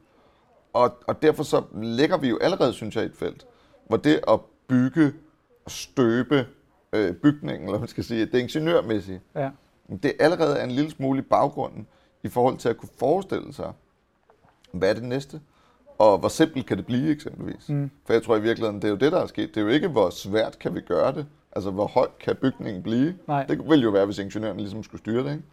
Og, 0.73 0.97
og 1.07 1.21
derfor 1.21 1.43
så 1.43 1.63
ligger 1.81 2.17
vi 2.17 2.29
jo 2.29 2.37
allerede, 2.41 2.73
synes 2.73 2.95
jeg, 2.95 3.03
i 3.03 3.07
et 3.07 3.15
felt, 3.15 3.45
hvor 3.87 3.97
det 3.97 4.19
at 4.27 4.39
bygge 4.67 5.13
og 5.65 5.71
støbe 5.71 6.45
øh, 6.93 7.13
bygningen, 7.15 7.65
eller 7.67 7.79
man 7.79 7.87
skal 7.87 8.03
sige, 8.03 8.25
det 8.25 8.39
ingeniørmæssige, 8.39 9.21
Ja. 9.35 9.49
det 10.03 10.13
allerede 10.19 10.57
er 10.57 10.63
en 10.63 10.71
lille 10.71 10.91
smule 10.91 11.19
i 11.19 11.21
baggrunden 11.21 11.87
i 12.23 12.27
forhold 12.29 12.57
til 12.57 12.69
at 12.69 12.77
kunne 12.77 12.89
forestille 12.99 13.53
sig, 13.53 13.73
hvad 14.71 14.89
er 14.89 14.93
det 14.93 15.03
næste? 15.03 15.41
Og 15.97 16.17
hvor 16.17 16.29
simpelt 16.29 16.65
kan 16.65 16.77
det 16.77 16.85
blive 16.85 17.11
eksempelvis? 17.11 17.69
Mm. 17.69 17.91
For 18.05 18.13
jeg 18.13 18.23
tror 18.23 18.35
i 18.35 18.41
virkeligheden, 18.41 18.75
det 18.81 18.83
er 18.87 18.89
jo 18.89 18.95
det, 18.95 19.11
der 19.11 19.19
er 19.21 19.25
sket. 19.25 19.49
Det 19.49 19.57
er 19.57 19.61
jo 19.61 19.67
ikke, 19.67 19.87
hvor 19.87 20.09
svært 20.09 20.59
kan 20.59 20.75
vi 20.75 20.81
gøre 20.81 21.13
det. 21.15 21.25
Altså, 21.51 21.71
hvor 21.71 21.87
højt 21.87 22.17
kan 22.19 22.35
bygningen 22.35 22.83
blive? 22.83 23.15
Nej. 23.27 23.45
Det 23.45 23.69
ville 23.69 23.83
jo 23.83 23.89
være, 23.89 24.05
hvis 24.05 24.17
ingeniøren 24.19 24.57
ligesom 24.57 24.83
skulle 24.83 24.99
styre 25.01 25.23
det, 25.23 25.31
ikke? 25.31 25.43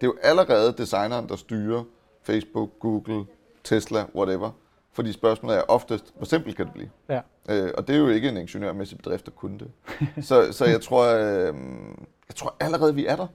Det 0.00 0.06
er 0.06 0.06
jo 0.06 0.14
allerede 0.22 0.74
designeren, 0.78 1.28
der 1.28 1.36
styrer 1.36 1.84
Facebook, 2.22 2.70
Google, 2.80 3.24
Tesla, 3.64 4.04
whatever. 4.14 4.50
Fordi 4.94 5.12
spørgsmålet 5.12 5.56
er 5.58 5.62
oftest, 5.68 6.14
hvor 6.16 6.24
simpelt 6.24 6.56
kan 6.56 6.66
det 6.66 6.74
blive? 6.74 6.90
Ja. 7.08 7.20
Øh, 7.48 7.70
og 7.78 7.88
det 7.88 7.96
er 7.96 8.00
jo 8.00 8.08
ikke 8.08 8.28
en 8.28 8.36
ingeniørmæssig 8.36 8.98
bedrift, 8.98 9.26
der 9.26 9.32
kunne 9.32 9.58
det. 9.58 9.70
så, 10.28 10.52
så 10.52 10.64
jeg 10.64 10.80
tror, 10.80 11.04
øh, 11.04 11.54
jeg 12.28 12.36
tror 12.36 12.54
allerede, 12.60 12.94
vi 12.94 13.06
er 13.06 13.16
der. 13.16 13.26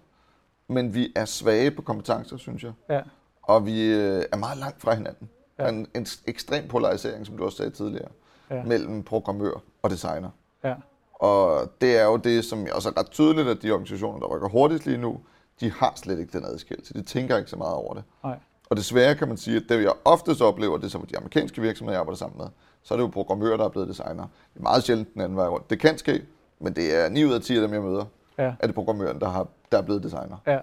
Men 0.68 0.94
vi 0.94 1.14
er 1.16 1.26
svage 1.26 1.72
på 1.72 1.82
kompetencer, 1.82 2.38
synes 2.38 2.64
jeg. 2.64 2.72
Ja. 2.90 3.02
Og 3.42 3.66
vi 3.66 3.94
øh, 3.94 4.24
er 4.32 4.38
meget 4.38 4.58
langt 4.58 4.82
fra 4.82 4.94
hinanden. 4.94 5.30
Ja. 5.60 5.70
En, 5.70 5.88
en 5.96 6.06
ekstrem 6.28 6.68
polarisering, 6.68 7.26
som 7.26 7.38
du 7.38 7.46
også 7.46 7.58
sagde 7.58 7.72
tidligere, 7.72 8.10
ja. 8.50 8.64
mellem 8.64 9.04
programmør 9.04 9.62
og 9.82 9.90
designer. 9.90 10.30
Ja. 10.64 10.76
Og 11.14 11.72
det 11.82 11.98
er 11.98 12.06
jo 12.06 12.18
det, 12.18 12.46
som 12.46 12.68
også 12.72 12.90
er 12.90 13.00
ret 13.00 13.10
tydeligt, 13.10 13.48
at 13.48 13.62
de 13.62 13.72
organisationer, 13.72 14.20
der 14.20 14.28
rykker 14.28 14.50
hurtigst 14.50 14.86
lige 14.86 14.98
nu, 14.98 15.20
de 15.60 15.72
har 15.72 15.94
slet 15.96 16.20
ikke 16.20 16.38
den 16.38 16.46
adskillelse. 16.46 16.94
De 16.94 17.02
tænker 17.02 17.38
ikke 17.38 17.50
så 17.50 17.58
meget 17.58 17.74
over 17.74 17.94
det. 17.94 18.04
Nej. 18.24 18.40
Og 18.70 18.78
desværre 18.78 19.16
kan 19.16 19.28
man 19.28 19.38
sige, 19.38 19.58
at 19.58 19.64
det 19.70 19.84
jeg 19.84 19.92
oftest 20.06 20.42
oplever, 20.42 20.78
det 20.78 20.84
er 20.86 20.90
så 20.90 21.00
de 21.10 21.18
amerikanske 21.18 21.62
virksomheder, 21.62 21.94
jeg 21.96 22.00
arbejder 22.00 22.18
sammen 22.18 22.38
med, 22.38 22.48
så 22.84 22.94
er 22.94 22.98
det 22.98 23.04
jo 23.04 23.08
programmører, 23.10 23.58
der 23.58 23.66
er 23.66 23.70
blevet 23.70 23.88
designer. 23.90 24.24
Det 24.54 24.60
er 24.60 24.64
meget 24.64 24.84
sjældent 24.84 25.14
den 25.14 25.22
anden 25.22 25.36
vej 25.38 25.48
rundt. 25.48 25.70
Det 25.70 25.80
kan 25.80 25.98
ske, 25.98 26.22
men 26.60 26.74
det 26.76 26.96
er 27.06 27.10
9 27.10 27.26
ud 27.26 27.34
af 27.34 27.42
10 27.42 27.56
af 27.56 27.62
dem, 27.62 27.74
jeg 27.74 27.82
møder, 27.82 28.06
Ja. 28.38 28.54
er 28.60 28.66
det 28.68 28.76
programmøren, 28.76 29.20
der, 29.20 29.30
har, 29.30 29.48
der 29.72 29.78
er 29.78 29.82
blevet 29.82 30.04
designer. 30.04 30.38
Ja. 30.48 30.60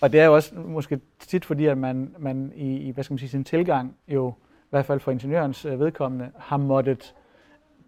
og 0.00 0.12
det 0.12 0.20
er 0.20 0.24
jo 0.24 0.34
også 0.34 0.54
måske 0.54 1.00
tit 1.28 1.44
fordi, 1.44 1.66
at 1.66 1.78
man, 1.78 2.14
man 2.18 2.52
i, 2.54 2.90
hvad 2.90 3.04
skal 3.04 3.14
man 3.14 3.18
sige, 3.18 3.28
sin 3.28 3.44
tilgang 3.44 3.96
jo, 4.08 4.28
i 4.62 4.66
hvert 4.70 4.86
fald 4.86 5.00
for 5.00 5.10
ingeniørens 5.10 5.64
øh, 5.64 5.80
vedkommende, 5.80 6.30
har 6.38 6.56
måttet 6.56 7.14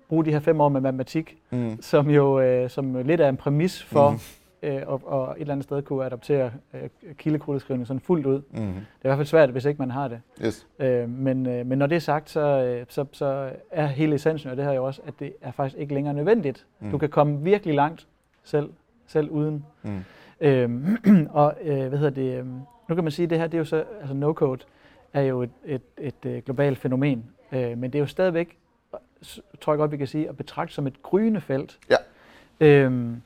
bruge 0.09 0.25
de 0.25 0.31
her 0.31 0.41
fem 0.41 0.61
år 0.61 0.69
med 0.69 0.81
matematik, 0.81 1.37
Mm. 1.51 1.83
som 1.83 2.11
jo 2.11 2.41
øh, 2.41 2.71
som 2.71 2.95
lidt 3.07 3.21
er 3.21 3.29
en 3.29 3.37
præmis 3.37 3.83
for 3.83 4.11
Mhm. 4.11 4.21
Øh, 4.63 4.73
at, 4.75 4.83
at 4.83 4.89
et 5.37 5.41
eller 5.41 5.53
andet 5.53 5.65
sted 5.65 5.83
kunne 5.83 6.05
adoptere 6.05 6.51
øh, 6.75 7.15
kildekodeskrivning 7.19 7.87
sådan 7.87 8.01
fuldt 8.01 8.27
ud. 8.27 8.35
Det 8.35 8.45
Mm. 8.61 8.69
er 8.69 8.71
i 8.79 8.83
hvert 9.03 9.17
fald 9.17 9.27
svært, 9.27 9.51
hvis 9.51 9.65
ikke 9.65 9.79
man 9.79 9.91
har 9.91 10.09
det. 10.09 10.21
Yes. 10.45 10.67
Øh, 10.79 11.09
men, 11.09 11.47
øh, 11.47 11.67
men 11.67 11.79
når 11.79 11.87
det 11.87 11.97
er 11.97 12.01
sagt, 12.01 12.31
så, 12.31 12.41
øh, 12.41 12.87
så, 12.89 13.05
så 13.13 13.51
er 13.71 13.87
hele 13.87 14.15
essensen 14.15 14.51
af 14.51 14.57
det 14.57 14.65
her 14.65 14.73
jo 14.73 14.85
også, 14.85 15.01
at 15.07 15.15
det 15.21 15.33
er 15.43 15.51
faktisk 15.51 15.79
ikke 15.81 15.95
længere 15.95 16.15
nødvendigt. 16.15 16.67
Mm. 16.81 16.91
Du 16.91 16.99
kan 16.99 17.09
komme 17.09 17.41
virkelig 17.43 17.75
langt 17.75 18.07
selv, 18.45 18.71
selv 19.07 19.31
uden. 19.31 19.65
Mm. 19.83 20.05
Øhm, 20.41 20.97
og 21.31 21.55
øh, 21.63 21.89
hvad 21.89 21.99
hedder 21.99 22.11
det? 22.11 22.39
øhm, 22.39 22.61
Nu 22.89 22.95
kan 22.95 23.05
man 23.05 23.11
sige, 23.11 23.25
at 23.25 23.31
det 23.31 23.39
her, 23.39 23.47
det 23.47 23.55
er 23.55 23.59
jo 23.59 23.65
så, 23.65 23.85
altså 24.01 24.15
no-code 24.15 24.67
er 25.13 25.23
jo 25.23 25.43
et, 25.43 25.51
et, 25.65 25.83
et, 25.99 26.15
et 26.27 26.45
globalt 26.45 26.79
fænomen, 26.79 27.25
øh, 27.53 27.79
men 27.79 27.83
det 27.83 27.95
er 27.95 28.01
jo 28.01 28.07
stadigvæk, 28.07 28.59
tror 29.61 29.73
jeg 29.73 29.79
godt, 29.79 29.93
vi 29.93 29.97
kan 29.97 30.07
sige, 30.07 30.29
at 30.29 30.37
betragte 30.37 30.75
som 30.75 30.87
et 30.87 31.03
gryende 31.03 31.41
felt. 31.41 31.79
Ja. 31.91 31.97
Øhm, 32.61 33.23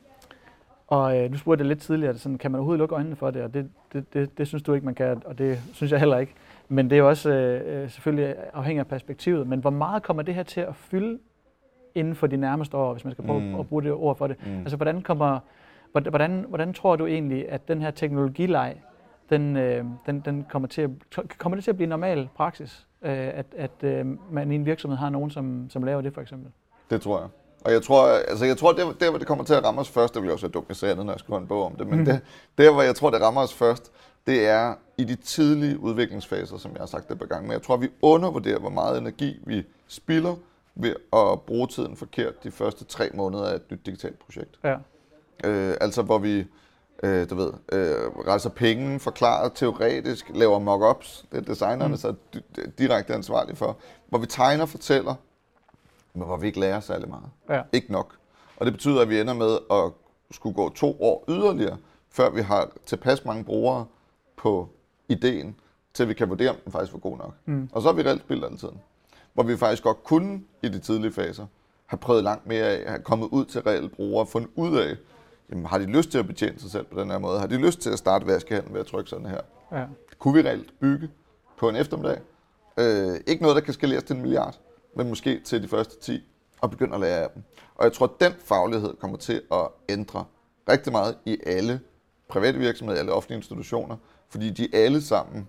og 0.87 1.17
øh, 1.17 1.31
du 1.33 1.37
spurgte 1.37 1.63
lidt 1.63 1.81
tidligere, 1.81 2.17
sådan, 2.17 2.37
kan 2.37 2.51
man 2.51 2.59
overhovedet 2.59 2.79
lukke 2.79 2.95
øjnene 2.95 3.15
for 3.15 3.31
det? 3.31 3.43
Og 3.43 3.53
det, 3.53 3.69
det, 3.93 4.13
det, 4.13 4.37
det 4.37 4.47
synes 4.47 4.63
du 4.63 4.73
ikke, 4.73 4.85
man 4.85 4.95
kan, 4.95 5.21
og 5.25 5.37
det 5.37 5.59
synes 5.73 5.91
jeg 5.91 5.99
heller 5.99 6.17
ikke. 6.17 6.33
Men 6.69 6.89
det 6.89 6.97
er 6.97 7.01
også 7.03 7.29
øh, 7.29 7.83
øh, 7.83 7.89
selvfølgelig 7.89 8.35
afhængig 8.53 8.79
af 8.79 8.87
perspektivet. 8.87 9.47
Men 9.47 9.59
hvor 9.59 9.69
meget 9.69 10.03
kommer 10.03 10.23
det 10.23 10.35
her 10.35 10.43
til 10.43 10.61
at 10.61 10.75
fylde 10.75 11.19
inden 11.95 12.15
for 12.15 12.27
de 12.27 12.37
nærmeste 12.37 12.77
år, 12.77 12.91
hvis 12.93 13.03
man 13.03 13.13
skal 13.13 13.25
prøve 13.25 13.39
Mm. 13.39 13.55
at 13.59 13.67
bruge 13.67 13.83
det 13.83 13.91
ord 13.91 14.17
for 14.17 14.27
det? 14.27 14.35
Mm. 14.45 14.57
Altså, 14.59 14.75
hvordan, 14.75 15.01
kommer, 15.01 15.39
hvordan, 15.91 16.09
hvordan, 16.11 16.45
hvordan 16.47 16.73
tror 16.73 16.95
du 16.95 17.05
egentlig, 17.05 17.49
at 17.49 17.67
den 17.67 17.81
her 17.81 17.91
teknologileg 17.91 18.75
den, 19.29 19.57
øh, 19.57 19.85
den, 20.05 20.19
den 20.19 20.45
kommer, 20.49 20.67
til 20.67 20.81
at, 20.81 20.89
kommer 21.37 21.55
det 21.55 21.63
til 21.63 21.71
at 21.71 21.75
blive 21.77 21.89
normal 21.89 22.29
praksis, 22.35 22.87
øh, 23.01 23.11
at, 23.11 23.45
at 23.57 23.83
øh, 23.83 24.05
man 24.31 24.51
i 24.51 24.55
en 24.55 24.65
virksomhed 24.65 24.97
har 24.97 25.09
nogen, 25.09 25.29
som, 25.31 25.69
som 25.69 25.83
laver 25.83 26.01
det 26.01 26.13
for 26.13 26.21
eksempel? 26.21 26.51
Det 26.89 27.01
tror 27.01 27.19
jeg. 27.19 27.29
Og 27.65 27.71
jeg 27.71 27.83
tror, 27.83 28.07
altså 28.07 28.45
jeg 28.45 28.57
tror, 28.57 28.71
der, 28.71 28.93
der 28.99 29.09
hvor 29.09 29.19
det 29.19 29.27
kommer 29.27 29.43
til 29.43 29.53
at 29.53 29.63
ramme 29.63 29.81
os 29.81 29.89
først, 29.89 30.13
det 30.13 30.21
vil 30.21 30.31
også 30.31 30.45
være 30.45 30.51
dumt, 30.51 30.69
jeg 30.69 30.75
sagde 30.75 30.91
andet, 30.91 31.05
når 31.05 31.13
jeg 31.13 31.19
skulle 31.19 31.35
have 31.35 31.41
en 31.41 31.47
bog 31.47 31.65
om 31.65 31.75
det, 31.75 31.87
men 31.87 31.99
mm. 31.99 32.05
det, 32.05 32.21
der 32.57 32.71
hvor 32.71 32.81
jeg 32.81 32.95
tror, 32.95 33.09
det 33.09 33.21
rammer 33.21 33.41
os 33.41 33.53
først, 33.53 33.91
det 34.27 34.47
er 34.47 34.73
i 34.97 35.03
de 35.03 35.15
tidlige 35.15 35.79
udviklingsfaser, 35.79 36.57
som 36.57 36.71
jeg 36.71 36.79
har 36.79 36.85
sagt 36.85 37.09
det 37.09 37.19
på 37.19 37.25
gang. 37.25 37.43
Men 37.43 37.51
jeg 37.51 37.61
tror, 37.61 37.77
vi 37.77 37.89
undervurderer, 38.01 38.59
hvor 38.59 38.69
meget 38.69 38.97
energi 38.97 39.39
vi 39.43 39.65
spilder 39.87 40.35
ved 40.75 40.95
at 41.13 41.41
bruge 41.41 41.67
tiden 41.67 41.97
forkert 41.97 42.43
de 42.43 42.51
første 42.51 42.85
tre 42.85 43.09
måneder 43.13 43.49
af 43.49 43.55
et 43.55 43.71
nyt 43.71 43.85
digitalt 43.85 44.19
projekt. 44.19 44.59
Ja. 44.63 44.75
Øh, 45.43 45.77
altså 45.81 46.01
hvor 46.01 46.17
vi 46.17 46.45
øh, 47.03 47.29
du 47.29 47.35
ved, 47.35 47.53
øh, 47.71 48.09
rejser 48.27 48.49
penge, 48.49 48.99
forklarer 48.99 49.49
teoretisk, 49.49 50.31
laver 50.33 50.59
mock-ups, 50.59 51.25
det 51.31 51.37
er 51.37 51.41
designerne 51.41 51.87
mm. 51.87 51.97
så 51.97 52.13
direkte 52.77 53.13
ansvarlige 53.13 53.55
for, 53.55 53.77
hvor 54.09 54.19
vi 54.19 54.25
tegner, 54.25 54.65
fortæller, 54.65 55.15
hvor 56.25 56.37
vi 56.37 56.47
ikke 56.47 56.59
lærer 56.59 56.79
særlig 56.79 57.09
meget. 57.09 57.29
Ja. 57.49 57.61
Ikke 57.73 57.91
nok. 57.91 58.15
Og 58.57 58.65
det 58.65 58.73
betyder, 58.73 59.01
at 59.01 59.09
vi 59.09 59.19
ender 59.19 59.33
med 59.33 59.57
at 59.71 59.91
skulle 60.31 60.55
gå 60.55 60.69
to 60.69 61.01
år 61.01 61.25
yderligere, 61.29 61.77
før 62.09 62.29
vi 62.29 62.41
har 62.41 62.69
tilpas 62.85 63.25
mange 63.25 63.43
brugere 63.43 63.85
på 64.37 64.69
ideen, 65.09 65.55
til 65.93 66.07
vi 66.07 66.13
kan 66.13 66.29
vurdere, 66.29 66.49
om 66.49 66.55
den 66.63 66.71
faktisk 66.71 66.93
var 66.93 66.99
god 66.99 67.17
nok. 67.17 67.33
Mm. 67.45 67.69
Og 67.71 67.81
så 67.81 67.87
har 67.87 67.93
vi 67.93 68.01
reelt 68.01 68.21
spildt 68.21 68.45
altid. 68.45 68.69
Hvor 69.33 69.43
vi 69.43 69.57
faktisk 69.57 69.83
godt 69.83 70.03
kunne 70.03 70.41
i 70.63 70.69
de 70.69 70.79
tidlige 70.79 71.11
faser 71.11 71.45
have 71.85 71.97
prøvet 71.97 72.23
langt 72.23 72.47
mere 72.47 72.65
af, 72.65 72.89
have 72.89 73.01
kommet 73.01 73.27
ud 73.31 73.45
til 73.45 73.61
reelle 73.61 73.89
brugere, 73.89 74.25
fundet 74.27 74.49
ud 74.55 74.77
af, 74.77 74.95
jamen, 75.49 75.65
har 75.65 75.77
de 75.77 75.85
lyst 75.85 76.11
til 76.11 76.17
at 76.17 76.27
betjene 76.27 76.59
sig 76.59 76.71
selv 76.71 76.85
på 76.85 77.01
den 77.01 77.11
her 77.11 77.17
måde? 77.17 77.39
Har 77.39 77.47
de 77.47 77.57
lyst 77.57 77.79
til 77.79 77.89
at 77.89 77.97
starte 77.99 78.27
vaskehandlen 78.27 78.73
ved 78.73 78.81
at 78.81 78.87
trykke 78.87 79.09
sådan 79.09 79.25
her? 79.25 79.41
Ja. 79.71 79.85
Kunne 80.19 80.33
vi 80.33 80.41
reelt 80.49 80.79
bygge 80.79 81.09
på 81.57 81.69
en 81.69 81.75
eftermiddag? 81.75 82.19
Øh, 82.77 83.19
ikke 83.27 83.41
noget, 83.41 83.55
der 83.55 83.61
kan 83.61 83.73
skaleres 83.73 84.03
til 84.03 84.15
en 84.15 84.21
milliard, 84.21 84.59
men 84.97 85.09
måske 85.09 85.39
til 85.39 85.63
de 85.63 85.67
første 85.67 85.99
10, 85.99 86.23
og 86.61 86.71
begynde 86.71 86.93
at 86.93 86.99
lære 86.99 87.23
af 87.23 87.29
dem. 87.29 87.43
Og 87.75 87.83
jeg 87.83 87.93
tror, 87.93 88.05
at 88.05 88.19
den 88.19 88.33
faglighed 88.39 88.93
kommer 88.99 89.17
til 89.17 89.41
at 89.51 89.67
ændre 89.89 90.25
rigtig 90.69 90.91
meget 90.91 91.17
i 91.25 91.37
alle 91.45 91.79
private 92.27 92.59
virksomheder, 92.59 92.99
alle 92.99 93.13
offentlige 93.13 93.37
institutioner, 93.37 93.97
fordi 94.29 94.49
de 94.49 94.67
alle 94.73 95.01
sammen, 95.01 95.47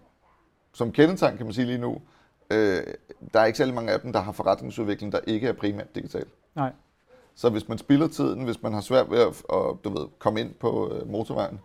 som 0.72 0.92
kendetegn 0.92 1.36
kan 1.36 1.46
man 1.46 1.52
sige 1.52 1.66
lige 1.66 1.78
nu, 1.78 2.00
øh, 2.50 2.82
der 3.34 3.40
er 3.40 3.44
ikke 3.44 3.58
særlig 3.58 3.74
mange 3.74 3.92
af 3.92 4.00
dem, 4.00 4.12
der 4.12 4.20
har 4.20 4.32
forretningsudvikling, 4.32 5.12
der 5.12 5.20
ikke 5.26 5.48
er 5.48 5.52
primært 5.52 5.94
digital. 5.94 6.24
Nej. 6.54 6.72
Så 7.34 7.50
hvis 7.50 7.68
man 7.68 7.78
spilder 7.78 8.08
tiden, 8.08 8.44
hvis 8.44 8.62
man 8.62 8.72
har 8.72 8.80
svært 8.80 9.10
ved 9.10 9.18
at, 9.18 9.28
at 9.28 9.84
du 9.84 9.98
ved, 9.98 10.06
komme 10.18 10.40
ind 10.40 10.54
på 10.54 10.92
øh, 10.92 11.10
motorvejen, 11.10 11.60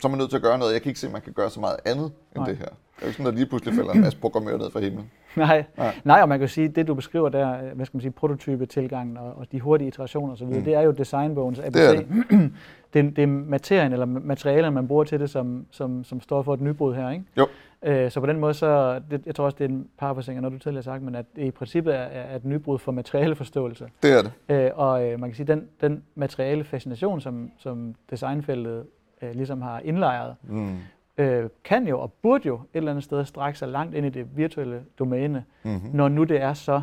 så 0.00 0.08
er 0.08 0.10
man 0.10 0.18
nødt 0.18 0.30
til 0.30 0.36
at 0.36 0.42
gøre 0.42 0.58
noget. 0.58 0.72
Jeg 0.72 0.82
kan 0.82 0.90
ikke 0.90 1.00
se, 1.00 1.06
at 1.06 1.12
man 1.12 1.22
kan 1.22 1.32
gøre 1.32 1.50
så 1.50 1.60
meget 1.60 1.76
andet 1.84 2.04
end 2.04 2.12
Nej. 2.36 2.46
det 2.46 2.56
her. 2.56 2.64
Det 2.64 3.02
er 3.02 3.02
jo 3.02 3.06
ikke 3.06 3.16
sådan, 3.16 3.26
at 3.26 3.34
lige 3.34 3.46
pludselig 3.46 3.74
falder 3.74 3.92
en 3.92 4.00
masse 4.00 4.18
programmører 4.18 4.58
ned 4.58 4.70
fra 4.70 4.80
himlen. 4.80 5.10
Nej. 5.36 5.64
Nej. 5.78 5.94
Nej, 6.04 6.22
og 6.22 6.28
man 6.28 6.38
kan 6.38 6.48
sige, 6.48 6.68
det 6.68 6.86
du 6.86 6.94
beskriver 6.94 7.28
der, 7.28 7.64
øh, 7.64 7.76
hvad 7.76 7.86
skal 7.86 7.96
man 7.96 8.00
sige, 8.00 8.10
prototype 8.10 8.66
tilgangen 8.66 9.16
og, 9.16 9.34
og 9.36 9.52
de 9.52 9.60
hurtige 9.60 9.88
iterationer 9.88 10.32
osv., 10.32 10.46
mm. 10.46 10.64
det 10.64 10.74
er 10.74 10.80
jo 10.80 10.90
designbogens 10.90 11.58
ABC. 11.58 11.72
Det 11.72 11.88
er 11.88 11.92
det. 11.92 12.52
det, 12.94 13.16
det 13.16 13.22
er 13.22 13.26
materien 13.26 13.92
eller 13.92 14.06
materialerne, 14.06 14.74
man 14.74 14.88
bruger 14.88 15.04
til 15.04 15.20
det, 15.20 15.30
som, 15.30 15.66
som, 15.70 16.04
som 16.04 16.20
står 16.20 16.42
for 16.42 16.54
et 16.54 16.60
nybrud 16.60 16.94
her, 16.94 17.10
ikke? 17.10 17.24
Jo. 17.38 17.46
Øh, 17.82 18.10
så 18.10 18.20
på 18.20 18.26
den 18.26 18.38
måde, 18.38 18.54
så, 18.54 19.00
det, 19.10 19.26
jeg 19.26 19.34
tror 19.34 19.44
også, 19.44 19.56
det 19.58 19.64
er 19.64 19.68
en 19.68 19.88
parafrasering 19.98 20.36
af 20.36 20.42
noget, 20.42 20.52
du 20.52 20.58
tidligere 20.58 20.82
har 20.84 20.92
sagt, 20.92 21.02
men 21.02 21.14
at 21.14 21.26
det 21.36 21.42
i 21.44 21.50
princippet 21.50 21.94
er, 21.94 21.98
er 21.98 22.36
et 22.36 22.44
nybrud 22.44 22.78
for 22.78 22.92
materialeforståelse. 22.92 23.88
Det 24.02 24.12
er 24.12 24.22
det. 24.22 24.32
Øh, 24.48 24.70
og 24.74 25.06
øh, 25.06 25.20
man 25.20 25.30
kan 25.30 25.36
sige, 25.36 25.46
den, 25.46 25.68
den 25.80 26.02
materiale 26.14 26.64
fascination, 26.64 27.20
som, 27.20 27.50
som 27.58 27.94
designfeltet 28.10 28.84
øh, 29.24 29.34
ligesom 29.34 29.62
har 29.62 29.80
indlejret, 29.80 30.36
mm. 30.42 30.78
øh, 31.18 31.50
kan 31.64 31.88
jo 31.88 32.00
og 32.00 32.12
burde 32.12 32.48
jo 32.48 32.54
et 32.54 32.60
eller 32.74 32.90
andet 32.90 33.04
sted 33.04 33.24
strække 33.24 33.58
sig 33.58 33.68
langt 33.68 33.94
ind 33.94 34.06
i 34.06 34.10
det 34.10 34.36
virtuelle 34.36 34.84
domæne, 34.98 35.44
mm-hmm. 35.62 35.90
når 35.92 36.08
nu 36.08 36.24
det 36.24 36.42
er 36.42 36.54
så 36.54 36.82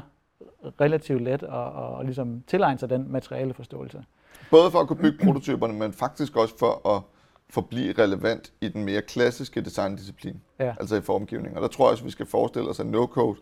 relativt 0.81 1.21
let 1.21 1.43
at, 1.43 1.49
at, 1.49 1.99
at 1.99 2.05
ligesom 2.05 2.43
tilegne 2.47 2.79
sig 2.79 2.89
den 2.89 3.11
materiale 3.11 3.53
forståelse. 3.53 4.03
Både 4.51 4.71
for 4.71 4.79
at 4.79 4.87
kunne 4.87 4.99
bygge 4.99 5.25
prototyperne, 5.25 5.73
men 5.73 5.93
faktisk 5.93 6.35
også 6.35 6.57
for 6.59 6.95
at 6.95 7.01
forblive 7.49 7.93
relevant 7.93 8.53
i 8.61 8.67
den 8.67 8.85
mere 8.85 9.01
klassiske 9.01 9.61
designdisciplin, 9.61 10.41
ja. 10.59 10.75
altså 10.79 10.95
i 10.95 11.01
formgivning. 11.01 11.55
Og 11.55 11.61
der 11.61 11.67
tror 11.67 11.85
jeg 11.85 11.91
også, 11.91 12.01
at 12.01 12.05
vi 12.05 12.11
skal 12.11 12.25
forestille 12.25 12.69
os, 12.69 12.79
at 12.79 12.85
no-code 12.85 13.37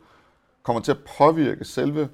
kommer 0.64 0.82
til 0.82 0.92
at 0.92 0.98
påvirke 1.18 1.66
selve 1.66 2.10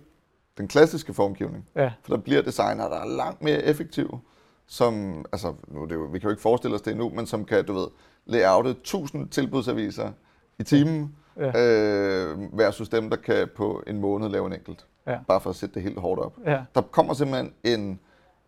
den 0.57 0.67
klassiske 0.67 1.13
formgivning. 1.13 1.67
Ja. 1.75 1.91
For 2.01 2.15
der 2.15 2.21
bliver 2.21 2.41
designer, 2.41 2.89
der 2.89 2.95
er 2.95 3.05
langt 3.05 3.41
mere 3.41 3.63
effektive, 3.63 4.19
som, 4.67 5.25
altså, 5.31 5.53
nu 5.67 5.85
det 5.85 5.95
jo, 5.95 6.01
vi 6.01 6.19
kan 6.19 6.27
jo 6.27 6.31
ikke 6.31 6.41
forestille 6.41 6.75
os 6.75 6.81
det 6.81 6.91
endnu, 6.91 7.09
men 7.09 7.25
som 7.25 7.45
kan, 7.45 7.65
du 7.65 7.73
ved, 7.73 7.87
layoutet 8.25 8.71
1000 8.71 9.29
tilbudsaviser 9.29 10.11
i 10.59 10.63
timen, 10.63 11.15
ja. 11.37 11.51
øh, 11.63 12.57
versus 12.57 12.89
dem, 12.89 13.09
der 13.09 13.17
kan 13.17 13.49
på 13.55 13.83
en 13.87 13.99
måned 13.99 14.29
lave 14.29 14.47
en 14.47 14.53
enkelt. 14.53 14.85
Ja. 15.07 15.19
Bare 15.27 15.41
for 15.41 15.49
at 15.49 15.55
sætte 15.55 15.75
det 15.75 15.83
helt 15.83 15.99
hårdt 15.99 16.21
op. 16.21 16.33
Ja. 16.45 16.63
Der 16.75 16.81
kommer 16.81 17.13
simpelthen 17.13 17.53
en, 17.63 17.99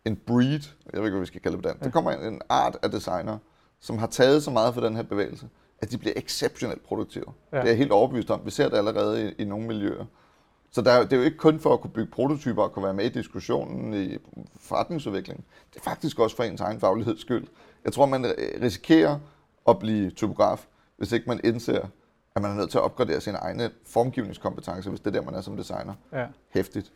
en 0.04 0.16
breed, 0.16 0.60
jeg 0.92 1.00
ved 1.00 1.04
ikke, 1.04 1.10
hvad 1.10 1.20
vi 1.20 1.26
skal 1.26 1.40
kalde 1.40 1.56
det 1.56 1.64
på 1.64 1.68
den. 1.68 1.78
Ja. 1.80 1.84
Der 1.84 1.90
kommer 1.90 2.10
en, 2.10 2.34
en 2.34 2.40
art 2.48 2.76
af 2.82 2.90
designer, 2.90 3.38
som 3.80 3.98
har 3.98 4.06
taget 4.06 4.42
så 4.42 4.50
meget 4.50 4.74
for 4.74 4.80
den 4.80 4.96
her 4.96 5.02
bevægelse, 5.02 5.48
at 5.82 5.90
de 5.90 5.98
bliver 5.98 6.12
exceptionelt 6.16 6.84
produktive. 6.86 7.24
Ja. 7.52 7.56
Det 7.56 7.64
er 7.64 7.68
jeg 7.68 7.76
helt 7.76 7.92
overbevist 7.92 8.30
om. 8.30 8.40
Vi 8.44 8.50
ser 8.50 8.68
det 8.68 8.76
allerede 8.76 9.28
i, 9.28 9.42
i 9.42 9.44
nogle 9.44 9.66
miljøer. 9.66 10.04
Så 10.70 10.82
der, 10.82 11.02
det 11.02 11.12
er 11.12 11.16
jo 11.16 11.22
ikke 11.22 11.36
kun 11.36 11.60
for 11.60 11.74
at 11.74 11.80
kunne 11.80 11.90
bygge 11.90 12.10
prototyper 12.10 12.62
og 12.62 12.72
kunne 12.72 12.84
være 12.84 12.94
med 12.94 13.04
i 13.04 13.08
diskussionen 13.08 13.94
i 13.94 14.18
forretningsudviklingen. 14.60 15.44
Det 15.74 15.80
er 15.80 15.84
faktisk 15.84 16.18
også 16.18 16.36
for 16.36 16.42
ens 16.42 16.60
egen 16.60 16.80
fagligheds 16.80 17.20
skyld. 17.20 17.46
Jeg 17.84 17.92
tror, 17.92 18.06
man 18.06 18.26
risikerer 18.62 19.18
at 19.68 19.78
blive 19.78 20.10
typograf, 20.10 20.66
hvis 20.96 21.12
ikke 21.12 21.26
man 21.26 21.40
indser, 21.44 21.80
at 22.34 22.42
man 22.42 22.50
er 22.50 22.54
nødt 22.54 22.70
til 22.70 22.78
at 22.78 22.84
opgradere 22.84 23.20
sine 23.20 23.38
egne 23.38 23.70
formgivningskompetencer, 23.86 24.90
hvis 24.90 25.00
det 25.00 25.06
er 25.06 25.20
der, 25.20 25.26
man 25.26 25.34
er 25.34 25.40
som 25.40 25.56
designer. 25.56 25.94
Ja. 26.12 26.26
Hæftigt. 26.50 26.92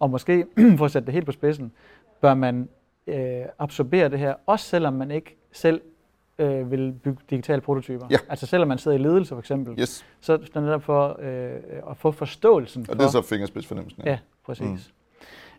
Og 0.00 0.10
måske, 0.10 0.46
for 0.78 0.84
at 0.84 0.90
sætte 0.90 1.06
det 1.06 1.14
helt 1.14 1.26
på 1.26 1.32
spidsen, 1.32 1.72
bør 2.20 2.34
man 2.34 2.68
øh, 3.06 3.42
absorbere 3.58 4.08
det 4.08 4.18
her, 4.18 4.34
også 4.46 4.66
selvom 4.66 4.92
man 4.92 5.10
ikke 5.10 5.36
selv 5.52 5.80
øh, 6.38 6.70
vil 6.70 6.92
bygge 6.92 7.18
digitale 7.30 7.60
prototyper. 7.60 8.06
Ja. 8.10 8.16
Altså 8.28 8.46
selvom 8.46 8.68
man 8.68 8.78
sidder 8.78 8.98
i 8.98 9.00
ledelse 9.00 9.34
for 9.34 9.38
eksempel, 9.38 9.80
yes. 9.80 10.04
så 10.20 10.32
er 10.32 10.36
det 10.36 10.54
netop 10.54 10.82
for 10.82 11.16
øh, 11.20 11.50
at 11.90 11.96
få 11.96 12.10
forståelsen. 12.10 12.86
Og 12.88 12.96
det 12.96 13.04
er 13.04 13.08
så 13.08 13.22
fingerspidsfornemmelsen. 13.22 14.02
Ja, 14.04 14.10
ja 14.10 14.18
præcis. 14.46 14.66
Mm. 14.66 14.78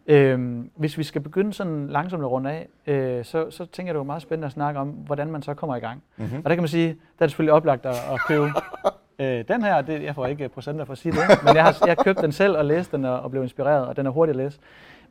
Øhm, 0.07 0.71
hvis 0.75 0.97
vi 0.97 1.03
skal 1.03 1.21
begynde 1.21 1.53
sådan 1.53 1.87
langsomt 1.87 2.23
at 2.23 2.31
runde 2.31 2.51
af, 2.51 2.67
øh, 2.87 3.25
så, 3.25 3.51
så 3.51 3.65
tænker 3.65 3.89
jeg, 3.89 3.95
det 3.95 3.99
er 3.99 4.03
meget 4.03 4.21
spændende 4.21 4.45
at 4.45 4.51
snakke 4.51 4.79
om, 4.79 4.89
hvordan 4.89 5.31
man 5.31 5.41
så 5.41 5.53
kommer 5.53 5.75
i 5.75 5.79
gang. 5.79 6.03
Mm-hmm. 6.17 6.37
Og 6.37 6.43
der 6.43 6.55
kan 6.55 6.61
man 6.61 6.67
sige, 6.67 6.87
der 6.87 6.93
er 7.19 7.25
det 7.25 7.31
selvfølgelig 7.31 7.53
oplagt 7.53 7.85
at, 7.85 7.95
at 7.95 8.19
købe 8.27 8.45
øh, 9.19 9.47
den 9.47 9.63
her. 9.63 9.81
Det, 9.81 10.03
jeg 10.03 10.15
får 10.15 10.25
ikke 10.25 10.49
procenter 10.49 10.85
for 10.85 10.91
at 10.91 10.97
sige 10.97 11.11
det, 11.11 11.43
men 11.43 11.55
jeg 11.55 11.63
har, 11.63 11.77
jeg 11.85 11.95
har 11.97 12.03
købt 12.03 12.21
den 12.21 12.31
selv 12.31 12.57
og 12.57 12.65
læst 12.65 12.91
den 12.91 13.05
og, 13.05 13.19
og 13.19 13.31
blev 13.31 13.43
inspireret, 13.43 13.87
og 13.87 13.97
den 13.97 14.05
er 14.05 14.09
hurtig 14.09 14.29
at 14.29 14.35
læse. 14.35 14.59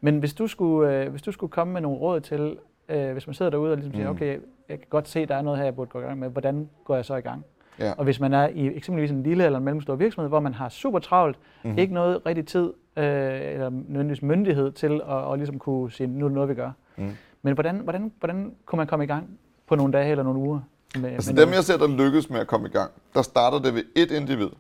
Men 0.01 0.19
hvis 0.19 0.35
du 0.35 0.47
skulle, 0.47 0.95
øh, 0.95 1.11
hvis 1.11 1.23
du 1.23 1.33
skulle 1.33 1.51
komme 1.51 1.73
med 1.73 1.81
nogle 1.81 1.99
råd 1.99 2.21
til, 2.21 2.57
øh, 2.89 3.13
hvis 3.13 3.27
man 3.27 3.35
sidder 3.35 3.51
derude 3.51 3.73
og 3.73 3.77
ligesom 3.77 3.95
siger, 3.95 4.11
mm. 4.11 4.17
okay, 4.17 4.39
jeg 4.69 4.79
kan 4.79 4.87
godt 4.91 5.09
se, 5.09 5.21
at 5.21 5.29
der 5.29 5.35
er 5.35 5.43
noget 5.43 5.59
her, 5.59 5.65
jeg 5.65 5.75
burde 5.75 5.91
gå 5.91 5.99
i 5.99 6.03
gang 6.03 6.19
med, 6.19 6.29
hvordan 6.29 6.69
går 6.85 6.95
jeg 6.95 7.05
så 7.05 7.15
i 7.15 7.21
gang? 7.21 7.45
Ja. 7.79 7.93
Og 7.93 8.05
hvis 8.05 8.21
man 8.21 8.33
er 8.33 8.49
i 8.49 8.77
eksempelvis 8.77 9.11
en 9.11 9.23
lille 9.23 9.45
eller 9.45 9.59
en 9.59 9.65
mellemstor 9.65 9.95
virksomhed, 9.95 10.29
hvor 10.29 10.41
man 10.41 10.55
har 10.55 10.69
super 10.69 10.99
travlt, 10.99 11.39
mm. 11.65 11.79
ikke 11.79 11.95
noget 11.95 12.27
rigtig 12.27 12.47
tid 12.47 12.73
øh, 12.97 13.05
eller 13.05 13.71
nødvendigvis 13.71 14.23
myndighed 14.23 14.73
til 14.73 15.01
at, 15.09 15.33
at 15.33 15.39
ligesom 15.39 15.59
kunne 15.59 15.93
sige, 15.93 16.07
nu 16.07 16.25
er 16.25 16.29
det 16.29 16.35
noget, 16.35 16.49
vi 16.49 16.55
gør. 16.55 16.71
Mm. 16.97 17.17
Men 17.43 17.55
hvordan, 17.55 17.77
hvordan, 17.79 18.13
hvordan 18.19 18.55
kunne 18.67 18.77
man 18.77 18.87
komme 18.87 19.05
i 19.05 19.09
gang 19.09 19.39
på 19.67 19.75
nogle 19.75 19.93
dage 19.93 20.11
eller 20.11 20.25
nogle 20.25 20.39
uger? 20.39 20.61
Med, 20.97 21.11
altså 21.11 21.33
med 21.33 21.41
dem, 21.41 21.49
noget? 21.49 21.57
jeg 21.57 21.65
ser, 21.65 21.77
der 21.77 21.89
lykkes 21.89 22.31
med 22.31 22.41
at 22.41 22.47
komme 22.47 22.69
i 22.69 22.71
gang, 22.71 22.91
der 23.15 23.23
starter 23.23 23.59
det 23.59 23.75
ved 23.75 23.83
et 23.97 24.11
individ, 24.11 24.51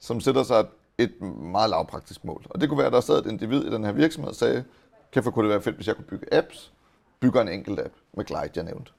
som 0.00 0.20
sætter 0.20 0.42
sig 0.42 0.66
et 0.98 1.20
meget 1.20 1.70
lavpraktisk 1.70 2.24
mål. 2.24 2.42
Og 2.50 2.60
det 2.60 2.68
kunne 2.68 2.78
være, 2.78 2.86
at 2.86 2.92
der 2.92 3.00
sad 3.00 3.18
et 3.18 3.30
individ 3.30 3.64
i 3.64 3.70
den 3.70 3.84
her 3.84 3.92
virksomhed 3.92 4.30
og 4.30 4.36
sagde, 4.36 4.64
kan 5.12 5.22
kunne 5.22 5.42
det 5.42 5.50
være 5.50 5.62
fedt, 5.62 5.76
hvis 5.76 5.86
jeg 5.86 5.96
kunne 5.96 6.04
bygge 6.04 6.34
apps, 6.34 6.72
bygger 7.20 7.42
en 7.42 7.48
enkelt 7.48 7.80
app 7.80 7.94
med 8.16 8.24
Glide, 8.24 8.50
jeg 8.56 8.64
nævnte. 8.64 8.92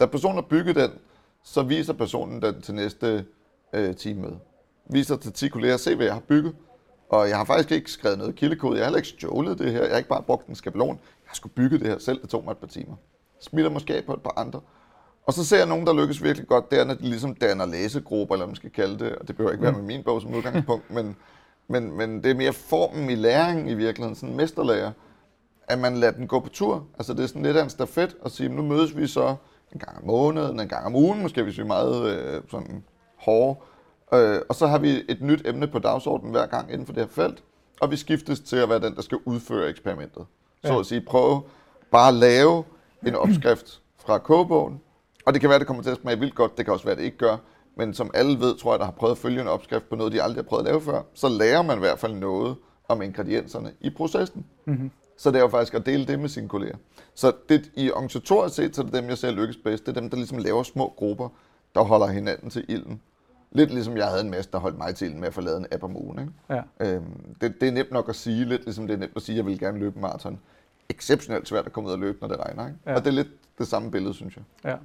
Da 0.00 0.06
personen 0.06 0.34
har 0.34 0.42
bygget 0.42 0.76
den, 0.76 0.90
så 1.44 1.62
viser 1.62 1.92
personen 1.92 2.42
den 2.42 2.62
til 2.62 2.74
næste 2.74 3.24
øh, 3.72 3.96
teammøde. 3.96 4.38
Viser 4.90 5.16
til 5.16 5.32
10 5.32 5.48
kolleger, 5.48 5.76
se 5.76 5.96
hvad 5.96 6.06
jeg 6.06 6.14
har 6.14 6.20
bygget. 6.20 6.54
Og 7.08 7.28
jeg 7.28 7.36
har 7.36 7.44
faktisk 7.44 7.72
ikke 7.72 7.90
skrevet 7.90 8.18
noget 8.18 8.34
kildekode, 8.34 8.76
jeg 8.76 8.80
har 8.80 8.86
heller 8.86 8.98
ikke 8.98 9.08
stjålet 9.08 9.58
det 9.58 9.72
her, 9.72 9.82
jeg 9.82 9.90
har 9.90 9.96
ikke 9.96 10.08
bare 10.08 10.22
brugt 10.22 10.46
en 10.46 10.54
skabelon. 10.54 10.88
Jeg 10.88 11.26
har 11.26 11.34
skulle 11.34 11.54
bygge 11.54 11.78
det 11.78 11.86
her 11.86 11.98
selv, 11.98 12.22
det 12.22 12.30
tog 12.30 12.44
mig 12.44 12.52
et 12.52 12.58
par 12.58 12.66
timer. 12.66 12.96
Smitter 13.40 13.70
måske 13.70 13.96
af 13.96 14.04
på 14.04 14.12
et 14.12 14.22
par 14.22 14.32
andre. 14.36 14.60
Og 15.26 15.32
så 15.32 15.44
ser 15.44 15.56
jeg 15.56 15.66
nogen, 15.66 15.86
der 15.86 15.92
lykkes 15.92 16.22
virkelig 16.22 16.48
godt, 16.48 16.70
det 16.70 16.80
er, 16.80 16.84
når 16.84 16.94
de 16.94 17.02
ligesom 17.02 17.34
danner 17.34 17.66
læsegrupper, 17.66 18.34
eller 18.34 18.44
hvad 18.44 18.50
man 18.50 18.56
skal 18.56 18.70
kalde 18.70 19.04
det. 19.04 19.16
Og 19.16 19.28
det 19.28 19.36
behøver 19.36 19.52
ikke 19.52 19.62
være 19.62 19.72
med 19.72 19.82
min 19.82 20.02
bog 20.02 20.22
som 20.22 20.34
udgangspunkt, 20.34 20.90
men, 20.90 21.16
men, 21.68 21.96
men 21.96 22.22
det 22.24 22.30
er 22.30 22.34
mere 22.34 22.52
formen 22.52 23.10
i 23.10 23.14
læringen 23.14 23.68
i 23.68 23.74
virkeligheden, 23.74 24.14
sådan 24.14 24.28
en 24.28 24.36
mesterlærer, 24.36 24.92
at 25.68 25.78
man 25.78 25.96
lader 25.96 26.12
den 26.12 26.26
gå 26.26 26.40
på 26.40 26.48
tur. 26.48 26.86
Altså 26.98 27.14
det 27.14 27.22
er 27.22 27.26
sådan 27.26 27.42
lidt 27.42 27.56
af 27.56 27.62
en 27.62 27.70
stafet 27.70 28.16
at 28.24 28.30
sige, 28.30 28.48
nu 28.48 28.62
mødes 28.62 28.96
vi 28.96 29.06
så 29.06 29.36
en 29.72 29.78
gang 29.78 29.96
om 29.98 30.06
måneden, 30.06 30.60
en 30.60 30.68
gang 30.68 30.86
om 30.86 30.96
ugen, 30.96 31.22
måske 31.22 31.42
hvis 31.42 31.56
vi 31.56 31.62
er 31.62 31.66
meget 31.66 32.16
øh, 32.16 32.42
sådan 32.50 32.84
hårde. 33.16 33.58
Øh, 34.14 34.40
og 34.48 34.54
så 34.54 34.66
har 34.66 34.78
vi 34.78 35.02
et 35.08 35.20
nyt 35.20 35.42
emne 35.46 35.66
på 35.66 35.78
dagsordenen 35.78 36.32
hver 36.32 36.46
gang 36.46 36.72
inden 36.72 36.86
for 36.86 36.92
det 36.92 37.02
her 37.02 37.10
felt, 37.10 37.42
og 37.80 37.90
vi 37.90 37.96
skiftes 37.96 38.40
til 38.40 38.56
at 38.56 38.68
være 38.68 38.80
den, 38.80 38.94
der 38.94 39.02
skal 39.02 39.18
udføre 39.24 39.68
eksperimentet. 39.68 40.26
Ja. 40.64 40.68
Så 40.68 40.78
at 40.78 40.86
sige, 40.86 41.00
prøve 41.00 41.42
bare 41.90 42.08
at 42.08 42.14
lave 42.14 42.64
en 43.06 43.14
opskrift 43.14 43.80
fra 43.98 44.18
kogebogen, 44.18 44.80
og 45.26 45.32
det 45.32 45.40
kan 45.40 45.50
være, 45.50 45.58
det 45.58 45.66
kommer 45.66 45.82
til 45.82 45.90
at 45.90 45.98
smage 46.02 46.18
vildt 46.18 46.34
godt, 46.34 46.56
det 46.56 46.64
kan 46.64 46.74
også 46.74 46.86
være, 46.86 46.96
det 46.96 47.02
ikke 47.02 47.18
gør, 47.18 47.36
Men 47.76 47.94
som 47.94 48.10
alle 48.14 48.40
ved, 48.40 48.56
tror 48.56 48.72
jeg, 48.72 48.78
der 48.78 48.84
har 48.84 48.92
prøvet 48.92 49.12
at 49.12 49.18
følge 49.18 49.40
en 49.40 49.48
opskrift 49.48 49.88
på 49.88 49.96
noget, 49.96 50.12
de 50.12 50.22
aldrig 50.22 50.44
har 50.44 50.48
prøvet 50.48 50.62
at 50.62 50.66
lave 50.66 50.80
før, 50.80 51.02
så 51.14 51.28
lærer 51.28 51.62
man 51.62 51.78
i 51.78 51.80
hvert 51.80 51.98
fald 51.98 52.14
noget 52.14 52.56
om 52.88 53.02
ingredienserne 53.02 53.72
i 53.80 53.90
processen. 53.90 54.46
Mm-hmm. 54.66 54.90
Så 55.16 55.30
det 55.30 55.36
er 55.36 55.42
jo 55.42 55.48
faktisk 55.48 55.74
at 55.74 55.86
dele 55.86 56.06
det 56.06 56.18
med 56.18 56.28
sine 56.28 56.48
kolleger. 56.48 56.76
Så 57.14 57.32
det, 57.48 57.70
i 57.74 57.90
organisatorisk 57.90 58.54
set, 58.54 58.76
så 58.76 58.82
er 58.82 58.86
det 58.86 58.94
dem, 58.94 59.08
jeg 59.08 59.18
ser 59.18 59.30
lykkes 59.30 59.56
bedst. 59.56 59.86
Det 59.86 59.96
er 59.96 60.00
dem, 60.00 60.10
der 60.10 60.16
ligesom 60.16 60.38
laver 60.38 60.62
små 60.62 60.94
grupper, 60.96 61.28
der 61.74 61.82
holder 61.82 62.06
hinanden 62.06 62.50
til 62.50 62.64
ilden. 62.68 63.00
Lidt 63.50 63.70
ligesom 63.70 63.96
jeg 63.96 64.06
havde 64.06 64.20
en 64.20 64.30
masse, 64.30 64.50
der 64.52 64.58
holdt 64.58 64.78
mig 64.78 64.94
til 64.94 65.06
ilden 65.06 65.20
med 65.20 65.28
at 65.28 65.34
få 65.34 65.40
lavet 65.40 65.58
en 65.58 65.66
app 65.72 65.82
om 65.82 65.96
ugen. 65.96 66.18
Ikke? 66.18 66.32
Ja. 66.50 66.62
Øhm, 66.80 67.34
det, 67.40 67.60
det, 67.60 67.68
er 67.68 67.72
nemt 67.72 67.90
nok 67.90 68.08
at 68.08 68.16
sige, 68.16 68.44
lidt 68.44 68.64
ligesom 68.64 68.86
det 68.86 68.94
er 68.94 68.98
nemt 68.98 69.12
at 69.16 69.22
sige, 69.22 69.34
at 69.34 69.36
jeg 69.36 69.46
vil 69.46 69.58
gerne 69.58 69.78
løbe 69.78 70.00
maraton. 70.00 70.40
Exceptionelt 70.88 71.48
svært 71.48 71.66
at 71.66 71.72
komme 71.72 71.88
ud 71.88 71.92
og 71.92 71.98
løbe, 71.98 72.18
når 72.20 72.28
det 72.28 72.38
regner. 72.38 72.66
Ikke? 72.66 72.78
Ja. 72.86 72.94
Og 72.94 73.00
det 73.00 73.06
er 73.06 73.14
lidt 73.14 73.58
det 73.58 73.66
samme 73.66 73.90
billede, 73.90 74.14
synes 74.14 74.36
jeg. 74.36 74.44
Ja. 74.64 74.76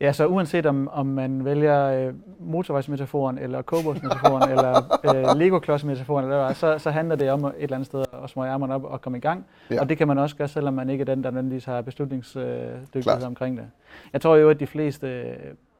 Ja, 0.00 0.12
så 0.12 0.26
uanset 0.26 0.66
om, 0.66 0.88
om 0.88 1.06
man 1.06 1.44
vælger 1.44 1.84
øh, 1.86 2.14
motorvejsmetaforen, 2.40 3.38
eller 3.38 3.62
kogebogsmetaforen, 3.62 4.50
eller 4.52 4.98
øh, 5.32 5.38
legoklodsmetaforen, 5.38 6.24
eller 6.24 6.44
hvad, 6.44 6.54
så, 6.54 6.78
så 6.78 6.90
handler 6.90 7.16
det 7.16 7.30
om 7.30 7.44
et 7.44 7.52
eller 7.58 7.76
andet 7.76 7.86
sted 7.86 8.04
at 8.24 8.30
smøge 8.30 8.52
ærmerne 8.52 8.74
op 8.74 8.84
og 8.84 9.00
komme 9.00 9.18
i 9.18 9.20
gang. 9.20 9.46
Ja. 9.70 9.80
Og 9.80 9.88
det 9.88 9.98
kan 9.98 10.08
man 10.08 10.18
også 10.18 10.36
gøre, 10.36 10.48
selvom 10.48 10.74
man 10.74 10.90
ikke 10.90 11.02
er 11.02 11.04
den, 11.04 11.24
der 11.24 11.30
nødvendigvis 11.30 11.64
har 11.64 11.82
beslutningsdygtighed 11.82 13.02
Klart. 13.02 13.24
omkring 13.24 13.56
det. 13.56 13.66
Jeg 14.12 14.20
tror 14.20 14.36
jo, 14.36 14.50
at 14.50 14.60
de 14.60 14.66
fleste 14.66 15.06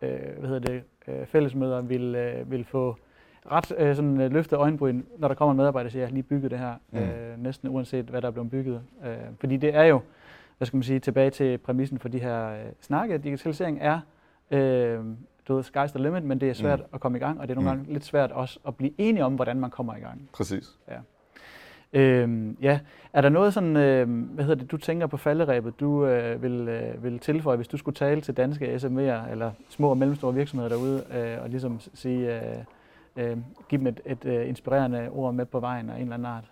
øh, 0.02 0.18
hvad 0.38 0.48
hedder 0.48 0.58
det, 0.58 0.82
øh, 1.08 1.26
fællesmøder 1.26 1.80
vil, 1.80 2.14
øh, 2.14 2.50
vil 2.50 2.64
få 2.64 2.96
ret 3.52 3.72
øh, 3.78 3.96
sådan, 3.96 4.20
øh, 4.20 4.32
løftet 4.32 4.56
øjenbryn, 4.56 5.02
når 5.18 5.28
der 5.28 5.34
kommer 5.34 5.50
en 5.50 5.56
medarbejder 5.56 5.88
og 5.88 5.92
siger, 5.92 6.02
jeg 6.02 6.08
har 6.08 6.14
lige 6.14 6.22
bygget 6.22 6.50
det 6.50 6.58
her, 6.58 6.72
mm. 6.90 6.98
øh, 6.98 7.42
næsten 7.42 7.68
uanset 7.68 8.04
hvad 8.04 8.22
der 8.22 8.28
er 8.28 8.32
blevet 8.32 8.50
bygget. 8.50 8.80
Øh, 9.04 9.16
fordi 9.40 9.56
det 9.56 9.74
er 9.74 9.84
jo, 9.84 10.00
hvad 10.58 10.66
skal 10.66 10.76
man 10.76 10.82
sige, 10.82 10.98
tilbage 11.00 11.30
til 11.30 11.58
præmissen 11.58 11.98
for 11.98 12.08
de 12.08 12.18
her 12.18 12.48
øh, 12.50 12.58
snakke, 12.80 13.18
digitalisering 13.18 13.78
er, 13.80 14.00
øh, 14.50 14.98
du 15.48 15.54
ved, 15.54 15.64
sky's 15.64 15.86
the 15.86 16.02
limit, 16.02 16.24
men 16.24 16.40
det 16.40 16.50
er 16.50 16.54
svært 16.54 16.78
Mm. 16.78 16.84
mm. 16.84 16.94
at 16.94 17.00
komme 17.00 17.18
i 17.18 17.20
gang, 17.20 17.40
og 17.40 17.48
det 17.48 17.54
er 17.56 17.60
nogle 17.60 17.70
Mm. 17.70 17.76
gange 17.78 17.92
lidt 17.92 18.04
svært 18.04 18.32
også 18.32 18.58
at 18.66 18.76
blive 18.76 18.92
enige 18.98 19.24
om, 19.24 19.34
hvordan 19.34 19.60
man 19.60 19.70
kommer 19.70 19.96
i 19.96 20.00
gang. 20.00 20.28
Præcis. 20.32 20.78
Øh, 21.92 22.54
ja, 22.62 22.80
er 23.12 23.20
der 23.20 23.28
noget 23.28 23.54
sådan, 23.54 23.76
øh, 23.76 24.24
hvad 24.34 24.44
hedder 24.44 24.60
det, 24.60 24.70
du 24.70 24.76
tænker 24.76 25.06
på 25.06 25.16
falderæbet, 25.16 25.80
du 25.80 26.06
øh, 26.06 26.42
vil, 26.42 26.68
øh, 26.68 27.04
vil 27.04 27.18
tilføje, 27.18 27.56
hvis 27.56 27.68
du 27.68 27.76
skulle 27.76 27.94
tale 27.94 28.20
til 28.20 28.36
danske 28.36 28.74
SMV'er 28.76 29.30
eller 29.30 29.50
små 29.68 29.88
og 29.90 29.96
mellemstore 29.98 30.34
virksomheder 30.34 30.68
derude, 30.68 31.04
øh, 31.14 31.42
og 31.42 31.48
ligesom 31.50 31.80
sige, 31.94 32.40
øh, 32.42 32.58
øh, 33.16 33.36
give 33.68 33.78
dem 33.78 33.86
et, 33.86 34.00
et 34.06 34.24
øh, 34.24 34.48
inspirerende 34.48 35.08
ord 35.10 35.34
med 35.34 35.46
på 35.46 35.60
vejen 35.60 35.90
af 35.90 35.94
en 35.96 36.00
eller 36.02 36.14
anden 36.14 36.26
art? 36.26 36.44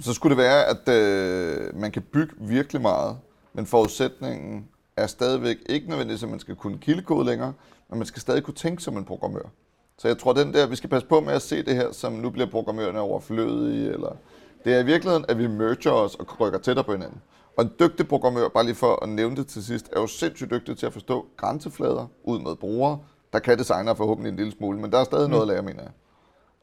Så 0.00 0.12
skulle 0.12 0.36
det 0.36 0.44
være, 0.44 0.64
at 0.64 0.88
øh, 0.88 1.80
man 1.80 1.90
kan 1.92 2.02
bygge 2.02 2.34
virkelig 2.38 2.82
meget, 2.82 3.16
men 3.52 3.66
forudsætningen 3.66 4.68
er 4.96 5.06
stadigvæk 5.06 5.56
ikke 5.66 5.88
nødvendigvis, 5.88 6.22
at 6.22 6.28
man 6.28 6.40
skal 6.40 6.56
kunne 6.56 6.78
kildekode 6.78 7.26
længere, 7.26 7.52
men 7.88 7.98
man 7.98 8.06
skal 8.06 8.22
stadig 8.22 8.42
kunne 8.42 8.54
tænke 8.54 8.82
som 8.82 8.96
en 8.96 9.04
programmør. 9.04 9.50
Så 9.98 10.08
jeg 10.08 10.18
tror, 10.18 10.32
den 10.32 10.54
der, 10.54 10.66
vi 10.66 10.76
skal 10.76 10.90
passe 10.90 11.08
på 11.08 11.20
med 11.20 11.32
at 11.32 11.42
se 11.42 11.62
det 11.62 11.76
her, 11.76 11.92
som 11.92 12.12
nu 12.12 12.30
bliver 12.30 12.50
programmørerne 12.50 13.00
overflødige, 13.00 13.92
eller 13.92 14.16
det 14.64 14.74
er 14.74 14.78
i 14.78 14.84
virkeligheden, 14.84 15.24
at 15.28 15.38
vi 15.38 15.46
merger 15.46 15.90
os 15.90 16.14
og 16.14 16.40
rykker 16.40 16.58
tættere 16.58 16.84
på 16.84 16.92
hinanden. 16.92 17.22
Og 17.56 17.64
en 17.64 17.70
dygtig 17.80 18.08
programmør, 18.08 18.48
bare 18.48 18.64
lige 18.64 18.74
for 18.74 19.02
at 19.02 19.08
nævne 19.08 19.36
det 19.36 19.46
til 19.46 19.64
sidst, 19.64 19.88
er 19.92 20.00
jo 20.00 20.06
sindssygt 20.06 20.50
dygtig 20.50 20.78
til 20.78 20.86
at 20.86 20.92
forstå 20.92 21.26
grænseflader 21.36 22.06
ud 22.24 22.38
med 22.38 22.56
brugere. 22.56 22.98
Der 23.32 23.38
kan 23.38 23.58
designer 23.58 23.94
forhåbentlig 23.94 24.30
en 24.30 24.36
lille 24.36 24.52
smule, 24.52 24.78
men 24.78 24.92
der 24.92 24.98
er 24.98 25.04
stadig 25.04 25.28
noget 25.28 25.42
at 25.42 25.48
lære, 25.48 25.62
mener 25.62 25.82
jeg. 25.82 25.90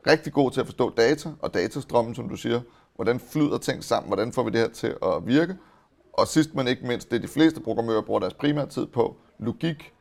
Rigtig 0.07 0.33
god 0.33 0.51
til 0.51 0.59
at 0.59 0.65
forstå 0.65 0.89
data 0.89 1.29
og 1.39 1.53
datastrømmen, 1.53 2.15
som 2.15 2.29
du 2.29 2.35
siger. 2.35 2.61
Hvordan 2.97 3.19
flyder 3.19 3.57
ting 3.57 3.83
sammen? 3.83 4.09
Hvordan 4.09 4.31
får 4.31 4.43
vi 4.43 4.51
det 4.51 4.59
her 4.59 4.69
til 4.69 4.95
at 5.03 5.27
virke? 5.27 5.57
Og 6.13 6.27
sidst 6.27 6.55
men 6.55 6.67
ikke 6.67 6.87
mindst, 6.87 7.11
det 7.11 7.21
de 7.21 7.27
fleste 7.27 7.61
programmører 7.61 8.01
bruger 8.01 8.19
deres 8.19 8.33
primære 8.33 8.65
tid 8.65 8.85
på, 8.85 9.15
logik. 9.39 9.93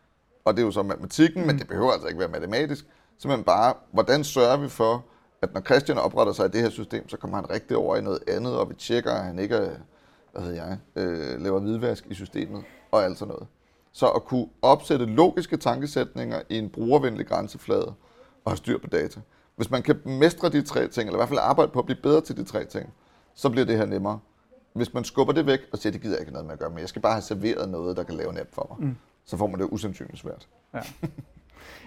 Og 0.44 0.54
det 0.54 0.62
er 0.62 0.66
jo 0.66 0.72
så 0.72 0.82
matematikken, 0.82 1.40
mm. 1.40 1.46
men 1.46 1.58
det 1.58 1.68
behøver 1.68 1.92
altså 1.92 2.08
ikke 2.08 2.20
være 2.20 2.28
matematisk. 2.28 2.86
Simpelthen 3.18 3.44
bare, 3.44 3.74
hvordan 3.92 4.24
sørger 4.24 4.56
vi 4.56 4.68
for, 4.68 5.04
at 5.42 5.54
når 5.54 5.60
Christian 5.60 5.98
opretter 5.98 6.32
sig 6.32 6.46
i 6.46 6.48
det 6.48 6.60
her 6.60 6.70
system, 6.70 7.08
så 7.08 7.16
kommer 7.16 7.36
han 7.36 7.50
rigtig 7.50 7.76
over 7.76 7.96
i 7.96 8.02
noget 8.02 8.18
andet, 8.28 8.58
og 8.58 8.70
vi 8.70 8.74
tjekker, 8.74 9.12
at 9.12 9.24
han 9.24 9.38
ikke 9.38 9.70
hvad 10.36 10.46
ved 10.46 10.54
jeg, 10.54 10.78
øh, 10.96 11.40
laver 11.40 11.60
hvidvask 11.60 12.06
i 12.06 12.14
systemet 12.14 12.64
og 12.90 13.04
alt 13.04 13.18
sådan 13.18 13.32
noget. 13.32 13.46
Så 13.92 14.08
at 14.08 14.24
kunne 14.24 14.46
opsætte 14.62 15.06
logiske 15.06 15.56
tankesætninger 15.56 16.42
i 16.48 16.58
en 16.58 16.70
brugervenlig 16.70 17.26
grænseflade 17.26 17.94
og 18.44 18.50
have 18.50 18.56
styr 18.56 18.78
på 18.78 18.86
data. 18.86 19.20
Hvis 19.56 19.70
man 19.70 19.82
kan 19.82 20.00
mestre 20.04 20.48
de 20.48 20.62
tre 20.62 20.88
ting, 20.88 21.06
eller 21.06 21.18
i 21.18 21.20
hvert 21.20 21.28
fald 21.28 21.40
arbejde 21.42 21.72
på 21.72 21.78
at 21.78 21.84
blive 21.84 21.98
bedre 22.02 22.20
til 22.20 22.36
de 22.36 22.44
tre 22.44 22.64
ting, 22.64 22.92
så 23.34 23.50
bliver 23.50 23.66
det 23.66 23.76
her 23.76 23.86
nemmere. 23.86 24.18
Hvis 24.72 24.94
man 24.94 25.04
skubber 25.04 25.32
det 25.32 25.46
væk 25.46 25.60
og 25.72 25.78
siger, 25.78 25.92
det 25.92 26.00
gider 26.00 26.14
jeg 26.14 26.20
ikke 26.20 26.32
noget 26.32 26.46
med 26.46 26.52
at 26.52 26.58
gøre, 26.58 26.70
men 26.70 26.78
jeg 26.78 26.88
skal 26.88 27.02
bare 27.02 27.12
have 27.12 27.22
serveret 27.22 27.68
noget, 27.68 27.96
der 27.96 28.02
kan 28.02 28.14
lave 28.14 28.40
app 28.40 28.54
for 28.54 28.66
mig, 28.70 28.88
mm. 28.88 28.96
så 29.24 29.36
får 29.36 29.46
man 29.46 29.60
det 29.60 29.68
usandsynligt 29.70 30.18
svært. 30.18 30.48
Ja. 30.74 30.80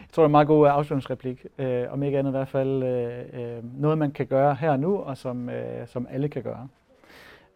Jeg 0.09 0.13
tror, 0.13 0.23
det 0.23 0.25
er 0.25 0.27
en 0.27 0.31
meget 0.31 0.47
god 0.47 0.67
øh, 0.67 0.73
afslutningsreplik. 0.73 1.45
Øh, 1.57 1.85
om 1.89 2.03
ikke 2.03 2.19
andet 2.19 2.31
i 2.31 2.37
hvert 2.37 2.47
fald 2.47 2.83
øh, 2.83 3.57
øh, 3.57 3.81
noget, 3.81 3.97
man 3.97 4.11
kan 4.11 4.25
gøre 4.25 4.55
her 4.55 4.71
og 4.71 4.79
nu, 4.79 4.97
og 4.97 5.17
som, 5.17 5.49
øh, 5.49 5.87
som 5.87 6.07
alle 6.09 6.29
kan 6.29 6.43
gøre. 6.43 6.67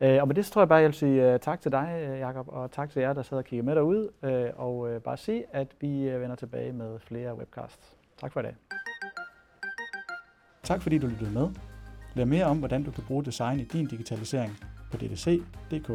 Øh, 0.02 0.22
og 0.22 0.28
med 0.28 0.36
det 0.36 0.46
så 0.46 0.52
tror 0.52 0.62
jeg 0.62 0.70
bare, 0.70 0.80
jeg 0.80 0.88
vil 0.88 0.94
sige 0.94 1.34
øh, 1.34 1.40
tak 1.40 1.62
til 1.62 1.72
dig, 1.72 2.18
Jakob, 2.20 2.48
og 2.50 2.72
tak 2.72 2.92
til 2.92 3.02
jer, 3.02 3.14
der 3.14 3.22
sad 3.22 3.38
og 3.38 3.44
kiggede 3.44 3.66
med 3.66 3.76
derude. 3.76 4.10
Øh, 4.24 4.50
og 4.56 4.90
øh, 4.90 5.02
bare 5.02 5.18
sige, 5.18 5.44
at 5.52 5.68
vi 5.80 6.20
vender 6.20 6.36
tilbage 6.36 6.74
med 6.74 7.00
flere 7.00 7.38
webcasts. 7.38 7.96
Tak 8.18 8.32
for 8.32 8.40
i 8.40 8.44
dag. 8.44 8.56
Tak 10.64 10.82
fordi 10.82 10.98
du 10.98 11.08
lyttede 11.08 11.32
med. 11.32 11.50
Lær 12.16 12.26
mere 12.26 12.46
om, 12.46 12.58
hvordan 12.58 12.84
du 12.84 12.92
kan 12.92 13.04
bruge 13.08 13.26
design 13.26 13.60
i 13.60 13.64
din 13.64 13.86
digitalisering 13.86 14.58
på 14.92 14.98
ddc.dk. 14.98 15.90